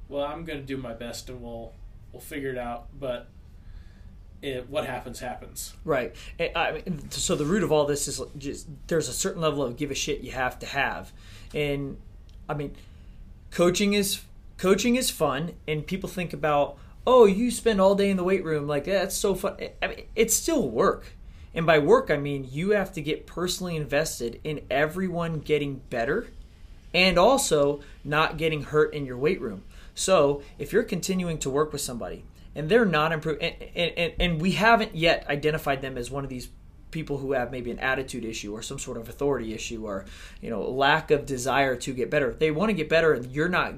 well, 0.08 0.24
I'm 0.24 0.44
going 0.44 0.58
to 0.58 0.66
do 0.66 0.76
my 0.76 0.94
best 0.94 1.28
and 1.28 1.40
we'll 1.40 1.74
we'll 2.12 2.20
figure 2.20 2.50
it 2.50 2.58
out. 2.58 2.88
But 2.98 3.28
it, 4.42 4.68
what 4.68 4.86
happens 4.86 5.20
happens. 5.20 5.72
Right. 5.84 6.14
Eh, 6.38 6.50
I 6.54 6.72
mean, 6.72 7.10
so 7.10 7.36
the 7.36 7.44
root 7.44 7.62
of 7.62 7.70
all 7.70 7.86
this 7.86 8.08
is 8.08 8.20
just 8.36 8.66
there's 8.88 9.08
a 9.08 9.12
certain 9.12 9.40
level 9.40 9.62
of 9.62 9.76
give 9.76 9.90
a 9.90 9.94
shit 9.94 10.20
you 10.20 10.32
have 10.32 10.58
to 10.58 10.66
have, 10.66 11.12
and 11.54 11.96
I 12.48 12.54
mean, 12.54 12.74
coaching 13.52 13.94
is 13.94 14.22
coaching 14.58 14.96
is 14.96 15.10
fun, 15.10 15.52
and 15.68 15.86
people 15.86 16.08
think 16.08 16.32
about 16.32 16.76
oh 17.06 17.24
you 17.24 17.50
spend 17.50 17.80
all 17.80 17.94
day 17.94 18.10
in 18.10 18.16
the 18.16 18.24
weight 18.24 18.44
room 18.44 18.66
like 18.66 18.84
that's 18.84 19.16
so 19.16 19.36
fun. 19.36 19.56
Eh, 19.60 19.68
I 19.80 19.86
mean, 19.86 20.02
it's 20.16 20.34
still 20.34 20.68
work, 20.68 21.12
and 21.54 21.64
by 21.64 21.78
work 21.78 22.10
I 22.10 22.16
mean 22.16 22.48
you 22.50 22.70
have 22.70 22.92
to 22.94 23.00
get 23.00 23.26
personally 23.26 23.76
invested 23.76 24.40
in 24.42 24.62
everyone 24.68 25.38
getting 25.38 25.82
better, 25.88 26.26
and 26.92 27.16
also 27.16 27.80
not 28.02 28.38
getting 28.38 28.64
hurt 28.64 28.92
in 28.92 29.06
your 29.06 29.16
weight 29.16 29.40
room. 29.40 29.62
So 29.94 30.42
if 30.58 30.72
you're 30.72 30.82
continuing 30.82 31.38
to 31.38 31.50
work 31.50 31.72
with 31.72 31.82
somebody 31.82 32.24
and 32.54 32.68
they're 32.68 32.84
not 32.84 33.12
improving, 33.12 33.54
and, 33.74 33.92
and, 33.96 34.12
and 34.18 34.40
we 34.40 34.52
haven't 34.52 34.94
yet 34.94 35.26
identified 35.28 35.82
them 35.82 35.96
as 35.96 36.10
one 36.10 36.24
of 36.24 36.30
these 36.30 36.48
people 36.90 37.18
who 37.18 37.32
have 37.32 37.50
maybe 37.50 37.70
an 37.70 37.78
attitude 37.78 38.24
issue 38.24 38.52
or 38.52 38.62
some 38.62 38.78
sort 38.78 38.98
of 38.98 39.08
authority 39.08 39.54
issue 39.54 39.84
or 39.86 40.04
you 40.40 40.50
know 40.50 40.62
lack 40.62 41.10
of 41.10 41.26
desire 41.26 41.74
to 41.74 41.92
get 41.92 42.10
better. 42.10 42.32
They 42.32 42.50
want 42.50 42.70
to 42.70 42.74
get 42.74 42.88
better 42.88 43.12
and 43.14 43.32
you're 43.32 43.48
not 43.48 43.74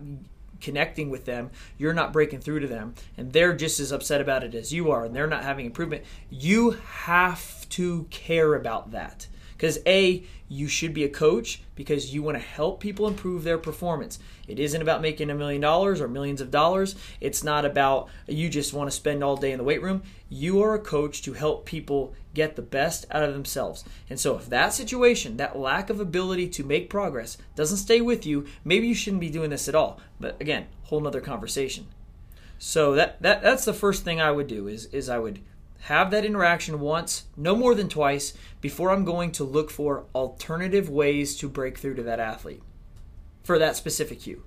connecting 0.61 1.11
with 1.11 1.27
them 1.27 1.51
you're 1.77 1.93
not 1.93 2.11
breaking 2.11 2.41
through 2.41 2.59
to 2.59 2.67
them 2.67 2.95
and 3.19 3.35
they're 3.35 3.55
just 3.55 3.79
as 3.81 3.93
upset 3.93 4.23
about 4.23 4.43
it 4.43 4.55
as 4.55 4.73
you 4.73 4.91
are 4.91 5.05
and 5.05 5.15
they're 5.15 5.27
not 5.27 5.45
having 5.45 5.67
improvement. 5.67 6.03
You 6.31 6.71
have 6.71 7.69
to 7.71 8.05
care 8.11 8.55
about 8.55 8.93
that 8.93 9.27
because 9.57 9.79
A, 9.87 10.25
you 10.49 10.69
should 10.69 10.93
be 10.93 11.05
a 11.05 11.09
coach 11.09 11.63
because 11.75 12.15
you 12.15 12.23
want 12.23 12.37
to 12.37 12.43
help 12.43 12.81
people 12.81 13.09
improve 13.09 13.45
their 13.45 13.59
performance. 13.59 14.19
It 14.47 14.59
isn't 14.59 14.83
about 14.83 15.01
making 15.01 15.31
a 15.31 15.35
million 15.35 15.61
dollars 15.61 16.01
or 16.01 16.09
millions 16.09 16.41
of 16.41 16.51
dollars. 16.51 16.95
It's 17.21 17.43
not 17.43 17.65
about 17.65 18.09
you 18.27 18.49
just 18.49 18.75
want 18.75 18.91
to 18.91 18.97
spend 18.97 19.25
all 19.25 19.37
day 19.37 19.53
in 19.53 19.59
the 19.59 19.65
weight 19.65 19.83
room. 19.83 20.03
You 20.29 20.63
are 20.63 20.75
a 20.75 20.79
coach 20.79 21.23
to 21.23 21.33
help 21.33 21.65
people 21.65 22.15
get 22.35 22.57
the 22.57 22.63
best 22.63 23.07
out 23.11 23.23
of 23.23 23.33
themselves. 23.33 23.85
And 24.11 24.21
so, 24.21 24.37
if 24.37 24.49
that 24.51 24.75
situation, 24.75 25.37
that 25.37 25.59
lack 25.59 25.89
of 25.89 26.01
ability 26.01 26.49
to 26.51 26.65
make 26.65 26.91
progress, 26.91 27.39
doesn't 27.57 27.79
stay 27.79 28.01
with 28.01 28.27
you, 28.27 28.47
maybe 28.65 28.87
you 28.87 28.95
shouldn't 28.95 29.21
be 29.21 29.31
doing 29.31 29.51
this 29.51 29.69
at 29.69 29.75
all. 29.75 30.01
But 30.21 30.41
again, 30.41 30.67
whole 30.85 31.01
nother 31.01 31.21
conversation. 31.21 31.87
So 32.59 32.95
that, 32.95 33.21
that 33.23 33.43
that's 33.43 33.65
the 33.65 33.75
first 33.75 34.05
thing 34.05 34.21
I 34.21 34.31
would 34.31 34.47
do 34.47 34.69
is 34.69 34.87
is 34.87 35.09
I 35.09 35.19
would 35.19 35.41
have 35.85 36.11
that 36.11 36.25
interaction 36.25 36.81
once, 36.81 37.25
no 37.37 37.55
more 37.55 37.75
than 37.75 37.91
twice, 37.91 38.33
before 38.63 38.91
I'm 38.91 39.05
going 39.05 39.33
to 39.33 39.45
look 39.45 39.71
for 39.71 40.07
alternative 40.15 40.89
ways 40.89 41.37
to 41.37 41.49
break 41.49 41.77
through 41.77 41.97
to 41.97 42.03
that 42.05 42.21
athlete 42.21 42.63
for 43.43 43.59
that 43.59 43.77
specific 43.77 44.21
cue. 44.21 44.43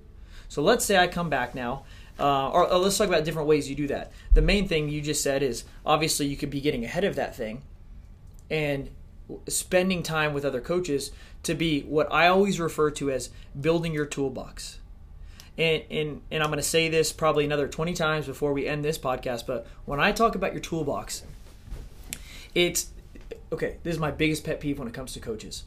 So 0.48 0.62
let's 0.62 0.84
say 0.84 0.96
I 0.96 1.06
come 1.06 1.30
back 1.30 1.54
now, 1.54 1.84
uh, 2.18 2.50
or, 2.50 2.68
or 2.68 2.78
let's 2.78 2.98
talk 2.98 3.06
about 3.06 3.24
different 3.24 3.46
ways 3.46 3.70
you 3.70 3.76
do 3.76 3.86
that. 3.86 4.10
The 4.34 4.42
main 4.42 4.66
thing 4.66 4.88
you 4.88 5.00
just 5.00 5.22
said 5.22 5.44
is 5.44 5.62
obviously 5.86 6.26
you 6.26 6.36
could 6.36 6.50
be 6.50 6.60
getting 6.60 6.84
ahead 6.84 7.04
of 7.04 7.14
that 7.14 7.36
thing 7.36 7.62
and 8.50 8.90
spending 9.46 10.02
time 10.02 10.34
with 10.34 10.44
other 10.44 10.60
coaches 10.60 11.12
to 11.44 11.54
be 11.54 11.82
what 11.82 12.12
I 12.12 12.26
always 12.26 12.58
refer 12.58 12.90
to 12.92 13.12
as 13.12 13.30
building 13.60 13.94
your 13.94 14.06
toolbox 14.06 14.80
and, 15.58 15.82
and, 15.90 16.22
and 16.30 16.42
I'm 16.42 16.50
going 16.50 16.58
to 16.58 16.62
say 16.62 16.88
this 16.88 17.12
probably 17.12 17.44
another 17.44 17.66
20 17.66 17.92
times 17.92 18.26
before 18.26 18.52
we 18.52 18.66
end 18.66 18.84
this 18.84 18.96
podcast, 18.96 19.44
but 19.44 19.66
when 19.84 19.98
I 19.98 20.12
talk 20.12 20.36
about 20.36 20.52
your 20.52 20.62
toolbox, 20.62 21.24
it's 22.54 22.90
okay, 23.52 23.76
this 23.82 23.94
is 23.94 24.00
my 24.00 24.12
biggest 24.12 24.44
pet 24.44 24.60
peeve 24.60 24.78
when 24.78 24.86
it 24.86 24.94
comes 24.94 25.12
to 25.14 25.20
coaches. 25.20 25.64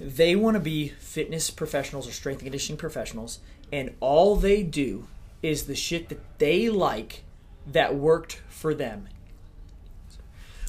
They 0.00 0.34
want 0.34 0.56
to 0.56 0.60
be 0.60 0.88
fitness 0.88 1.50
professionals 1.50 2.08
or 2.08 2.12
strength 2.12 2.38
and 2.38 2.46
conditioning 2.46 2.76
professionals, 2.76 3.38
and 3.72 3.94
all 4.00 4.34
they 4.34 4.64
do 4.64 5.06
is 5.40 5.64
the 5.64 5.76
shit 5.76 6.08
that 6.08 6.38
they 6.38 6.68
like 6.68 7.22
that 7.66 7.94
worked 7.94 8.42
for 8.48 8.74
them. 8.74 9.08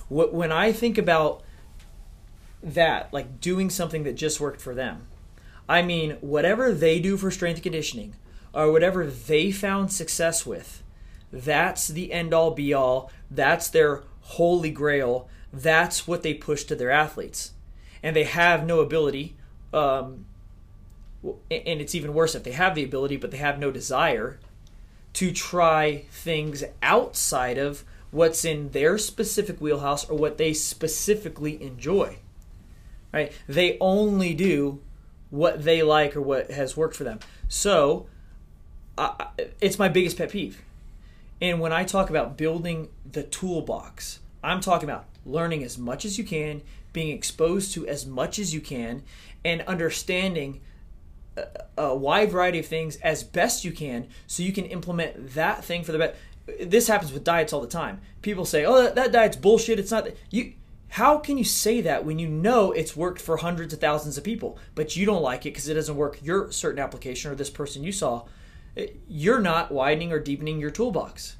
When 0.08 0.52
I 0.52 0.72
think 0.72 1.00
about 1.00 1.42
that, 2.62 3.12
like 3.12 3.42
doing 3.42 3.72
something 3.72 4.04
that 4.04 4.14
just 4.14 4.40
worked 4.40 4.62
for 4.62 4.76
them, 4.76 5.08
I 5.68 5.82
mean, 5.82 6.18
whatever 6.22 6.74
they 6.74 7.00
do 7.00 7.18
for 7.18 7.32
strength 7.32 7.62
conditioning 7.62 8.16
or 8.54 8.72
whatever 8.72 9.06
they 9.06 9.52
found 9.52 9.92
success 9.92 10.46
with, 10.46 10.84
that's 11.32 11.88
the 11.88 12.14
end 12.14 12.34
all 12.34 12.52
be 12.52 12.74
all. 12.74 13.12
That's 13.30 13.70
their 13.70 14.04
holy 14.22 14.72
grail. 14.72 15.28
That's 15.52 16.08
what 16.08 16.24
they 16.24 16.34
push 16.34 16.64
to 16.66 16.76
their 16.76 16.92
athletes. 16.92 17.52
And 18.04 18.16
they 18.16 18.24
have 18.24 18.66
no 18.66 18.82
ability, 18.82 19.36
um, 19.74 20.26
and 21.24 21.82
it's 21.82 21.96
even 21.96 22.14
worse 22.14 22.36
if 22.36 22.44
they 22.44 22.52
have 22.52 22.76
the 22.76 22.84
ability, 22.84 23.18
but 23.18 23.32
they 23.32 23.38
have 23.38 23.58
no 23.58 23.72
desire 23.72 24.40
to 25.14 25.32
try 25.32 26.06
things 26.12 26.64
outside 26.84 27.58
of 27.58 27.84
what's 28.12 28.46
in 28.46 28.70
their 28.70 28.98
specific 28.98 29.60
wheelhouse 29.60 30.08
or 30.10 30.18
what 30.18 30.38
they 30.38 30.54
specifically 30.54 31.62
enjoy. 31.64 32.18
Right? 33.12 33.32
They 33.48 33.78
only 33.80 34.34
do 34.34 34.82
what 35.36 35.64
they 35.64 35.84
like 35.84 36.16
or 36.16 36.22
what 36.22 36.50
has 36.50 36.78
worked 36.78 36.96
for 36.96 37.04
them. 37.04 37.20
So 37.48 38.08
uh, 38.98 39.26
it's 39.60 39.78
my 39.78 39.90
biggest 39.90 40.18
pet 40.18 40.30
peeve. 40.32 40.62
And 41.42 41.60
when 41.60 41.74
I 41.74 41.84
talk 41.84 42.10
about 42.10 42.38
building 42.38 42.88
the 43.10 43.24
toolbox, 43.24 44.20
I'm 44.44 44.62
talking 44.62 44.90
about 44.90 45.06
learning 45.26 45.64
as 45.64 45.78
much 45.78 46.06
as 46.06 46.18
you 46.18 46.24
can, 46.24 46.62
being 46.94 47.10
exposed 47.10 47.74
to 47.74 47.86
as 47.88 48.06
much 48.06 48.40
as 48.40 48.54
you 48.54 48.62
can, 48.62 49.04
and 49.44 49.62
understanding 49.64 50.62
a, 51.36 51.46
a 51.78 51.96
wide 51.96 52.32
variety 52.32 52.60
of 52.60 52.66
things 52.66 52.96
as 52.98 53.24
best 53.24 53.66
you 53.66 53.74
can 53.74 54.08
so 54.28 54.44
you 54.44 54.54
can 54.54 54.66
implement 54.66 55.34
that 55.34 55.66
thing 55.66 55.84
for 55.84 55.92
the 55.92 55.98
best. 55.98 56.16
This 56.62 56.88
happens 56.88 57.12
with 57.12 57.24
diets 57.24 57.52
all 57.52 57.62
the 57.62 57.68
time. 57.68 58.00
People 58.22 58.46
say, 58.46 58.64
"Oh, 58.66 58.84
that, 58.84 58.96
that 58.96 59.12
diet's 59.12 59.36
bullshit. 59.36 59.80
It's 59.80 59.92
not." 59.92 60.08
You 60.30 60.54
how 60.96 61.18
can 61.18 61.38
you 61.38 61.44
say 61.44 61.82
that 61.82 62.06
when 62.06 62.20
you 62.20 62.28
know 62.30 62.72
it's 62.72 62.96
worked 62.96 63.20
for 63.22 63.36
hundreds 63.36 63.74
of 63.74 63.82
thousands 63.82 64.18
of 64.18 64.24
people, 64.24 64.58
but 64.76 64.96
you 64.96 65.06
don't 65.06 65.22
like 65.22 65.46
it 65.46 65.50
because 65.50 65.68
it 65.68 65.74
doesn't 65.74 65.98
work 65.98 66.20
your 66.24 66.50
certain 66.54 66.80
application 66.80 67.30
or 67.30 67.36
this 67.36 67.50
person 67.50 67.84
you 67.84 67.92
saw? 67.92 68.24
You're 69.10 69.42
not 69.42 69.74
widening 69.74 70.14
or 70.14 70.20
deepening 70.20 70.58
your 70.58 70.70
toolbox. 70.70 71.36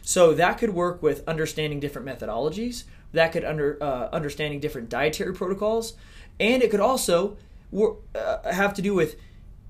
So 0.00 0.32
that 0.32 0.56
could 0.56 0.70
work 0.70 1.02
with 1.02 1.22
understanding 1.28 1.80
different 1.80 2.08
methodologies. 2.08 2.84
That 3.12 3.32
could 3.32 3.44
under 3.44 3.76
uh, 3.82 4.08
understanding 4.10 4.58
different 4.58 4.88
dietary 4.88 5.34
protocols, 5.34 5.92
and 6.40 6.62
it 6.62 6.70
could 6.70 6.80
also 6.80 7.36
uh, 8.14 8.50
have 8.50 8.72
to 8.72 8.80
do 8.80 8.94
with 8.94 9.16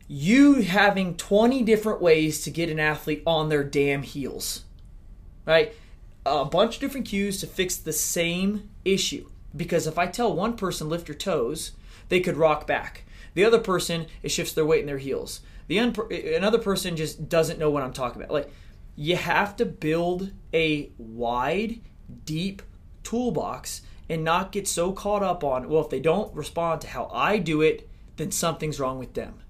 you 0.07 0.63
having 0.63 1.17
20 1.17 1.65
different 1.65 2.01
ways 2.01 2.45
to 2.45 2.53
get 2.53 2.71
an 2.71 2.79
athlete 2.79 3.25
on 3.27 3.49
their 3.49 3.65
damn 3.65 4.05
heels. 4.05 4.63
Right? 5.45 5.75
A 6.27 6.45
bunch 6.45 6.77
of 6.77 6.81
different 6.81 7.07
cues 7.07 7.41
to 7.41 7.47
fix 7.47 7.77
the 7.77 7.93
same 7.93 8.71
issue. 8.85 9.29
Because 9.57 9.87
if 9.87 9.99
I 9.99 10.07
tell 10.07 10.35
one 10.35 10.57
person 10.57 10.89
lift 10.89 11.09
your 11.09 11.17
toes, 11.17 11.73
they 12.09 12.21
could 12.21 12.37
rock 12.37 12.67
back. 12.67 13.05
The 13.35 13.45
other 13.45 13.59
person 13.59 14.07
it 14.23 14.31
shifts 14.31 14.53
their 14.53 14.65
weight 14.65 14.81
in 14.81 14.87
their 14.87 14.99
heels. 14.99 15.41
The 15.67 15.79
another 15.79 16.59
person 16.59 16.97
just 16.97 17.29
doesn't 17.29 17.59
know 17.59 17.71
what 17.71 17.83
I'm 17.83 17.93
talking 17.93 18.21
about. 18.21 18.33
Like 18.33 18.53
you 18.97 19.17
have 19.17 19.57
to 19.57 19.67
build 19.67 20.33
a 20.53 20.91
wide, 20.99 21.81
deep 22.25 22.63
toolbox 23.03 23.83
and 24.09 24.25
not 24.25 24.53
get 24.53 24.69
so 24.69 24.93
caught 24.93 25.23
up 25.23 25.43
on 25.43 25.69
well 25.69 25.83
if 25.83 25.91
they 25.91 26.01
don't 26.01 26.35
respond 26.35 26.81
to 26.83 26.89
how 26.89 27.11
I 27.13 27.39
do 27.39 27.63
it, 27.63 27.89
then 28.17 28.31
something's 28.31 28.79
wrong 28.79 28.99
with 28.99 29.15
them. 29.15 29.41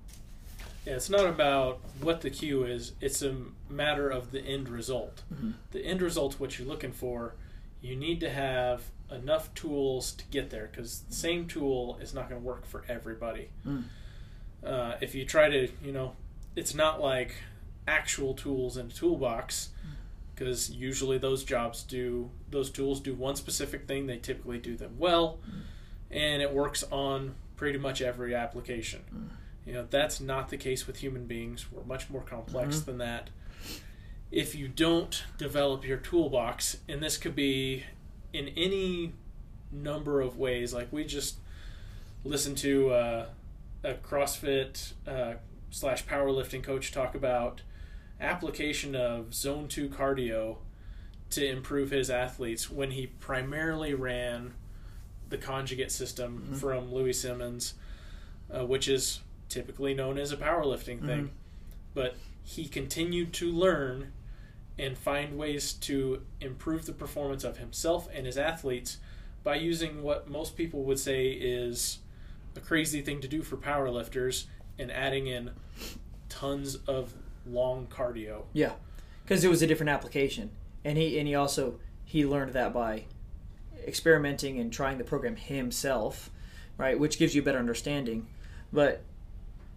Yeah, 0.84 0.94
it's 0.94 1.10
not 1.10 1.26
about 1.26 1.80
what 2.00 2.20
the 2.20 2.30
cue 2.30 2.64
is. 2.64 2.92
It's 3.00 3.22
a 3.22 3.36
matter 3.68 4.10
of 4.10 4.32
the 4.32 4.40
end 4.40 4.68
result. 4.68 5.22
Mm-hmm. 5.32 5.52
The 5.72 5.84
end 5.84 6.02
result's 6.02 6.38
what 6.38 6.58
you're 6.58 6.68
looking 6.68 6.92
for. 6.92 7.34
You 7.80 7.96
need 7.96 8.20
to 8.20 8.30
have 8.30 8.82
enough 9.10 9.52
tools 9.54 10.12
to 10.12 10.24
get 10.30 10.50
there 10.50 10.68
because 10.70 11.00
the 11.00 11.14
same 11.14 11.46
tool 11.46 11.98
is 12.00 12.14
not 12.14 12.28
going 12.28 12.40
to 12.40 12.46
work 12.46 12.66
for 12.66 12.84
everybody. 12.88 13.48
Mm. 13.66 13.84
Uh, 14.64 14.94
if 15.00 15.14
you 15.14 15.24
try 15.24 15.48
to, 15.48 15.68
you 15.82 15.92
know, 15.92 16.14
it's 16.56 16.74
not 16.74 17.00
like 17.00 17.34
actual 17.86 18.34
tools 18.34 18.76
in 18.76 18.86
a 18.86 18.90
toolbox 18.90 19.70
because 20.34 20.70
usually 20.70 21.18
those 21.18 21.44
jobs 21.44 21.82
do 21.82 22.30
those 22.50 22.70
tools 22.70 23.00
do 23.00 23.14
one 23.14 23.36
specific 23.36 23.86
thing. 23.86 24.06
They 24.06 24.18
typically 24.18 24.58
do 24.58 24.76
them 24.76 24.96
well, 24.98 25.38
mm. 25.48 25.60
and 26.10 26.42
it 26.42 26.52
works 26.52 26.82
on 26.90 27.34
pretty 27.56 27.78
much 27.78 28.02
every 28.02 28.34
application. 28.34 29.00
You 29.66 29.72
know, 29.72 29.86
that's 29.88 30.20
not 30.20 30.50
the 30.50 30.56
case 30.56 30.86
with 30.86 30.98
human 30.98 31.26
beings. 31.26 31.66
We're 31.72 31.84
much 31.84 32.10
more 32.10 32.22
complex 32.22 32.76
mm-hmm. 32.76 32.84
than 32.86 32.98
that. 32.98 33.30
If 34.30 34.54
you 34.54 34.68
don't 34.68 35.24
develop 35.38 35.86
your 35.86 35.96
toolbox, 35.96 36.78
and 36.88 37.02
this 37.02 37.16
could 37.16 37.36
be 37.36 37.84
in 38.32 38.48
any 38.56 39.12
number 39.70 40.20
of 40.20 40.36
ways, 40.36 40.74
like 40.74 40.92
we 40.92 41.04
just 41.04 41.38
listened 42.24 42.58
to 42.58 42.90
uh, 42.90 43.26
a 43.82 43.94
CrossFit 43.94 44.92
uh, 45.06 45.34
slash 45.70 46.04
powerlifting 46.04 46.62
coach 46.62 46.92
talk 46.92 47.14
about 47.14 47.62
application 48.20 48.94
of 48.94 49.34
zone 49.34 49.68
two 49.68 49.88
cardio 49.88 50.56
to 51.30 51.46
improve 51.46 51.90
his 51.90 52.10
athletes 52.10 52.70
when 52.70 52.92
he 52.92 53.06
primarily 53.06 53.92
ran 53.94 54.54
the 55.28 55.38
conjugate 55.38 55.90
system 55.90 56.42
mm-hmm. 56.44 56.54
from 56.54 56.92
Louie 56.92 57.12
Simmons, 57.12 57.74
uh, 58.50 58.64
which 58.64 58.88
is 58.88 59.20
typically 59.54 59.94
known 59.94 60.18
as 60.18 60.32
a 60.32 60.36
powerlifting 60.36 61.00
thing. 61.00 61.24
Mm-hmm. 61.24 61.36
But 61.94 62.16
he 62.42 62.66
continued 62.66 63.32
to 63.34 63.50
learn 63.50 64.12
and 64.78 64.98
find 64.98 65.38
ways 65.38 65.72
to 65.72 66.22
improve 66.40 66.84
the 66.84 66.92
performance 66.92 67.44
of 67.44 67.58
himself 67.58 68.08
and 68.12 68.26
his 68.26 68.36
athletes 68.36 68.98
by 69.44 69.54
using 69.54 70.02
what 70.02 70.28
most 70.28 70.56
people 70.56 70.82
would 70.82 70.98
say 70.98 71.28
is 71.28 71.98
a 72.56 72.60
crazy 72.60 73.00
thing 73.00 73.20
to 73.20 73.28
do 73.28 73.42
for 73.42 73.56
powerlifters 73.56 74.46
and 74.78 74.90
adding 74.90 75.28
in 75.28 75.50
tons 76.28 76.76
of 76.88 77.14
long 77.46 77.86
cardio. 77.86 78.42
Yeah. 78.52 78.72
Cuz 79.26 79.44
it 79.44 79.48
was 79.48 79.62
a 79.62 79.66
different 79.66 79.90
application. 79.90 80.50
And 80.84 80.98
he 80.98 81.18
and 81.18 81.28
he 81.28 81.34
also 81.34 81.78
he 82.04 82.26
learned 82.26 82.52
that 82.54 82.72
by 82.72 83.04
experimenting 83.86 84.58
and 84.58 84.72
trying 84.72 84.98
the 84.98 85.04
program 85.04 85.36
himself, 85.36 86.30
right? 86.76 86.98
Which 86.98 87.18
gives 87.18 87.34
you 87.34 87.42
a 87.42 87.44
better 87.44 87.58
understanding. 87.58 88.26
But 88.72 89.02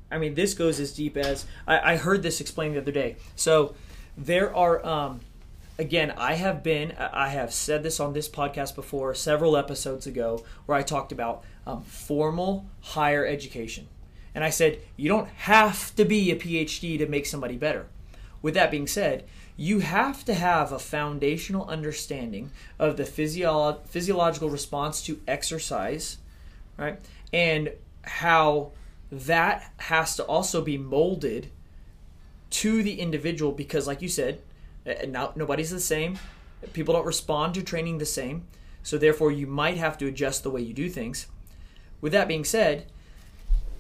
I 0.10 0.18
mean, 0.18 0.36
this 0.36 0.54
goes 0.54 0.80
as 0.80 0.94
deep 0.94 1.18
as 1.18 1.46
I, 1.68 1.94
I 1.94 1.98
heard 1.98 2.24
this 2.24 2.42
explained 2.42 2.76
the 2.76 2.82
other 2.82 2.92
day. 2.92 3.18
So 3.36 3.76
there 4.18 4.56
are 4.56 4.86
um, 4.86 5.20
again, 5.78 6.12
I 6.18 6.34
have 6.34 6.64
been, 6.64 6.94
I 6.98 7.30
have 7.30 7.54
said 7.54 7.84
this 7.84 8.00
on 8.00 8.14
this 8.14 8.28
podcast 8.28 8.76
before, 8.76 9.14
several 9.14 9.56
episodes 9.56 10.08
ago, 10.08 10.44
where 10.66 10.78
I 10.78 10.82
talked 10.82 11.12
about 11.12 11.44
um, 11.66 11.84
formal 11.84 12.66
higher 12.82 13.26
education. 13.26 13.88
And 14.34 14.44
I 14.44 14.50
said, 14.50 14.80
you 14.96 15.10
don't 15.10 15.30
have 15.30 15.96
to 15.96 16.06
be 16.06 16.32
a 16.32 16.36
PhD 16.36 16.98
to 16.98 17.08
make 17.08 17.26
somebody 17.26 17.58
better. 17.58 17.88
With 18.42 18.54
that 18.54 18.72
being 18.72 18.88
said, 18.88 19.26
you 19.56 19.80
have 19.80 20.24
to 20.26 20.36
have 20.36 20.72
a 20.72 20.80
foundational 20.80 21.68
understanding 21.68 22.52
of 22.78 22.98
the 22.98 23.06
physio- 23.06 23.82
physiological 23.86 24.50
response 24.50 25.02
to 25.04 25.20
exercise, 25.28 26.18
right? 26.78 27.00
And 27.34 27.72
how 28.04 28.72
that 29.12 29.72
has 29.78 30.16
to 30.18 30.24
also 30.24 30.62
be 30.62 30.78
molded 30.78 31.50
to 32.50 32.84
the 32.84 33.00
individual 33.00 33.52
because, 33.52 33.88
like 33.88 34.02
you 34.02 34.10
said, 34.10 34.42
now 35.08 35.34
nobody's 35.36 35.72
the 35.72 35.80
same. 35.80 36.18
People 36.74 36.94
don't 36.94 37.06
respond 37.06 37.54
to 37.54 37.64
training 37.64 37.98
the 37.98 38.06
same. 38.06 38.48
So, 38.84 38.98
therefore, 38.98 39.32
you 39.32 39.48
might 39.48 39.78
have 39.78 39.98
to 40.00 40.08
adjust 40.08 40.44
the 40.44 40.50
way 40.50 40.62
you 40.62 40.74
do 40.74 40.90
things. 40.90 41.28
With 42.00 42.14
that 42.14 42.28
being 42.28 42.46
said, 42.46 42.86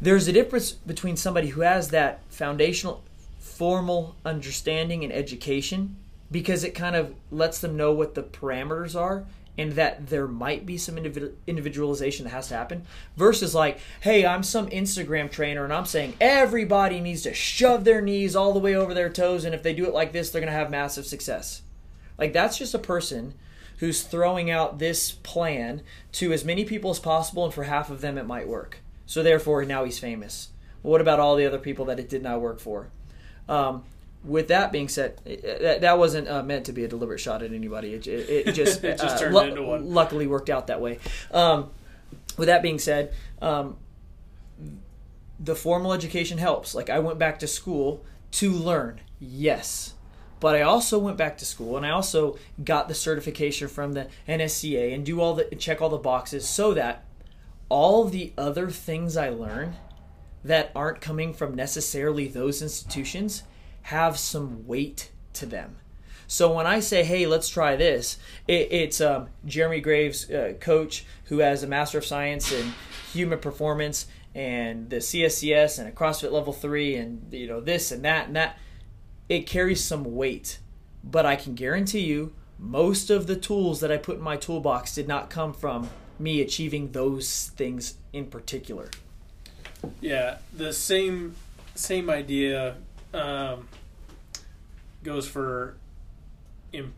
there's 0.01 0.27
a 0.27 0.33
difference 0.33 0.71
between 0.71 1.15
somebody 1.15 1.49
who 1.49 1.61
has 1.61 1.89
that 1.89 2.21
foundational, 2.29 3.03
formal 3.39 4.15
understanding 4.25 5.03
and 5.03 5.13
education 5.13 5.95
because 6.29 6.63
it 6.63 6.71
kind 6.71 6.95
of 6.95 7.15
lets 7.31 7.59
them 7.59 7.77
know 7.77 7.93
what 7.93 8.13
the 8.13 8.23
parameters 8.23 8.99
are 8.99 9.25
and 9.57 9.73
that 9.73 10.07
there 10.07 10.27
might 10.27 10.65
be 10.65 10.77
some 10.77 10.97
individualization 10.97 12.25
that 12.25 12.31
has 12.31 12.47
to 12.47 12.55
happen 12.55 12.83
versus 13.15 13.53
like 13.53 13.79
hey 14.01 14.25
i'm 14.25 14.43
some 14.43 14.69
instagram 14.69 15.29
trainer 15.29 15.63
and 15.63 15.73
i'm 15.73 15.85
saying 15.85 16.13
everybody 16.21 16.99
needs 16.99 17.23
to 17.23 17.33
shove 17.33 17.83
their 17.83 18.01
knees 18.01 18.35
all 18.35 18.53
the 18.53 18.59
way 18.59 18.75
over 18.75 18.93
their 18.93 19.09
toes 19.09 19.43
and 19.43 19.53
if 19.53 19.63
they 19.63 19.73
do 19.73 19.85
it 19.85 19.93
like 19.93 20.11
this 20.11 20.29
they're 20.29 20.41
going 20.41 20.53
to 20.53 20.57
have 20.57 20.69
massive 20.69 21.05
success. 21.05 21.61
Like 22.17 22.33
that's 22.33 22.57
just 22.57 22.73
a 22.73 22.79
person 22.79 23.33
who's 23.79 24.03
throwing 24.03 24.49
out 24.49 24.79
this 24.79 25.11
plan 25.11 25.81
to 26.13 26.31
as 26.31 26.45
many 26.45 26.65
people 26.65 26.91
as 26.91 26.99
possible 26.99 27.45
and 27.45 27.53
for 27.53 27.63
half 27.63 27.89
of 27.89 28.01
them 28.01 28.17
it 28.17 28.25
might 28.25 28.47
work. 28.47 28.79
So 29.05 29.23
therefore 29.23 29.65
now 29.65 29.83
he's 29.83 29.99
famous. 29.99 30.49
What 30.81 31.01
about 31.01 31.19
all 31.19 31.35
the 31.35 31.45
other 31.45 31.59
people 31.59 31.85
that 31.85 31.99
it 31.99 32.09
did 32.09 32.23
not 32.23 32.41
work 32.41 32.59
for? 32.59 32.89
Um, 33.49 33.83
with 34.23 34.49
that 34.49 34.71
being 34.71 34.89
said, 34.89 35.21
that, 35.25 35.81
that 35.81 35.97
wasn't 35.97 36.27
uh, 36.27 36.43
meant 36.43 36.65
to 36.65 36.73
be 36.73 36.83
a 36.83 36.87
deliberate 36.87 37.19
shot 37.19 37.43
at 37.43 37.53
anybody. 37.53 37.93
It, 37.93 38.07
it, 38.07 38.47
it 38.47 38.51
just, 38.53 38.83
it 38.83 38.99
just 38.99 39.23
uh, 39.23 39.27
lu- 39.27 39.79
luckily 39.79 40.27
worked 40.27 40.49
out 40.49 40.67
that 40.67 40.81
way. 40.81 40.99
Um, 41.31 41.69
with 42.37 42.47
that 42.47 42.61
being 42.61 42.79
said, 42.79 43.13
um, 43.41 43.77
the 45.39 45.55
formal 45.55 45.93
education 45.93 46.37
helps. 46.37 46.75
Like 46.75 46.89
I 46.89 46.99
went 46.99 47.19
back 47.19 47.39
to 47.39 47.47
school 47.47 48.03
to 48.31 48.51
learn, 48.51 48.99
yes, 49.19 49.93
but 50.39 50.55
I 50.55 50.61
also 50.61 50.99
went 50.99 51.17
back 51.17 51.37
to 51.39 51.45
school 51.45 51.77
and 51.77 51.85
I 51.85 51.89
also 51.89 52.37
got 52.63 52.87
the 52.87 52.95
certification 52.95 53.67
from 53.67 53.93
the 53.93 54.07
NSCA 54.27 54.93
and 54.93 55.05
do 55.05 55.19
all 55.19 55.33
the 55.33 55.45
check 55.55 55.81
all 55.81 55.89
the 55.89 55.97
boxes 55.97 56.47
so 56.47 56.73
that 56.73 57.05
all 57.69 58.05
the 58.05 58.33
other 58.37 58.69
things 58.69 59.17
I 59.17 59.29
learn 59.29 59.75
that 60.43 60.71
aren't 60.75 61.01
coming 61.01 61.33
from 61.33 61.55
necessarily 61.55 62.27
those 62.27 62.61
institutions 62.61 63.43
have 63.87 64.19
some 64.19 64.67
weight 64.67 65.11
to 65.31 65.45
them. 65.45 65.77
So 66.27 66.51
when 66.51 66.67
I 66.67 66.81
say, 66.81 67.05
"Hey, 67.05 67.25
let's 67.25 67.47
try 67.47 67.77
this," 67.77 68.17
it, 68.45 68.67
it's 68.69 68.99
um, 68.99 69.29
Jeremy 69.45 69.79
Graves, 69.79 70.29
uh, 70.29 70.55
coach 70.59 71.05
who 71.25 71.39
has 71.39 71.63
a 71.63 71.67
Master 71.67 71.97
of 71.97 72.05
Science 72.05 72.51
in 72.51 72.73
Human 73.13 73.39
Performance 73.39 74.07
and 74.35 74.89
the 74.89 74.97
CSCS 74.97 75.79
and 75.79 75.87
a 75.87 75.91
CrossFit 75.91 76.33
Level 76.33 76.51
Three, 76.51 76.95
and 76.95 77.31
you 77.31 77.47
know 77.47 77.61
this 77.61 77.93
and 77.93 78.03
that 78.03 78.27
and 78.27 78.35
that. 78.35 78.57
It 79.29 79.47
carries 79.47 79.81
some 79.83 80.15
weight, 80.15 80.59
but 81.01 81.25
I 81.25 81.37
can 81.37 81.55
guarantee 81.55 82.01
you, 82.01 82.33
most 82.59 83.09
of 83.09 83.25
the 83.25 83.37
tools 83.37 83.79
that 83.79 83.91
I 83.91 83.95
put 83.97 84.17
in 84.17 84.23
my 84.23 84.35
toolbox 84.35 84.95
did 84.95 85.07
not 85.07 85.29
come 85.29 85.53
from 85.53 85.89
me 86.19 86.41
achieving 86.41 86.91
those 86.91 87.51
things 87.55 87.95
in 88.11 88.25
particular. 88.25 88.89
Yeah, 90.01 90.39
the 90.53 90.73
same 90.73 91.35
same 91.75 92.09
idea 92.09 92.75
um, 93.13 93.67
goes 95.03 95.27
for 95.27 95.77
Im- 96.73 96.93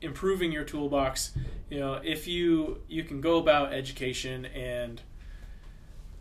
improving 0.00 0.52
your 0.52 0.64
toolbox. 0.64 1.32
You 1.70 1.80
know, 1.80 1.94
if 2.04 2.26
you 2.26 2.82
you 2.88 3.02
can 3.04 3.20
go 3.20 3.38
about 3.38 3.72
education 3.72 4.46
and 4.46 5.00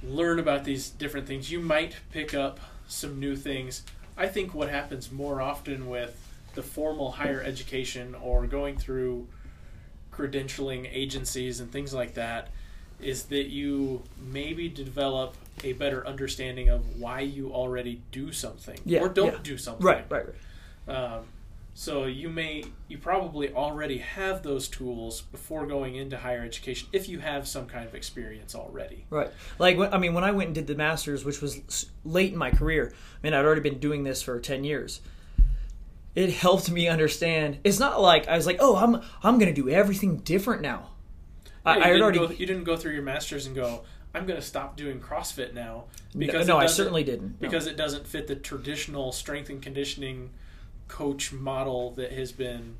learn 0.03 0.39
about 0.39 0.63
these 0.63 0.89
different 0.89 1.27
things, 1.27 1.51
you 1.51 1.59
might 1.59 1.95
pick 2.11 2.33
up 2.33 2.59
some 2.87 3.19
new 3.19 3.35
things. 3.35 3.83
I 4.17 4.27
think 4.27 4.53
what 4.53 4.69
happens 4.69 5.11
more 5.11 5.41
often 5.41 5.89
with 5.89 6.19
the 6.55 6.63
formal 6.63 7.11
higher 7.11 7.41
education 7.41 8.15
or 8.15 8.47
going 8.47 8.77
through 8.77 9.27
credentialing 10.11 10.89
agencies 10.91 11.59
and 11.59 11.71
things 11.71 11.93
like 11.93 12.15
that 12.15 12.49
is 12.99 13.25
that 13.25 13.47
you 13.49 14.01
maybe 14.31 14.67
develop 14.67 15.35
a 15.63 15.73
better 15.73 16.05
understanding 16.07 16.69
of 16.69 16.99
why 16.99 17.19
you 17.19 17.51
already 17.51 18.01
do 18.11 18.31
something 18.31 18.79
Yeah, 18.85 19.01
or 19.01 19.09
don't 19.09 19.33
yeah. 19.33 19.39
do 19.43 19.57
something. 19.57 19.85
Right, 19.85 20.05
right, 20.09 20.25
right. 20.25 20.35
Um, 20.87 21.25
so 21.73 22.05
you 22.05 22.29
may, 22.29 22.63
you 22.87 22.97
probably 22.97 23.53
already 23.53 23.99
have 23.99 24.41
those 24.41 24.67
tools 24.67 25.21
before 25.21 25.67
going 25.67 25.95
into 25.95 26.17
higher 26.17 26.41
education 26.41 26.87
if 26.91 27.07
you 27.07 27.19
have 27.19 27.47
some 27.47 27.67
kind 27.67 27.85
of 27.85 27.93
experience 27.93 28.55
already. 28.55 29.05
Right. 29.11 29.29
Like, 29.59 29.77
when, 29.77 29.93
I 29.93 29.99
mean, 29.99 30.15
when 30.15 30.23
I 30.23 30.31
went 30.31 30.47
and 30.47 30.55
did 30.55 30.65
the 30.65 30.73
master's, 30.75 31.23
which 31.23 31.39
was 31.39 31.85
late 32.03 32.31
in 32.33 32.37
my 32.39 32.49
career, 32.49 32.91
I 32.93 33.27
mean, 33.27 33.33
I'd 33.35 33.45
already 33.45 33.61
been 33.61 33.77
doing 33.79 34.03
this 34.03 34.23
for 34.23 34.39
10 34.39 34.63
years. 34.63 35.01
It 36.15 36.31
helped 36.31 36.71
me 36.71 36.87
understand. 36.87 37.59
It's 37.63 37.77
not 37.77 38.01
like 38.01 38.27
I 38.27 38.35
was 38.35 38.47
like, 38.47 38.57
oh, 38.59 38.75
I'm 38.75 38.95
I'm 39.21 39.37
going 39.37 39.53
to 39.53 39.61
do 39.61 39.69
everything 39.69 40.17
different 40.17 40.63
now. 40.63 40.89
I, 41.63 41.73
Yeah, 41.73 41.75
I 41.75 41.75
you, 41.75 41.81
had 41.81 41.87
didn't 41.89 42.01
already. 42.01 42.17
go, 42.19 42.39
you 42.39 42.45
didn't 42.47 42.63
go 42.63 42.75
through 42.75 42.93
your 42.93 43.03
master's 43.03 43.45
and 43.45 43.55
go, 43.55 43.83
I'm 44.15 44.25
going 44.25 44.39
to 44.39 44.45
stop 44.45 44.77
doing 44.77 44.99
CrossFit 44.99 45.53
now 45.53 45.83
because 46.17 46.47
no, 46.47 46.59
it 46.59 46.63
I 46.63 46.65
certainly 46.65 47.03
didn't. 47.03 47.39
No. 47.39 47.47
because 47.47 47.67
it 47.67 47.77
doesn't 47.77 48.07
fit 48.07 48.25
the 48.25 48.35
traditional 48.35 49.11
strength 49.11 49.51
and 49.51 49.61
conditioning 49.61 50.31
coach 50.87 51.31
model 51.31 51.91
that 51.91 52.11
has 52.11 52.31
been 52.31 52.77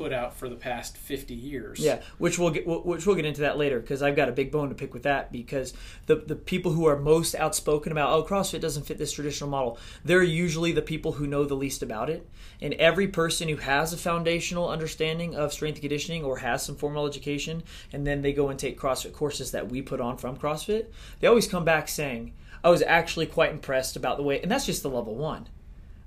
put 0.00 0.14
out 0.14 0.34
for 0.34 0.48
the 0.48 0.56
past 0.56 0.96
50 0.96 1.34
years. 1.34 1.78
Yeah, 1.78 2.00
which 2.16 2.38
we'll 2.38 2.48
get 2.48 2.66
which 2.66 3.06
we'll 3.06 3.16
get 3.16 3.26
into 3.26 3.42
that 3.42 3.58
later 3.58 3.78
because 3.78 4.02
I've 4.02 4.16
got 4.16 4.30
a 4.30 4.32
big 4.32 4.50
bone 4.50 4.70
to 4.70 4.74
pick 4.74 4.94
with 4.94 5.02
that 5.02 5.30
because 5.30 5.74
the 6.06 6.16
the 6.16 6.36
people 6.36 6.72
who 6.72 6.86
are 6.86 6.98
most 6.98 7.34
outspoken 7.34 7.92
about 7.92 8.10
oh 8.10 8.24
CrossFit 8.24 8.62
doesn't 8.62 8.86
fit 8.86 8.96
this 8.96 9.12
traditional 9.12 9.50
model, 9.50 9.78
they're 10.02 10.22
usually 10.22 10.72
the 10.72 10.80
people 10.80 11.12
who 11.12 11.26
know 11.26 11.44
the 11.44 11.54
least 11.54 11.82
about 11.82 12.08
it. 12.08 12.26
And 12.62 12.72
every 12.74 13.08
person 13.08 13.50
who 13.50 13.56
has 13.56 13.92
a 13.92 13.98
foundational 13.98 14.70
understanding 14.70 15.34
of 15.34 15.52
strength 15.52 15.80
conditioning 15.82 16.24
or 16.24 16.38
has 16.38 16.62
some 16.62 16.76
formal 16.76 17.06
education 17.06 17.62
and 17.92 18.06
then 18.06 18.22
they 18.22 18.32
go 18.32 18.48
and 18.48 18.58
take 18.58 18.80
CrossFit 18.80 19.12
courses 19.12 19.50
that 19.50 19.68
we 19.70 19.82
put 19.82 20.00
on 20.00 20.16
from 20.16 20.38
CrossFit, 20.38 20.86
they 21.20 21.26
always 21.26 21.46
come 21.46 21.66
back 21.66 21.88
saying, 21.88 22.32
"I 22.64 22.70
was 22.70 22.80
actually 22.80 23.26
quite 23.26 23.50
impressed 23.50 23.96
about 23.96 24.16
the 24.16 24.22
way." 24.22 24.40
And 24.40 24.50
that's 24.50 24.64
just 24.64 24.82
the 24.82 24.88
level 24.88 25.14
1. 25.14 25.46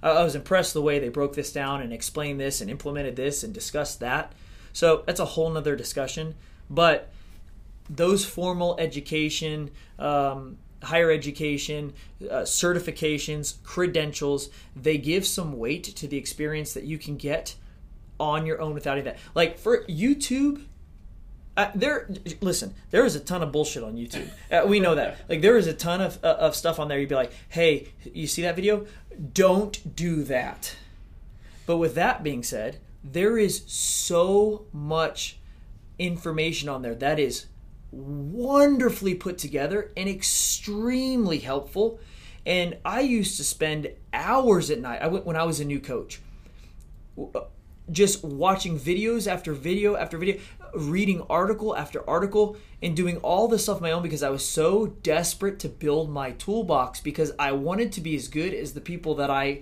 I 0.09 0.23
was 0.23 0.35
impressed 0.35 0.73
the 0.73 0.81
way 0.81 0.99
they 0.99 1.09
broke 1.09 1.33
this 1.33 1.51
down 1.51 1.81
and 1.81 1.93
explained 1.93 2.39
this 2.39 2.61
and 2.61 2.69
implemented 2.69 3.15
this 3.15 3.43
and 3.43 3.53
discussed 3.53 3.99
that. 4.01 4.33
So 4.73 5.03
that's 5.05 5.19
a 5.19 5.25
whole 5.25 5.49
nother 5.49 5.75
discussion. 5.75 6.35
But 6.69 7.09
those 7.89 8.25
formal 8.25 8.75
education, 8.79 9.71
um, 9.99 10.57
higher 10.81 11.11
education, 11.11 11.93
uh, 12.21 12.41
certifications, 12.41 13.61
credentials, 13.63 14.49
they 14.75 14.97
give 14.97 15.25
some 15.25 15.57
weight 15.57 15.83
to 15.83 16.07
the 16.07 16.17
experience 16.17 16.73
that 16.73 16.83
you 16.83 16.97
can 16.97 17.17
get 17.17 17.55
on 18.19 18.45
your 18.45 18.61
own 18.61 18.73
without 18.73 18.97
any 18.97 19.01
that. 19.01 19.17
Like 19.35 19.57
for 19.57 19.83
YouTube, 19.85 20.63
uh, 21.55 21.69
there, 21.75 22.09
listen. 22.41 22.73
There 22.89 23.05
is 23.05 23.15
a 23.15 23.19
ton 23.19 23.43
of 23.43 23.51
bullshit 23.51 23.83
on 23.83 23.95
YouTube. 23.95 24.27
Uh, 24.51 24.65
we 24.65 24.79
know 24.79 24.95
that. 24.95 25.19
Like 25.29 25.41
there 25.41 25.55
is 25.55 25.67
a 25.67 25.73
ton 25.73 26.01
of 26.01 26.23
uh, 26.23 26.35
of 26.39 26.55
stuff 26.55 26.79
on 26.79 26.87
there. 26.87 26.99
You'd 26.99 27.09
be 27.09 27.15
like, 27.15 27.31
"Hey, 27.49 27.89
you 28.11 28.25
see 28.25 28.41
that 28.41 28.55
video? 28.55 28.87
Don't 29.33 29.95
do 29.95 30.23
that." 30.23 30.75
But 31.65 31.77
with 31.77 31.95
that 31.95 32.23
being 32.23 32.43
said, 32.43 32.79
there 33.03 33.37
is 33.37 33.63
so 33.67 34.65
much 34.73 35.37
information 35.99 36.69
on 36.69 36.81
there 36.81 36.95
that 36.95 37.19
is 37.19 37.45
wonderfully 37.91 39.13
put 39.13 39.37
together 39.37 39.91
and 39.95 40.09
extremely 40.09 41.39
helpful. 41.39 41.99
And 42.45 42.77
I 42.83 43.01
used 43.01 43.37
to 43.37 43.43
spend 43.43 43.91
hours 44.11 44.69
at 44.69 44.79
night. 44.79 45.01
I 45.01 45.07
went 45.07 45.25
when 45.25 45.35
I 45.35 45.43
was 45.43 45.59
a 45.59 45.65
new 45.65 45.79
coach 45.79 46.19
just 47.91 48.23
watching 48.23 48.79
videos 48.79 49.27
after 49.27 49.53
video 49.53 49.95
after 49.95 50.17
video, 50.17 50.39
reading 50.73 51.21
article 51.29 51.75
after 51.75 52.07
article, 52.09 52.57
and 52.81 52.95
doing 52.95 53.17
all 53.17 53.47
this 53.47 53.63
stuff 53.63 53.81
my 53.81 53.91
own 53.91 54.03
because 54.03 54.23
I 54.23 54.29
was 54.29 54.45
so 54.45 54.87
desperate 54.87 55.59
to 55.59 55.69
build 55.69 56.09
my 56.09 56.31
toolbox 56.31 57.01
because 57.01 57.31
I 57.37 57.51
wanted 57.51 57.91
to 57.93 58.01
be 58.01 58.15
as 58.15 58.27
good 58.27 58.53
as 58.53 58.73
the 58.73 58.81
people 58.81 59.15
that 59.15 59.29
I 59.29 59.61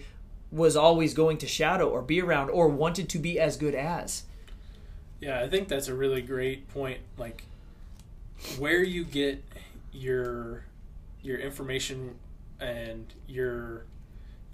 was 0.52 0.76
always 0.76 1.14
going 1.14 1.38
to 1.40 1.48
shadow 1.48 1.90
or 1.90 2.02
be 2.02 2.22
around 2.22 2.50
or 2.50 2.68
wanted 2.68 3.10
to 3.10 3.20
be 3.20 3.40
as 3.40 3.58
good 3.58 3.74
as. 3.74 4.24
Yeah, 5.20 5.40
I 5.40 5.48
think 5.48 5.68
that's 5.68 5.88
a 5.88 5.94
really 5.94 6.22
great 6.22 6.68
point. 6.70 7.00
Like 7.18 7.44
where 8.58 8.84
you 8.84 9.04
get 9.04 9.44
your 9.92 10.66
your 11.22 11.38
information 11.38 12.16
and 12.60 13.14
your 13.28 13.86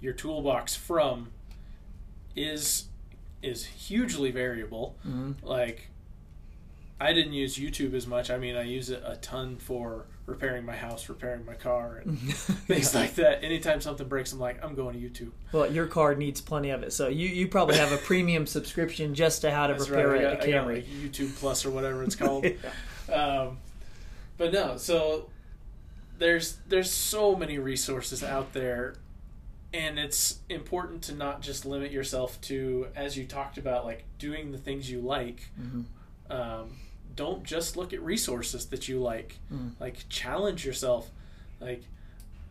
your 0.00 0.12
toolbox 0.12 0.76
from 0.76 1.30
is 2.36 2.84
is 3.42 3.64
hugely 3.66 4.30
variable. 4.30 4.96
Mm-hmm. 5.06 5.46
Like, 5.46 5.88
I 7.00 7.12
didn't 7.12 7.32
use 7.32 7.56
YouTube 7.56 7.94
as 7.94 8.06
much. 8.06 8.30
I 8.30 8.38
mean, 8.38 8.56
I 8.56 8.62
use 8.62 8.90
it 8.90 9.02
a 9.06 9.16
ton 9.16 9.56
for 9.56 10.06
repairing 10.26 10.66
my 10.66 10.74
house, 10.76 11.08
repairing 11.08 11.46
my 11.46 11.54
car, 11.54 12.02
and 12.04 12.18
things 12.34 12.94
like 12.94 13.14
that. 13.14 13.42
Anytime 13.44 13.80
something 13.80 14.08
breaks, 14.08 14.32
I'm 14.32 14.40
like, 14.40 14.62
I'm 14.64 14.74
going 14.74 15.00
to 15.00 15.08
YouTube. 15.08 15.30
Well, 15.52 15.70
your 15.72 15.86
car 15.86 16.14
needs 16.14 16.40
plenty 16.40 16.70
of 16.70 16.82
it, 16.82 16.92
so 16.92 17.08
you, 17.08 17.28
you 17.28 17.48
probably 17.48 17.76
have 17.76 17.92
a 17.92 17.96
premium 18.04 18.46
subscription 18.46 19.14
just 19.14 19.42
to 19.42 19.50
how 19.50 19.68
to 19.68 19.74
That's 19.74 19.88
repair 19.88 20.08
right. 20.08 20.24
A 20.24 20.36
Camry. 20.36 20.74
like 20.76 20.86
YouTube 20.86 21.34
Plus 21.36 21.64
or 21.64 21.70
whatever 21.70 22.02
it's 22.02 22.14
called. 22.16 22.44
um, 23.12 23.58
but 24.36 24.52
no, 24.52 24.76
so 24.76 25.30
there's 26.18 26.58
there's 26.68 26.90
so 26.90 27.36
many 27.36 27.58
resources 27.58 28.22
out 28.24 28.52
there, 28.52 28.96
and 29.72 29.98
it's 29.98 30.40
important 30.48 31.02
to 31.02 31.14
not 31.14 31.42
just 31.42 31.66
limit 31.66 31.92
yourself 31.92 32.40
to, 32.42 32.88
as 32.96 33.16
you 33.16 33.26
talked 33.26 33.58
about, 33.58 33.84
like 33.84 34.04
doing 34.18 34.52
the 34.52 34.58
things 34.58 34.90
you 34.90 35.00
like. 35.00 35.50
Mhm. 35.60 35.84
Um, 36.30 36.76
don't 37.14 37.42
just 37.44 37.76
look 37.76 37.92
at 37.92 38.00
resources 38.02 38.66
that 38.66 38.88
you 38.88 39.00
like. 39.00 39.38
Mm. 39.52 39.72
Like 39.80 40.08
challenge 40.08 40.64
yourself. 40.64 41.10
Like 41.60 41.82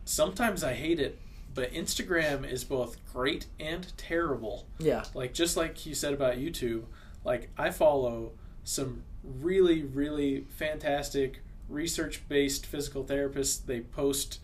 sometimes 0.04 0.62
I 0.62 0.74
hate 0.74 1.00
it, 1.00 1.18
but 1.54 1.72
Instagram 1.72 2.48
is 2.50 2.64
both 2.64 2.98
great 3.12 3.46
and 3.58 3.90
terrible 3.96 4.66
Yeah, 4.78 5.04
like 5.14 5.32
just 5.34 5.56
like 5.56 5.86
you 5.86 5.94
said 5.94 6.12
about 6.12 6.36
YouTube, 6.36 6.84
like 7.24 7.50
I 7.56 7.70
follow 7.70 8.32
some 8.64 9.02
really 9.24 9.82
really 9.82 10.44
fantastic 10.50 11.40
research 11.68 12.22
based 12.28 12.66
physical 12.66 13.04
therapists. 13.04 13.64
They 13.64 13.80
post 13.80 14.40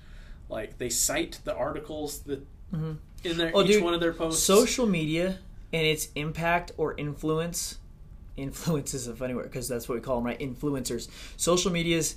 like 0.48 0.78
they 0.78 0.88
cite 0.88 1.40
the 1.44 1.54
articles 1.54 2.20
that 2.20 2.46
Mhm. 2.74 2.96
in 3.24 3.38
their 3.38 3.52
Oh, 3.54 3.62
each 3.62 3.68
dude, 3.68 3.84
one 3.84 3.94
of 3.94 4.00
their 4.00 4.12
posts. 4.12 4.42
social 4.42 4.86
media 4.86 5.38
and 5.72 5.86
its 5.86 6.08
impact 6.14 6.72
or 6.76 6.94
influence. 6.96 7.78
Influence 8.36 8.94
is 8.94 9.06
a 9.06 9.14
funny 9.14 9.32
word 9.34 9.44
because 9.44 9.68
that's 9.68 9.88
what 9.88 9.94
we 9.94 10.00
call 10.00 10.16
them, 10.16 10.26
right? 10.26 10.38
Influencers. 10.40 11.08
Social 11.36 11.70
media's. 11.70 12.16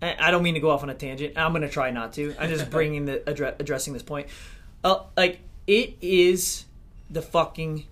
I 0.00 0.16
I 0.18 0.30
don't 0.30 0.42
mean 0.42 0.54
to 0.54 0.60
go 0.60 0.70
off 0.70 0.82
on 0.82 0.90
a 0.90 0.94
tangent. 0.94 1.36
I'm 1.36 1.52
going 1.52 1.62
to 1.62 1.68
try 1.68 1.90
not 1.90 2.12
to. 2.14 2.34
I'm 2.38 2.48
just 2.48 2.70
bringing 2.76 3.04
the 3.06 3.18
addre- 3.26 3.58
addressing 3.58 3.92
this 3.92 4.02
point. 4.02 4.28
Uh, 4.84 5.00
like 5.16 5.40
it 5.66 5.96
is 6.00 6.64
the 7.10 7.22
fucking 7.22 7.86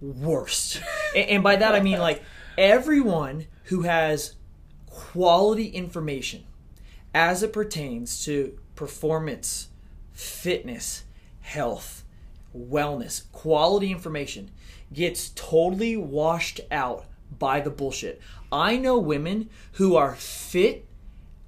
worst, 0.00 0.80
and, 1.14 1.28
and 1.30 1.42
by 1.42 1.56
that 1.56 1.74
I 1.74 1.80
mean 1.80 1.98
like 1.98 2.22
everyone 2.58 3.46
who 3.64 3.82
has 3.82 4.34
quality 4.90 5.68
information 5.68 6.44
as 7.14 7.42
it 7.42 7.52
pertains 7.52 8.24
to 8.24 8.58
performance, 8.74 9.68
fitness, 10.16 11.04
health, 11.42 12.02
wellness, 12.56 13.30
quality 13.32 13.92
information 13.92 14.50
gets 14.92 15.28
totally 15.30 15.96
washed 15.96 16.60
out 16.70 17.04
by 17.38 17.60
the 17.60 17.70
bullshit. 17.70 18.20
I 18.50 18.76
know 18.76 18.98
women 18.98 19.50
who 19.72 19.94
are 19.94 20.14
fit 20.14 20.86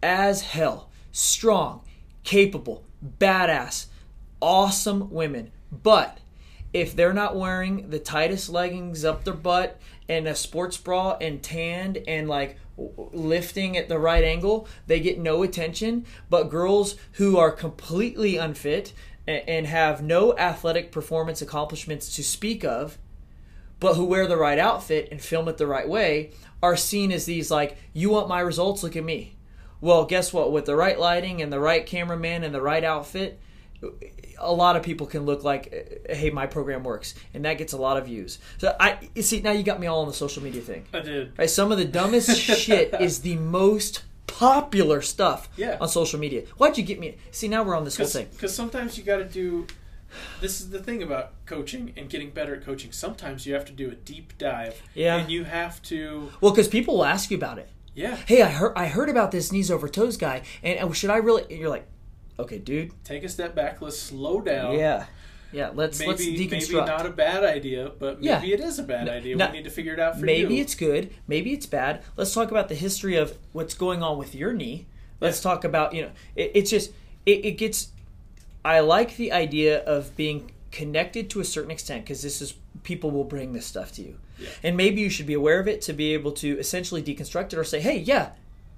as 0.02 0.42
hell, 0.42 0.90
strong, 1.10 1.80
capable, 2.24 2.84
badass, 3.18 3.86
awesome 4.40 5.10
women, 5.10 5.50
but 5.72 6.18
if 6.72 6.94
they're 6.94 7.14
not 7.14 7.36
wearing 7.36 7.88
the 7.88 7.98
tightest 7.98 8.50
leggings 8.50 9.04
up 9.04 9.24
their 9.24 9.32
butt 9.32 9.80
and 10.08 10.26
a 10.26 10.34
sports 10.34 10.76
bra 10.76 11.16
and 11.20 11.42
tanned 11.42 11.98
and 12.08 12.28
like 12.28 12.56
lifting 12.76 13.76
at 13.76 13.88
the 13.88 13.98
right 13.98 14.24
angle, 14.24 14.68
they 14.86 15.00
get 15.00 15.18
no 15.18 15.42
attention. 15.42 16.06
But 16.30 16.50
girls 16.50 16.96
who 17.12 17.36
are 17.36 17.50
completely 17.50 18.36
unfit 18.36 18.92
and 19.26 19.66
have 19.66 20.02
no 20.02 20.36
athletic 20.38 20.90
performance 20.90 21.42
accomplishments 21.42 22.14
to 22.16 22.24
speak 22.24 22.64
of, 22.64 22.96
but 23.80 23.94
who 23.94 24.04
wear 24.04 24.26
the 24.26 24.36
right 24.36 24.58
outfit 24.58 25.08
and 25.10 25.20
film 25.20 25.48
it 25.48 25.58
the 25.58 25.66
right 25.66 25.88
way, 25.88 26.32
are 26.62 26.76
seen 26.76 27.12
as 27.12 27.26
these 27.26 27.50
like, 27.50 27.76
you 27.92 28.10
want 28.10 28.28
my 28.28 28.40
results? 28.40 28.82
Look 28.82 28.96
at 28.96 29.04
me. 29.04 29.36
Well, 29.80 30.06
guess 30.06 30.32
what? 30.32 30.50
With 30.50 30.64
the 30.64 30.74
right 30.74 30.98
lighting 30.98 31.42
and 31.42 31.52
the 31.52 31.60
right 31.60 31.84
cameraman 31.84 32.42
and 32.42 32.54
the 32.54 32.62
right 32.62 32.82
outfit, 32.82 33.38
a 34.40 34.52
lot 34.52 34.76
of 34.76 34.82
people 34.82 35.06
can 35.06 35.24
look 35.26 35.44
like, 35.44 35.68
eh, 36.08 36.14
hey, 36.14 36.30
my 36.30 36.46
program 36.46 36.82
works, 36.84 37.14
and 37.34 37.44
that 37.44 37.58
gets 37.58 37.72
a 37.72 37.78
lot 37.78 37.96
of 37.96 38.06
views. 38.06 38.38
So 38.58 38.74
I 38.78 38.98
you 39.14 39.22
see 39.22 39.40
now 39.40 39.52
you 39.52 39.62
got 39.62 39.80
me 39.80 39.86
all 39.86 40.00
on 40.02 40.08
the 40.08 40.14
social 40.14 40.42
media 40.42 40.60
thing. 40.62 40.84
I 40.92 41.00
did. 41.00 41.32
Right? 41.38 41.50
Some 41.50 41.72
of 41.72 41.78
the 41.78 41.84
dumbest 41.84 42.36
shit 42.40 42.94
is 43.00 43.20
the 43.20 43.36
most 43.36 44.04
popular 44.26 45.02
stuff 45.02 45.48
Yeah. 45.56 45.76
on 45.80 45.88
social 45.88 46.18
media. 46.20 46.42
Why'd 46.58 46.78
you 46.78 46.84
get 46.84 47.00
me? 47.00 47.16
See 47.30 47.48
now 47.48 47.62
we're 47.62 47.76
on 47.76 47.84
this 47.84 47.96
whole 47.96 48.06
thing. 48.06 48.28
Because 48.30 48.54
sometimes 48.54 48.96
you 48.98 49.04
got 49.04 49.16
to 49.18 49.24
do. 49.24 49.66
This 50.40 50.60
is 50.60 50.70
the 50.70 50.78
thing 50.82 51.02
about 51.02 51.32
coaching 51.44 51.92
and 51.96 52.08
getting 52.08 52.30
better 52.30 52.54
at 52.54 52.64
coaching. 52.64 52.92
Sometimes 52.92 53.46
you 53.46 53.52
have 53.54 53.64
to 53.66 53.72
do 53.72 53.90
a 53.90 53.94
deep 53.94 54.32
dive. 54.38 54.80
Yeah. 54.94 55.16
And 55.16 55.30
you 55.30 55.44
have 55.44 55.82
to. 55.82 56.30
Well, 56.40 56.52
because 56.52 56.68
people 56.68 56.96
will 56.98 57.04
ask 57.04 57.30
you 57.30 57.36
about 57.36 57.58
it. 57.58 57.68
Yeah. 57.94 58.16
Hey, 58.16 58.42
I 58.42 58.48
heard 58.48 58.72
I 58.76 58.86
heard 58.86 59.08
about 59.08 59.32
this 59.32 59.50
knees 59.50 59.70
over 59.70 59.88
toes 59.88 60.16
guy, 60.16 60.42
and 60.62 60.96
should 60.96 61.10
I 61.10 61.16
really? 61.16 61.42
and 61.50 61.58
You're 61.58 61.68
like, 61.68 61.86
okay, 62.38 62.58
dude. 62.58 62.92
Take 63.04 63.24
a 63.24 63.28
step 63.28 63.54
back. 63.54 63.80
Let's 63.80 63.98
slow 63.98 64.40
down. 64.40 64.78
Yeah, 64.78 65.06
yeah. 65.52 65.70
Let's 65.74 66.04
let's 66.04 66.20
Maybe, 66.24 66.48
maybe 66.48 66.72
not 66.74 67.06
a 67.06 67.10
bad 67.10 67.44
idea, 67.44 67.90
but 67.98 68.22
Yeah. 68.22 68.38
maybe 68.38 68.52
it 68.52 68.60
is 68.60 68.78
a 68.78 68.82
bad 68.82 69.08
idea. 69.08 69.36
no- 69.36 69.46
we 69.46 69.52
need 69.58 69.64
to 69.64 69.70
figure 69.70 69.92
it 69.94 70.00
out 70.00 70.18
for 70.18 70.24
maybe 70.24 70.40
you. 70.40 70.48
Maybe 70.48 70.60
it's 70.60 70.74
good 70.74 71.10
maybe 71.26 71.52
it's 71.52 71.66
bad 71.66 72.02
let's 72.16 72.32
talk 72.34 72.50
about 72.50 72.68
the 72.68 72.74
history 72.74 73.16
of 73.16 73.36
what's 73.52 73.74
going 73.74 74.02
on 74.02 74.18
with 74.18 74.34
your 74.34 74.52
knee 74.52 74.86
let's 75.20 75.40
talk 75.40 75.64
about 75.64 75.94
you 75.94 76.02
know 76.02 76.10
it, 76.36 76.52
it's 76.54 76.70
just 76.70 76.92
it, 77.26 77.44
it 77.44 77.52
gets 77.52 77.88
i 78.64 78.80
like 78.80 79.16
the 79.16 79.32
idea 79.32 79.82
of 79.84 80.14
being 80.16 80.50
connected 80.70 81.30
to 81.30 81.40
a 81.40 81.44
certain 81.44 81.70
extent 81.70 82.04
because 82.04 82.22
this 82.22 82.40
is 82.42 82.54
people 82.82 83.10
will 83.10 83.24
bring 83.24 83.52
this 83.52 83.66
stuff 83.66 83.90
to 83.92 84.02
you 84.02 84.16
Yeah. 84.38 84.48
and 84.62 84.76
maybe 84.76 85.00
you 85.00 85.08
should 85.10 85.26
be 85.26 85.34
aware 85.34 85.58
of 85.60 85.66
it 85.68 85.80
to 85.82 85.92
be 85.92 86.12
able 86.14 86.32
to 86.32 86.58
essentially 86.58 87.02
deconstruct 87.02 87.52
it 87.52 87.58
or 87.58 87.64
say 87.64 87.80
hey 87.80 87.98
yeah 87.98 88.30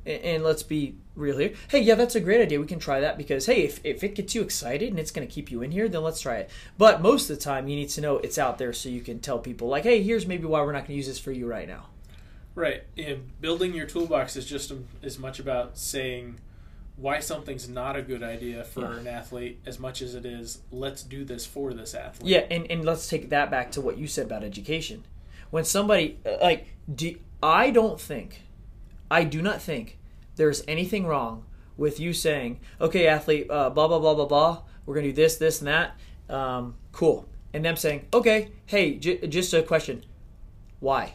and, 0.07 0.23
and 0.23 0.45
let's 0.45 0.63
be 0.63 0.95
real 1.17 1.39
here 1.39 1.53
hey 1.69 1.81
yeah 1.81 1.95
that's 1.95 2.15
a 2.15 2.21
great 2.21 2.41
idea 2.41 2.59
we 2.61 2.67
can 2.67 2.79
try 2.79 3.01
that 3.01 3.19
because 3.19 3.47
hey 3.47 3.63
if, 3.65 3.81
if 3.85 4.03
it 4.03 4.15
gets 4.15 4.35
you 4.35 4.43
excited 4.43 4.89
and 4.91 4.99
it's 4.99 5.11
going 5.11 5.27
to 5.27 5.33
keep 5.33 5.51
you 5.51 5.63
in 5.63 5.71
here 5.71 5.89
then 5.89 6.03
let's 6.03 6.21
try 6.21 6.37
it 6.37 6.51
but 6.79 7.03
most 7.03 7.29
of 7.29 7.37
the 7.37 7.43
time 7.43 7.69
you 7.69 7.77
need 7.77 7.89
to 7.89 8.01
know 8.01 8.19
it's 8.19 8.39
out 8.39 8.59
there 8.59 8.73
so 8.73 8.89
you 8.89 9.01
can 9.01 9.19
tell 9.21 9.39
people 9.39 9.69
like 9.69 9.85
hey 9.85 10.03
here's 10.03 10.27
maybe 10.27 10.45
why 10.47 10.61
we're 10.63 10.73
not 10.73 10.81
going 10.81 10.89
to 10.89 10.95
use 10.95 11.07
this 11.07 11.19
for 11.19 11.33
you 11.33 11.47
right 11.47 11.69
now 11.69 11.87
Right. 12.57 12.83
And 12.99 13.41
building 13.41 13.75
your 13.75 13.87
toolbox 13.87 14.35
is 14.37 14.45
just 14.45 14.73
as 15.05 15.19
much 15.21 15.39
about 15.39 15.79
saying 15.79 16.41
why 16.97 17.21
something's 17.21 17.69
not 17.69 17.97
a 17.97 18.03
good 18.03 18.25
idea 18.25 18.65
for 18.65 18.81
Yeah. 18.81 18.99
an 18.99 19.07
athlete 19.07 19.61
as 19.65 19.79
much 19.79 20.03
as 20.03 20.15
it 20.17 20.27
is 20.27 20.59
let's 20.73 21.03
do 21.05 21.25
this 21.25 21.47
for 21.47 21.73
this 21.73 21.95
athlete. 21.95 22.29
Yeah, 22.29 22.45
and, 22.51 22.69
and 22.71 22.85
let's 22.85 23.09
take 23.09 23.31
that 23.31 23.51
back 23.53 23.71
to 23.73 23.81
what 23.81 23.99
you 23.99 24.07
said 24.09 24.27
about 24.27 24.43
education. 24.43 25.05
When 25.51 25.65
somebody 25.65 26.19
uh, 26.27 26.39
like, 26.43 26.67
do, 26.93 27.17
I 27.41 27.71
don't 27.71 28.01
think, 28.01 28.43
I 29.11 29.25
do 29.25 29.43
not 29.43 29.61
think 29.61 29.99
there's 30.37 30.63
anything 30.69 31.07
wrong 31.07 31.45
with 31.77 31.99
you 31.99 32.13
saying, 32.13 32.61
okay, 32.81 33.07
athlete, 33.07 33.47
uh, 33.51 33.71
blah 33.71 33.89
blah 33.89 33.99
blah 33.99 34.15
blah 34.15 34.27
blah, 34.27 34.63
we're 34.87 34.95
gonna 34.95 35.09
do 35.09 35.13
this, 35.13 35.37
this, 35.37 35.61
and 35.61 35.69
that. 35.69 35.99
Um, 36.29 36.77
cool, 36.93 37.29
and 37.53 37.65
them 37.65 37.77
saying, 37.77 38.07
okay, 38.13 38.53
hey, 38.67 38.95
j- 38.95 39.27
just 39.27 39.53
a 39.53 39.63
question, 39.63 40.05
why? 40.79 41.15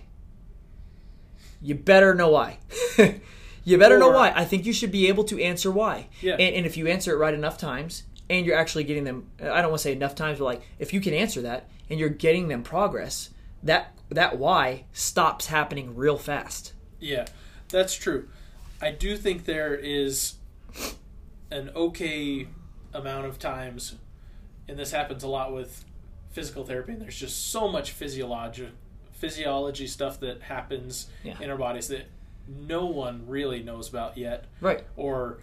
You 1.61 1.75
better 1.75 2.13
know 2.13 2.29
why. 2.29 2.59
you 3.63 3.77
better 3.77 3.97
know 3.97 4.11
why. 4.11 4.31
I 4.35 4.45
think 4.45 4.65
you 4.65 4.73
should 4.73 4.91
be 4.91 5.07
able 5.07 5.23
to 5.25 5.41
answer 5.41 5.71
why. 5.71 6.09
Yeah. 6.21 6.33
And, 6.33 6.55
and 6.55 6.65
if 6.65 6.77
you 6.77 6.87
answer 6.87 7.13
it 7.13 7.17
right 7.17 7.33
enough 7.33 7.57
times, 7.57 8.03
and 8.29 8.45
you're 8.45 8.57
actually 8.57 8.83
getting 8.83 9.03
them, 9.03 9.29
I 9.39 9.61
don't 9.61 9.69
want 9.69 9.79
to 9.79 9.83
say 9.83 9.93
enough 9.93 10.15
times, 10.15 10.39
but 10.39 10.45
like 10.45 10.61
if 10.79 10.93
you 10.93 11.01
can 11.01 11.13
answer 11.13 11.41
that 11.41 11.69
and 11.89 11.99
you're 11.99 12.09
getting 12.09 12.47
them 12.47 12.63
progress, 12.63 13.29
that 13.63 13.97
that 14.09 14.37
why 14.37 14.85
stops 14.93 15.47
happening 15.47 15.95
real 15.95 16.17
fast. 16.17 16.73
Yeah, 16.99 17.25
that's 17.70 17.95
true. 17.95 18.28
I 18.82 18.91
do 18.91 19.18
think 19.18 19.45
there 19.45 19.74
is 19.76 20.36
an 21.51 21.70
okay 21.76 22.47
amount 22.93 23.26
of 23.26 23.39
times, 23.39 23.95
and 24.68 24.78
this 24.78 24.91
happens 24.91 25.24
a 25.24 25.28
lot 25.28 25.53
with 25.53 25.86
physical 26.32 26.66
therapy, 26.66 26.93
and 26.93 27.01
there's 27.01 27.18
just 27.20 27.47
so 27.51 27.68
much 27.68 27.91
physiology, 27.91 28.70
physiology 29.13 29.88
stuff 29.88 30.20
that 30.20 30.41
happens 30.43 31.07
Yeah. 31.24 31.39
in 31.39 31.49
our 31.49 31.57
bodies 31.57 31.88
that 31.88 32.05
no 32.47 32.86
one 32.86 33.26
really 33.28 33.63
knows 33.63 33.89
about 33.89 34.18
yet. 34.18 34.45
Right. 34.61 34.84
or 34.95 35.39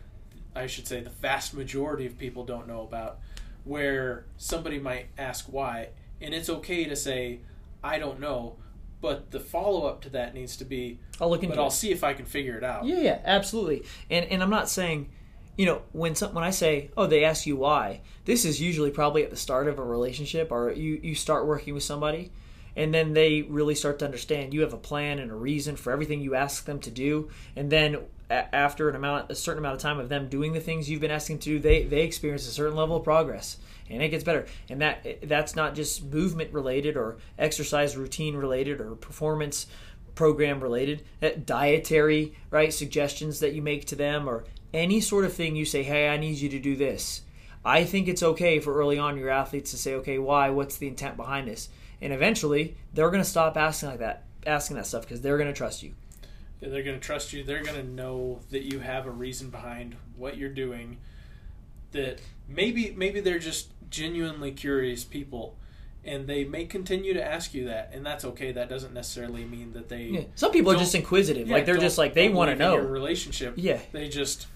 I 0.55 0.66
should 0.66 0.87
say 0.87 1.01
the 1.01 1.09
vast 1.11 1.55
majority 1.55 2.05
of 2.07 2.18
people 2.18 2.45
don't 2.45 2.68
know 2.68 2.83
about, 2.83 3.18
where 3.64 4.27
somebody 4.37 4.79
might 4.79 5.07
ask 5.16 5.47
why, 5.47 5.89
and 6.20 6.35
it's 6.35 6.51
okay 6.51 6.85
to 6.85 6.95
say, 6.95 7.41
I 7.83 7.99
don't 7.99 8.20
know, 8.20 8.57
but 9.03 9.32
the 9.32 9.40
follow 9.40 9.86
up 9.86 10.00
to 10.03 10.09
that 10.11 10.32
needs 10.32 10.57
to 10.57 10.64
be, 10.64 10.98
I'll 11.20 11.28
look 11.28 11.42
into 11.42 11.57
but 11.57 11.62
I'll 11.62 11.70
see 11.70 11.90
if 11.90 12.03
I 12.03 12.14
can 12.14 12.24
figure 12.24 12.57
it 12.57 12.64
out. 12.64 12.86
Yeah, 12.86 13.00
yeah, 13.00 13.18
absolutely. 13.24 13.82
And 14.09 14.24
and 14.26 14.42
I'm 14.42 14.48
not 14.48 14.70
saying, 14.70 15.11
you 15.59 15.66
know, 15.66 15.82
when 15.92 16.14
some, 16.14 16.32
when 16.32 16.44
I 16.44 16.50
say, 16.50 16.90
oh, 16.96 17.07
they 17.07 17.24
ask 17.24 17.44
you 17.44 17.57
why, 17.57 18.00
this 18.24 18.44
is 18.44 18.61
usually 18.62 18.90
probably 18.90 19.24
at 19.24 19.30
the 19.30 19.36
start 19.36 19.66
of 19.66 19.78
a 19.78 19.84
relationship, 19.84 20.50
or 20.53 20.72
you 20.72 21.00
you 21.03 21.14
start 21.14 21.46
working 21.46 21.74
with 21.74 21.82
somebody, 21.82 22.30
and 22.76 22.94
then 22.94 23.12
they 23.12 23.42
really 23.42 23.74
start 23.74 23.98
to 23.98 24.05
understand 24.05 24.55
you 24.55 24.62
have 24.62 24.72
a 24.72 24.78
plan 24.78 25.18
and 25.18 25.30
a 25.30 25.34
reason 25.34 25.76
for 25.76 25.92
everything 25.92 26.22
you 26.22 26.36
ask 26.36 26.64
them 26.64 26.78
to 26.78 26.90
do, 26.90 27.28
and 27.57 27.70
then 27.70 27.98
after 28.33 28.89
an 28.89 28.97
amount, 28.97 29.30
a 29.30 29.35
certain 29.35 29.59
amount 29.59 29.76
of 29.76 29.80
time 29.80 29.99
of 29.99 30.09
them 30.09 30.28
doing 30.28 30.53
the 30.53 30.61
things 30.61 30.89
you've 30.89 31.01
been 31.01 31.11
asking 31.11 31.39
to 31.41 31.51
do, 31.51 31.59
they 31.59 31.85
they 31.85 32.03
experience 32.03 32.47
a 32.47 32.51
certain 32.51 32.76
level 32.76 32.97
of 32.97 33.05
progress, 33.05 33.59
and 33.91 34.03
it 34.03 34.09
gets 34.09 34.24
better. 34.24 34.47
And 34.68 34.80
that 34.80 35.28
that's 35.28 35.55
not 35.55 35.74
just 35.74 36.05
movement 36.05 36.53
related 36.53 36.97
or 36.97 37.18
exercise 37.39 37.97
routine 37.97 38.37
related 38.37 38.80
or 38.80 38.95
performance 38.95 39.66
program 40.14 40.61
related, 40.61 41.05
uh, 41.22 41.30
dietary 41.45 42.35
right 42.51 42.72
suggestions 42.72 43.41
that 43.41 43.55
you 43.55 43.62
make 43.62 43.87
to 43.87 43.97
them 43.97 44.28
or 44.28 44.45
any 44.74 45.01
sort 45.01 45.24
of 45.24 45.33
thing 45.33 45.57
you 45.57 45.64
say, 45.64 45.83
hey, 45.83 46.09
I 46.09 46.16
need 46.16 46.39
you 46.39 46.49
to 46.51 46.59
do 46.59 46.76
this. 46.76 47.22
I 47.64 47.85
think 47.85 48.09
it's 48.09 48.22
okay 48.22 48.59
for 48.59 48.74
early 48.74 48.99
on 48.99 49.16
your 49.16 49.30
athletes 49.30 49.70
to 49.70 49.76
say, 49.76 49.95
okay, 49.95 50.18
why? 50.18 50.51
What's 50.51 50.78
the 50.78 50.89
intent 50.89 51.16
behind 51.16 51.49
this? 51.49 51.68
And 52.01 52.12
eventually, 52.12 52.76
they're 52.93 53.11
going 53.11 53.22
to 53.22 53.28
stop 53.28 53.57
asking 53.57 53.91
like 53.91 53.99
that, 54.01 54.24
asking 54.47 54.76
that 54.76 54.87
stuff 54.87 55.03
because 55.03 55.20
they're 55.20 55.39
going 55.39 55.49
to 55.49 55.55
trust 55.55 55.83
you. 55.83 55.95
They're 56.70 56.82
going 56.84 56.98
to 56.98 57.04
trust 57.04 57.32
you. 57.32 57.42
They're 57.42 57.62
going 57.62 57.76
to 57.80 57.86
know 57.88 58.40
that 58.50 58.62
you 58.62 58.78
have 58.78 59.06
a 59.06 59.10
reason 59.10 59.50
behind 59.50 59.96
what 60.16 60.36
you're 60.36 60.48
doing. 60.48 60.98
That 61.90 62.20
maybe 62.48 62.94
maybe 62.96 63.20
they're 63.20 63.38
just 63.40 63.68
genuinely 63.90 64.52
curious 64.52 65.04
people, 65.04 65.56
and 66.04 66.26
they 66.26 66.44
may 66.44 66.64
continue 66.64 67.12
to 67.14 67.22
ask 67.22 67.52
you 67.52 67.66
that, 67.66 67.90
and 67.92 68.06
that's 68.06 68.24
okay. 68.24 68.52
That 68.52 68.68
doesn't 68.70 68.94
necessarily 68.94 69.44
mean 69.44 69.72
that 69.74 69.88
they. 69.88 70.04
Yeah. 70.04 70.20
Some 70.36 70.52
people 70.52 70.72
are 70.72 70.76
just 70.78 70.94
inquisitive. 70.94 71.48
yeah, 71.48 71.54
like 71.54 71.66
they're 71.66 71.76
just 71.76 71.98
like 71.98 72.14
they 72.14 72.28
want 72.28 72.50
to 72.50 72.56
know 72.56 72.74
Your 72.76 72.86
relationship. 72.86 73.54
Yeah. 73.56 73.80
They 73.90 74.08
just 74.08 74.46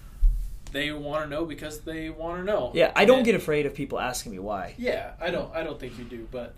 they 0.71 0.91
want 0.91 1.25
to 1.25 1.29
know 1.29 1.45
because 1.45 1.81
they 1.81 2.09
want 2.09 2.39
to 2.39 2.43
know. 2.45 2.71
Yeah, 2.73 2.91
I 2.95 3.05
don't 3.05 3.17
And- 3.17 3.25
get 3.25 3.35
afraid 3.35 3.65
of 3.65 3.73
people 3.75 3.99
asking 3.99 4.31
me 4.31 4.39
why. 4.39 4.73
Yeah, 4.77 5.11
I 5.21 5.29
don't. 5.29 5.53
I 5.53 5.61
don't 5.63 5.79
think 5.79 5.99
you 5.99 6.05
do, 6.05 6.27
but 6.31 6.55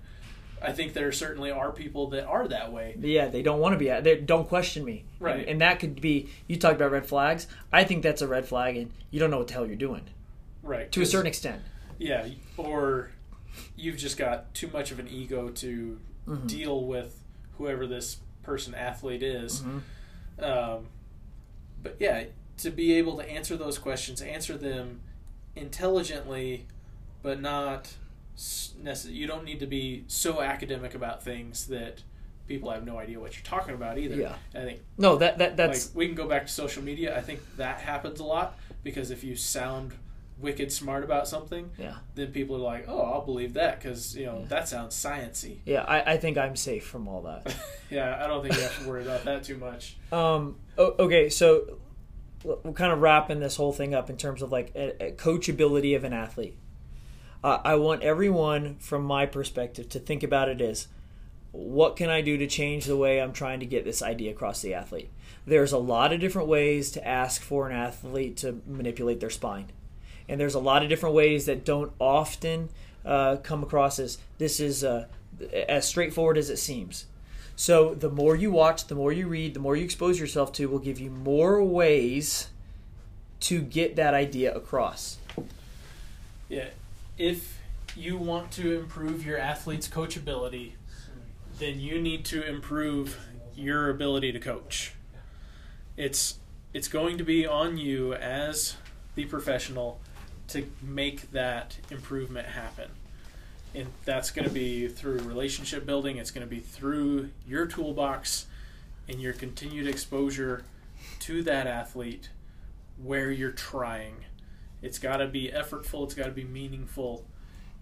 I 0.62 0.72
think 0.74 0.94
there 0.94 1.12
certainly 1.12 1.52
are 1.52 1.72
people 1.72 2.08
that 2.12 2.26
are 2.26 2.48
that 2.48 2.72
way. 2.74 2.96
Yeah, 3.00 3.28
they 3.28 3.42
don't 3.42 3.60
want 3.60 3.74
to 3.74 3.78
be. 3.80 3.88
They 4.02 4.18
don't 4.20 4.48
question 4.48 4.84
me. 4.86 5.06
Right. 5.20 5.40
And, 5.40 5.50
and 5.50 5.62
that 5.62 5.80
could 5.80 6.00
be. 6.02 6.30
You 6.48 6.58
talked 6.58 6.76
about 6.76 6.92
red 6.92 7.06
flags. 7.08 7.48
I 7.72 7.84
think 7.84 8.04
that's 8.04 8.22
a 8.22 8.28
red 8.28 8.46
flag, 8.46 8.76
and 8.78 8.92
you 9.12 9.20
don't 9.20 9.32
know 9.32 9.38
what 9.40 9.48
the 9.48 9.54
hell 9.54 9.66
you're 9.66 9.76
doing 9.76 10.04
Right. 10.64 10.92
to 10.92 11.02
a 11.02 11.06
certain 11.06 11.28
extent. 11.28 11.62
Yeah, 11.98 12.28
or 12.58 13.12
you've 13.76 13.98
just 13.98 14.18
got 14.18 14.54
too 14.54 14.70
much 14.74 14.92
of 14.92 15.00
an 15.00 15.08
ego 15.08 15.50
to 15.50 16.00
Mm-hmm. 16.28 16.46
deal 16.46 16.86
with 16.86 17.20
whoever 17.58 17.88
this 17.88 18.18
person 18.44 18.76
athlete 18.76 19.24
is. 19.24 19.62
Mm-hmm. 19.62 20.44
Um, 20.44 20.86
but 21.82 21.96
yeah, 22.00 22.26
to 22.58 22.70
be 22.70 22.94
able 22.94 23.18
to 23.18 23.28
answer 23.28 23.58
those 23.58 23.80
questions, 23.80 24.22
answer 24.22 24.56
them 24.56 25.00
intelligently, 25.56 26.66
but 27.24 27.42
not 27.42 27.94
You 29.10 29.28
don't 29.28 29.44
need 29.44 29.60
to 29.60 29.68
be 29.68 30.06
so 30.08 30.42
academic 30.42 30.96
about 30.96 31.24
things 31.24 31.68
that 31.68 32.04
people 32.48 32.72
have 32.72 32.86
no 32.86 32.98
idea 32.98 33.20
what 33.20 33.36
you're 33.36 33.44
talking 33.44 33.76
about 33.76 33.98
either. 33.98 34.16
Yeah. 34.16 34.36
I 34.56 34.64
think 34.64 34.82
No, 34.98 35.18
that 35.18 35.38
that 35.38 35.58
that's 35.58 35.88
like 35.88 35.96
we 35.96 36.06
can 36.08 36.16
go 36.16 36.28
back 36.28 36.48
to 36.48 36.52
social 36.52 36.84
media. 36.84 37.18
I 37.18 37.22
think 37.22 37.42
that 37.58 37.80
happens 37.80 38.20
a 38.20 38.24
lot 38.24 38.58
because 38.84 39.12
if 39.12 39.24
you 39.24 39.36
sound 39.36 39.94
wicked 40.40 40.72
smart 40.72 41.04
about 41.04 41.28
something, 41.28 41.70
yeah. 41.78 41.96
then 42.16 42.32
people 42.32 42.56
are 42.56 42.60
like, 42.60 42.86
"Oh, 42.88 43.02
I'll 43.02 43.26
believe 43.26 43.54
that 43.54 43.80
because 43.80 44.16
you 44.16 44.26
know 44.26 44.46
that 44.46 44.68
sounds 44.68 44.96
sciency." 44.96 45.60
Yeah, 45.66 45.84
I, 45.84 46.14
I 46.14 46.18
think 46.18 46.38
I'm 46.38 46.56
safe 46.56 46.86
from 46.86 47.08
all 47.08 47.22
that. 47.24 47.56
yeah, 47.90 48.22
I 48.24 48.28
don't 48.28 48.42
think 48.42 48.56
you 48.56 48.62
have 48.62 48.82
to 48.82 48.90
worry 48.90 49.04
about 49.04 49.26
that 49.26 49.44
too 49.44 49.58
much. 49.58 49.98
Um, 50.12 50.58
okay, 50.78 51.30
so 51.30 51.78
we're 52.44 52.72
kind 52.74 52.92
of 52.92 53.02
wrapping 53.02 53.40
this 53.40 53.56
whole 53.58 53.74
thing 53.74 53.94
up 53.94 54.10
in 54.10 54.18
terms 54.18 54.42
of 54.42 54.52
like 54.52 54.72
a, 54.76 55.08
a 55.08 55.12
coachability 55.12 55.96
of 55.96 56.04
an 56.04 56.14
athlete. 56.14 56.58
I 57.44 57.76
want 57.76 58.04
everyone, 58.04 58.76
from 58.80 59.04
my 59.06 59.26
perspective, 59.26 59.88
to 59.90 60.00
think 60.00 60.24
about 60.24 60.50
it 60.50 60.60
as 60.60 60.88
what 61.52 61.96
can 61.96 62.10
I 62.10 62.22
do 62.22 62.38
to 62.38 62.48
change 62.48 62.86
the 62.86 62.98
way 62.98 63.22
I'm 63.22 63.32
trying 63.32 63.62
to 63.62 63.66
get 63.66 63.86
this 63.86 64.02
idea 64.02 64.32
across 64.32 64.62
the 64.62 64.74
athlete? 64.74 65.10
There's 65.46 65.72
a 65.72 65.78
lot 65.78 66.12
of 66.12 66.20
different 66.20 66.50
ways 66.50 66.92
to 66.92 67.08
ask 67.08 67.42
for 67.42 67.70
an 67.70 67.76
athlete 67.76 68.38
to 68.38 68.62
manipulate 68.68 69.20
their 69.20 69.30
spine. 69.30 69.68
And 70.28 70.40
there's 70.40 70.54
a 70.54 70.60
lot 70.60 70.84
of 70.84 70.90
different 70.90 71.16
ways 71.16 71.46
that 71.46 71.66
don't 71.66 71.92
often 71.98 72.70
uh, 73.06 73.38
come 73.38 73.64
across 73.64 74.00
as 74.00 74.18
this 74.38 74.60
is 74.60 74.84
uh, 74.84 75.06
as 75.68 75.88
straightforward 75.88 76.38
as 76.38 76.50
it 76.50 76.58
seems. 76.58 77.06
So 77.56 77.96
the 77.96 78.10
more 78.10 78.36
you 78.36 78.52
watch, 78.52 78.88
the 78.88 78.96
more 78.96 79.12
you 79.12 79.28
read, 79.28 79.54
the 79.54 79.60
more 79.60 79.76
you 79.76 79.84
expose 79.84 80.20
yourself 80.20 80.52
to 80.54 80.68
will 80.68 80.80
give 80.80 81.00
you 81.00 81.10
more 81.10 81.64
ways 81.64 82.50
to 83.42 83.62
get 83.62 83.96
that 83.96 84.14
idea 84.14 84.54
across. 84.54 85.18
Yeah, 86.48 86.68
if 87.20 87.60
you 87.96 88.18
want 88.18 88.50
to 88.54 88.80
improve 88.80 89.26
your 89.26 89.38
athlete's 89.38 89.90
coachability, 89.90 90.72
then 91.60 91.80
you 91.80 92.02
need 92.02 92.24
to 92.26 92.42
improve 92.48 93.20
your 93.56 93.90
ability 93.90 94.32
to 94.32 94.40
coach. 94.40 94.94
It's 95.98 96.40
it's 96.74 96.88
going 96.88 97.18
to 97.18 97.24
be 97.24 97.46
on 97.46 97.78
you 97.78 98.14
as 98.14 98.78
the 99.16 99.26
professional 99.26 100.00
to 100.48 100.66
make 100.82 101.32
that 101.32 101.78
improvement 101.92 102.48
happen. 102.48 102.90
And 103.76 103.88
that's 104.06 104.32
going 104.32 104.48
to 104.48 104.54
be 104.54 104.88
through 104.88 105.20
relationship 105.20 105.86
building, 105.86 106.18
it's 106.18 106.32
going 106.32 106.48
to 106.48 106.50
be 106.50 106.60
through 106.60 107.30
your 107.46 107.66
toolbox 107.66 108.46
and 109.08 109.20
your 109.20 109.34
continued 109.34 109.88
exposure 109.88 110.64
to 111.22 111.44
that 111.44 111.68
athlete 111.68 112.30
where 113.04 113.32
you're 113.32 113.52
trying. 113.52 114.26
It's 114.82 115.00
got 115.00 115.18
to 115.18 115.28
be 115.28 115.52
effortful, 115.54 116.06
it's 116.06 116.14
got 116.14 116.26
to 116.26 116.32
be 116.32 116.44
meaningful 116.44 117.26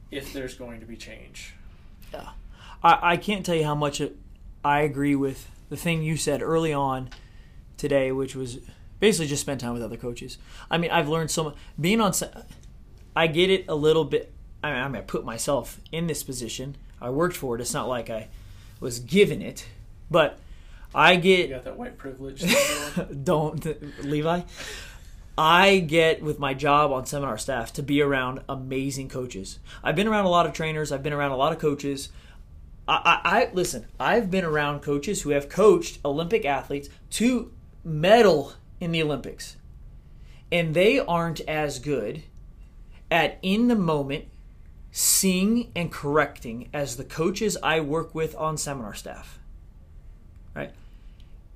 if 0.10 0.34
there's 0.34 0.56
going 0.56 0.80
to 0.80 0.86
be 0.86 0.96
change. 0.96 1.54
I, 2.84 3.00
I 3.14 3.18
can't 3.18 3.46
tell 3.46 3.56
you 3.56 3.66
how 3.66 3.76
much 3.76 4.02
it, 4.02 4.16
I 4.64 4.82
agree 4.82 5.16
with 5.16 5.50
the 5.70 5.78
thing 5.78 6.04
you 6.04 6.18
said 6.18 6.42
early 6.42 6.74
on 6.74 7.10
today, 7.76 8.12
which 8.12 8.36
was 8.36 8.60
basically 9.00 9.28
just 9.28 9.42
spend 9.42 9.60
time 9.60 9.74
with 9.74 9.84
other 9.84 9.98
coaches. 9.98 10.38
I 10.70 10.78
mean, 10.78 10.92
I've 10.92 11.10
learned 11.10 11.32
so 11.32 11.46
much. 11.46 11.56
Being 11.80 12.02
on, 12.02 12.14
se- 12.14 12.32
I 13.16 13.28
get 13.28 13.50
it 13.50 13.66
a 13.68 13.76
little 13.76 14.06
bit. 14.06 14.32
I 14.64 14.72
mean, 14.72 14.82
I, 14.82 14.88
mean, 14.88 14.96
I 14.98 15.02
put 15.02 15.26
myself 15.26 15.80
in 15.92 16.08
this 16.08 16.24
position. 16.24 16.76
I 17.02 17.10
worked 17.10 17.36
for 17.36 17.56
it. 17.56 17.62
It's 17.62 17.74
not 17.74 17.88
like 17.88 18.10
I 18.10 18.28
was 18.80 19.00
given 19.00 19.42
it, 19.42 19.68
but 20.10 20.40
I 20.94 21.14
You 21.14 21.22
get 21.22 21.50
got 21.50 21.64
that 21.66 21.78
white 21.78 21.98
privilege. 21.98 22.44
don't 23.24 24.04
Levi. 24.04 24.42
I 25.38 25.80
get 25.80 26.24
with 26.24 26.40
my 26.40 26.56
job 26.56 26.92
on 26.92 27.06
seminar 27.06 27.38
staff 27.38 27.72
to 27.74 27.84
be 27.84 28.02
around 28.02 28.42
amazing 28.50 29.08
coaches. 29.10 29.60
I've 29.84 29.96
been 29.96 30.08
around 30.08 30.26
a 30.26 30.30
lot 30.30 30.48
of 30.48 30.54
trainers. 30.54 30.92
I've 30.92 31.04
been 31.04 31.14
around 31.14 31.32
a 31.32 31.38
lot 31.38 31.52
of 31.52 31.60
coaches. 31.60 32.10
I, 32.88 33.22
I, 33.24 33.40
I 33.40 33.50
listen. 33.54 33.86
I've 34.00 34.32
been 34.32 34.46
around 34.46 34.82
coaches 34.82 35.22
who 35.22 35.30
have 35.32 35.48
coached 35.48 36.00
Olympic 36.04 36.44
athletes 36.44 36.90
to 37.12 37.52
medal 37.84 38.54
in 38.80 38.92
the 38.92 39.04
Olympics, 39.04 39.58
and 40.52 40.74
they 40.74 41.00
aren't 41.00 41.42
as 41.42 41.80
good 41.80 42.24
at 43.12 43.38
in 43.42 43.68
the 43.68 43.76
moment 43.76 44.26
seeing 44.92 45.72
and 45.76 45.92
correcting 45.92 46.70
as 46.74 46.98
the 46.98 47.04
coaches 47.04 47.58
I 47.62 47.80
work 47.80 48.16
with 48.16 48.36
on 48.36 48.58
seminar 48.58 48.96
staff. 48.96 49.40
Right? 50.56 50.72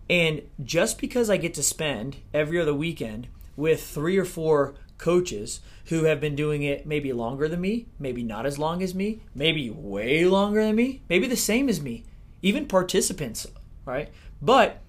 And 0.08 0.44
just 0.64 1.00
because 1.00 1.30
I 1.32 1.38
get 1.38 1.56
to 1.56 1.64
spend 1.64 2.18
every 2.34 2.60
other 2.60 2.74
weekend 2.74 3.28
with 3.62 3.84
three 3.84 4.18
or 4.18 4.26
four 4.26 4.74
coaches 4.98 5.62
who 5.86 6.06
have 6.06 6.20
been 6.20 6.36
doing 6.36 6.64
it 6.64 6.88
maybe 6.88 7.14
longer 7.14 7.48
than 7.48 7.62
me, 7.62 7.86
maybe 8.00 8.24
not 8.24 8.46
as 8.46 8.58
long 8.58 8.82
as 8.82 8.96
me, 8.96 9.22
maybe 9.36 9.70
way 9.70 10.26
longer 10.26 10.64
than 10.64 10.76
me, 10.76 11.02
maybe 11.08 11.28
the 11.28 11.36
same 11.36 11.70
as 11.70 11.80
me, 11.80 12.04
even 12.42 12.66
participants, 12.68 13.46
right? 13.86 14.10
But 14.42 14.82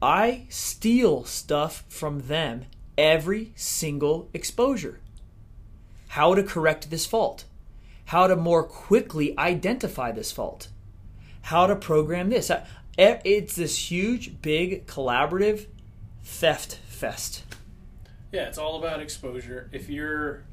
I 0.00 0.46
steal 0.48 1.24
stuff 1.24 1.84
from 1.88 2.20
them 2.20 2.64
every 2.96 3.52
single 3.56 4.30
exposure. 4.32 5.00
How 6.08 6.34
to 6.34 6.42
correct 6.42 6.88
this 6.88 7.04
fault, 7.04 7.44
how 8.06 8.26
to 8.26 8.36
more 8.36 8.62
quickly 8.62 9.38
identify 9.38 10.12
this 10.12 10.32
fault, 10.32 10.68
how 11.42 11.66
to 11.66 11.76
program 11.76 12.30
this. 12.30 12.50
It's 12.96 13.54
this 13.54 13.90
huge, 13.90 14.40
big, 14.40 14.86
collaborative 14.86 15.66
theft 16.22 16.78
fest. 16.88 17.44
Yeah, 18.32 18.42
it's 18.48 18.58
all 18.58 18.78
about 18.78 19.00
exposure. 19.00 19.68
If 19.72 19.88
you're 19.88 20.44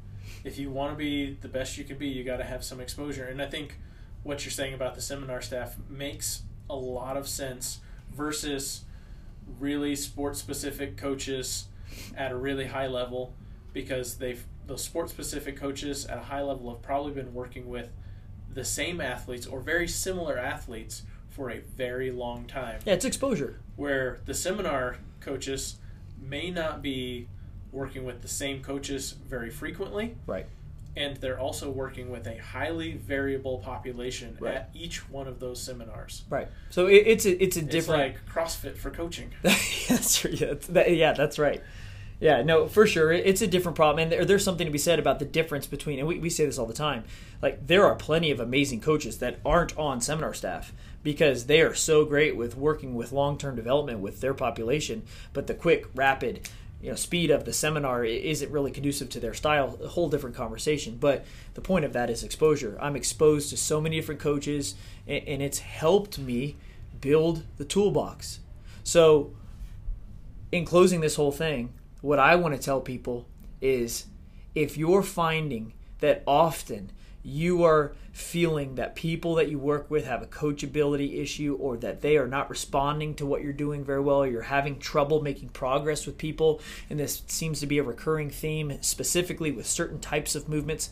if 0.44 0.58
you 0.58 0.70
want 0.70 0.92
to 0.92 0.96
be 0.96 1.36
the 1.40 1.48
best 1.48 1.76
you 1.78 1.84
can 1.84 1.98
be, 1.98 2.08
you 2.08 2.24
got 2.24 2.38
to 2.38 2.44
have 2.44 2.64
some 2.64 2.80
exposure. 2.80 3.24
And 3.24 3.40
I 3.40 3.46
think 3.46 3.78
what 4.22 4.44
you're 4.44 4.52
saying 4.52 4.74
about 4.74 4.94
the 4.94 5.00
seminar 5.00 5.40
staff 5.40 5.76
makes 5.88 6.42
a 6.68 6.74
lot 6.76 7.16
of 7.16 7.28
sense 7.28 7.80
versus 8.12 8.84
really 9.60 9.94
sports 9.94 10.38
specific 10.40 10.96
coaches 10.96 11.66
at 12.16 12.32
a 12.32 12.36
really 12.36 12.66
high 12.66 12.88
level 12.88 13.32
because 13.72 14.16
they've 14.16 14.44
those 14.66 14.82
sports 14.82 15.12
specific 15.12 15.56
coaches 15.56 16.06
at 16.06 16.18
a 16.18 16.22
high 16.22 16.42
level 16.42 16.70
have 16.72 16.82
probably 16.82 17.12
been 17.12 17.32
working 17.32 17.68
with 17.68 17.88
the 18.52 18.64
same 18.64 19.00
athletes 19.00 19.46
or 19.46 19.60
very 19.60 19.86
similar 19.86 20.36
athletes 20.36 21.02
for 21.28 21.50
a 21.50 21.58
very 21.60 22.10
long 22.10 22.46
time 22.46 22.80
Yeah, 22.84 22.94
it's 22.94 23.04
exposure. 23.04 23.60
where 23.76 24.18
the 24.24 24.34
seminar 24.34 24.96
coaches 25.20 25.76
may 26.20 26.50
not 26.50 26.82
be 26.82 27.28
working 27.72 28.04
with 28.04 28.22
the 28.22 28.28
same 28.28 28.62
coaches 28.62 29.12
very 29.28 29.50
frequently 29.50 30.14
Right. 30.26 30.46
and 30.96 31.16
they're 31.18 31.38
also 31.38 31.70
working 31.70 32.10
with 32.10 32.26
a 32.26 32.38
highly 32.38 32.92
variable 32.94 33.58
population 33.58 34.36
Right. 34.40 34.54
at 34.54 34.70
each 34.74 35.08
one 35.10 35.28
of 35.28 35.40
those 35.40 35.60
seminars. 35.60 36.24
Right. 36.30 36.48
So 36.70 36.86
it, 36.86 37.04
it's 37.06 37.26
a, 37.26 37.42
it's 37.42 37.56
a 37.56 37.60
It's 37.60 37.68
different. 37.68 38.02
like 38.02 38.26
CrossFit 38.32 38.76
for 38.76 38.90
coaching. 38.90 39.30
that's. 39.42 40.24
Yeah, 40.24 40.46
that's, 40.48 40.66
that, 40.68 40.94
yeah, 40.96 41.12
that's 41.12 41.38
right. 41.38 41.62
Yeah, 42.18 42.40
no, 42.42 42.66
for 42.66 42.86
sure. 42.86 43.12
It- 43.12 43.26
It's 43.26 43.42
a 43.42 43.46
different 43.46 43.76
problem. 43.76 44.02
And 44.04 44.10
there, 44.12 44.24
there's 44.24 44.42
something 44.44 44.66
to 44.66 44.72
be 44.72 44.78
said 44.78 44.98
about 44.98 45.18
the 45.18 45.26
difference 45.26 45.66
between, 45.66 45.98
and 45.98 46.08
we, 46.08 46.18
we 46.18 46.30
say 46.30 46.46
this 46.46 46.56
all 46.58 46.64
the 46.64 46.72
time, 46.72 47.04
like 47.42 47.66
there 47.66 47.84
are 47.84 47.94
plenty 47.94 48.30
of 48.30 48.40
amazing 48.40 48.80
coaches 48.80 49.18
that 49.18 49.38
aren't 49.44 49.76
on 49.76 50.00
seminar 50.00 50.32
staff 50.32 50.72
because 51.02 51.44
they 51.44 51.60
are 51.60 51.74
so 51.74 52.04
great 52.06 52.34
with 52.34 52.56
working 52.56 52.94
with 52.94 53.12
long 53.12 53.36
term 53.36 53.54
development 53.54 54.00
with 54.00 54.22
their 54.22 54.32
population, 54.34 55.02
but 55.34 55.46
the 55.46 55.52
quick, 55.54 55.86
rapid, 55.94 56.48
you 56.80 56.90
know, 56.90 56.96
speed 56.96 57.30
of 57.30 57.44
the 57.44 57.52
seminar 57.52 58.04
isn't 58.04 58.52
really 58.52 58.70
conducive 58.70 59.08
to 59.10 59.20
their 59.20 59.34
style. 59.34 59.78
A 59.82 59.88
whole 59.88 60.08
different 60.08 60.36
conversation. 60.36 60.98
But 61.00 61.24
the 61.54 61.60
point 61.60 61.84
of 61.84 61.92
that 61.94 62.10
is 62.10 62.22
exposure. 62.22 62.76
I'm 62.80 62.96
exposed 62.96 63.50
to 63.50 63.56
so 63.56 63.80
many 63.80 63.96
different 63.96 64.20
coaches, 64.20 64.74
and, 65.06 65.26
and 65.26 65.42
it's 65.42 65.60
helped 65.60 66.18
me 66.18 66.56
build 67.00 67.44
the 67.56 67.64
toolbox. 67.64 68.40
So 68.84 69.32
in 70.52 70.64
closing 70.64 71.00
this 71.00 71.16
whole 71.16 71.32
thing, 71.32 71.72
what 72.02 72.18
I 72.18 72.36
want 72.36 72.54
to 72.54 72.60
tell 72.60 72.80
people 72.80 73.26
is 73.60 74.06
if 74.54 74.76
you're 74.76 75.02
finding 75.02 75.72
that 76.00 76.22
often 76.26 76.90
you 77.26 77.64
are 77.64 77.92
feeling 78.12 78.76
that 78.76 78.94
people 78.94 79.34
that 79.34 79.50
you 79.50 79.58
work 79.58 79.90
with 79.90 80.06
have 80.06 80.22
a 80.22 80.26
coachability 80.26 81.20
issue 81.20 81.56
or 81.60 81.76
that 81.76 82.00
they 82.00 82.16
are 82.16 82.28
not 82.28 82.48
responding 82.48 83.14
to 83.16 83.26
what 83.26 83.42
you're 83.42 83.52
doing 83.52 83.84
very 83.84 84.00
well, 84.00 84.22
or 84.22 84.28
you're 84.28 84.42
having 84.42 84.78
trouble 84.78 85.20
making 85.20 85.48
progress 85.48 86.06
with 86.06 86.16
people, 86.16 86.60
and 86.88 87.00
this 87.00 87.24
seems 87.26 87.58
to 87.58 87.66
be 87.66 87.78
a 87.78 87.82
recurring 87.82 88.30
theme, 88.30 88.78
specifically 88.80 89.50
with 89.50 89.66
certain 89.66 89.98
types 89.98 90.36
of 90.36 90.48
movements, 90.48 90.90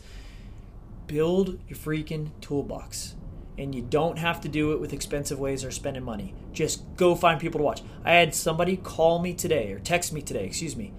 build 1.07 1.57
your 1.69 1.77
freaking 1.77 2.31
toolbox. 2.41 3.15
And 3.57 3.73
you 3.73 3.81
don't 3.81 4.17
have 4.17 4.41
to 4.41 4.49
do 4.49 4.73
it 4.73 4.81
with 4.81 4.91
expensive 4.91 5.39
ways 5.39 5.63
or 5.63 5.71
spending 5.71 6.03
money. 6.03 6.33
Just 6.51 6.83
go 6.97 7.15
find 7.15 7.39
people 7.39 7.59
to 7.59 7.63
watch. 7.63 7.81
I 8.03 8.11
had 8.11 8.35
somebody 8.35 8.75
call 8.75 9.19
me 9.19 9.33
today 9.33 9.71
or 9.71 9.79
text 9.79 10.11
me 10.11 10.21
today, 10.21 10.43
excuse 10.45 10.75
me, 10.75 10.91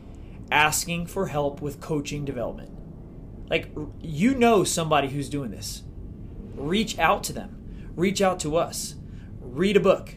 asking 0.50 1.06
for 1.08 1.26
help 1.26 1.60
with 1.60 1.82
coaching 1.82 2.24
development. 2.24 2.75
Like, 3.48 3.70
you 4.00 4.34
know 4.34 4.64
somebody 4.64 5.08
who's 5.08 5.28
doing 5.28 5.50
this. 5.50 5.82
Reach 6.54 6.98
out 6.98 7.22
to 7.24 7.32
them, 7.32 7.90
reach 7.94 8.20
out 8.22 8.40
to 8.40 8.56
us, 8.56 8.94
read 9.40 9.76
a 9.76 9.80
book, 9.80 10.14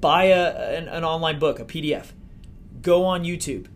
buy 0.00 0.24
a, 0.24 0.76
an, 0.76 0.88
an 0.88 1.04
online 1.04 1.38
book, 1.38 1.60
a 1.60 1.64
PDF, 1.64 2.12
go 2.80 3.04
on 3.04 3.24
YouTube, 3.24 3.66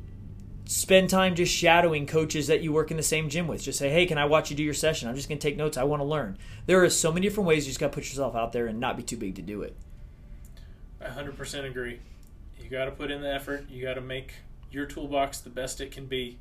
spend 0.64 1.10
time 1.10 1.34
just 1.34 1.54
shadowing 1.54 2.06
coaches 2.06 2.46
that 2.46 2.62
you 2.62 2.72
work 2.72 2.90
in 2.90 2.96
the 2.96 3.02
same 3.02 3.28
gym 3.28 3.46
with. 3.46 3.62
Just 3.62 3.78
say, 3.78 3.90
hey, 3.90 4.06
can 4.06 4.18
I 4.18 4.24
watch 4.24 4.50
you 4.50 4.56
do 4.56 4.62
your 4.62 4.74
session? 4.74 5.08
I'm 5.08 5.14
just 5.14 5.28
going 5.28 5.38
to 5.38 5.46
take 5.46 5.56
notes. 5.56 5.76
I 5.76 5.84
want 5.84 6.00
to 6.00 6.04
learn. 6.04 6.38
There 6.66 6.82
are 6.82 6.90
so 6.90 7.12
many 7.12 7.26
different 7.26 7.46
ways 7.46 7.66
you 7.66 7.70
just 7.70 7.80
got 7.80 7.88
to 7.88 7.94
put 7.94 8.04
yourself 8.04 8.34
out 8.34 8.52
there 8.52 8.66
and 8.66 8.80
not 8.80 8.96
be 8.96 9.02
too 9.02 9.16
big 9.16 9.34
to 9.36 9.42
do 9.42 9.62
it. 9.62 9.76
I 11.00 11.08
100% 11.08 11.66
agree. 11.66 12.00
You 12.58 12.70
got 12.70 12.86
to 12.86 12.92
put 12.92 13.10
in 13.10 13.20
the 13.20 13.32
effort. 13.32 13.68
You 13.68 13.84
got 13.84 13.94
to 13.94 14.00
make 14.00 14.32
your 14.70 14.86
toolbox 14.86 15.40
the 15.40 15.50
best 15.50 15.80
it 15.80 15.90
can 15.90 16.06
be 16.06 16.38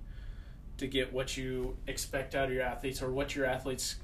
to 0.84 0.88
get 0.88 1.12
what 1.12 1.36
you 1.36 1.76
expect 1.88 2.36
out 2.36 2.50
of 2.50 2.54
your 2.54 2.62
athletes 2.62 3.02
or 3.02 3.12
what 3.12 3.36
your 3.36 3.46
athletes 3.46 3.96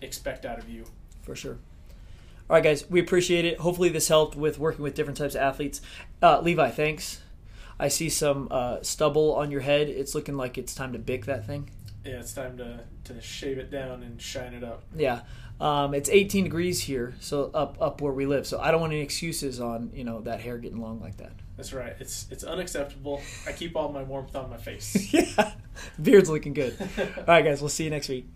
expect 0.00 0.46
out 0.46 0.58
of 0.58 0.68
you. 0.68 0.84
For 1.22 1.34
sure. 1.34 1.58
All 2.48 2.54
right, 2.56 2.64
guys, 2.64 2.88
we 2.88 3.00
appreciate 3.00 3.44
it. 3.44 3.58
Hopefully, 3.58 3.90
this 3.90 4.08
helped 4.08 4.34
with 4.34 4.58
working 4.58 4.82
with 4.82 4.94
different 4.94 5.18
types 5.18 5.34
of 5.34 5.42
athletes. 5.42 5.80
Uh, 6.22 6.40
Levi, 6.40 6.70
thanks. 6.70 7.20
I 7.78 7.88
see 7.88 8.08
some 8.08 8.48
uh, 8.50 8.78
stubble 8.82 9.34
on 9.34 9.50
your 9.50 9.60
head. 9.60 9.88
It's 9.88 10.14
looking 10.14 10.36
like 10.36 10.58
it's 10.58 10.74
time 10.74 10.92
to 10.92 10.98
bick 10.98 11.26
that 11.26 11.46
thing. 11.46 11.70
Yeah, 12.04 12.14
it's 12.14 12.32
time 12.32 12.56
to, 12.58 12.80
to 13.04 13.20
shave 13.20 13.58
it 13.58 13.70
down 13.70 14.02
and 14.02 14.20
shine 14.20 14.54
it 14.54 14.64
up. 14.64 14.82
Yeah, 14.96 15.20
um, 15.60 15.94
it's 15.94 16.08
18 16.08 16.44
degrees 16.44 16.80
here, 16.80 17.14
so 17.20 17.50
up 17.54 17.76
up 17.80 18.00
where 18.00 18.12
we 18.12 18.26
live. 18.26 18.46
So 18.46 18.60
I 18.60 18.70
don't 18.70 18.80
want 18.80 18.92
any 18.92 19.02
excuses 19.02 19.60
on 19.60 19.90
you 19.94 20.04
know 20.04 20.20
that 20.22 20.40
hair 20.40 20.58
getting 20.58 20.80
long 20.80 21.00
like 21.00 21.18
that. 21.18 21.32
That's 21.60 21.74
right. 21.74 21.94
It's 22.00 22.26
it's 22.30 22.42
unacceptable. 22.42 23.20
I 23.46 23.52
keep 23.52 23.76
all 23.76 23.92
my 23.92 24.02
warmth 24.02 24.34
on 24.34 24.48
my 24.48 24.56
face. 24.56 25.12
yeah, 25.12 25.52
beard's 26.00 26.30
looking 26.30 26.54
good. 26.54 26.74
All 26.98 27.24
right, 27.28 27.44
guys, 27.44 27.60
we'll 27.60 27.68
see 27.68 27.84
you 27.84 27.90
next 27.90 28.08
week. 28.08 28.26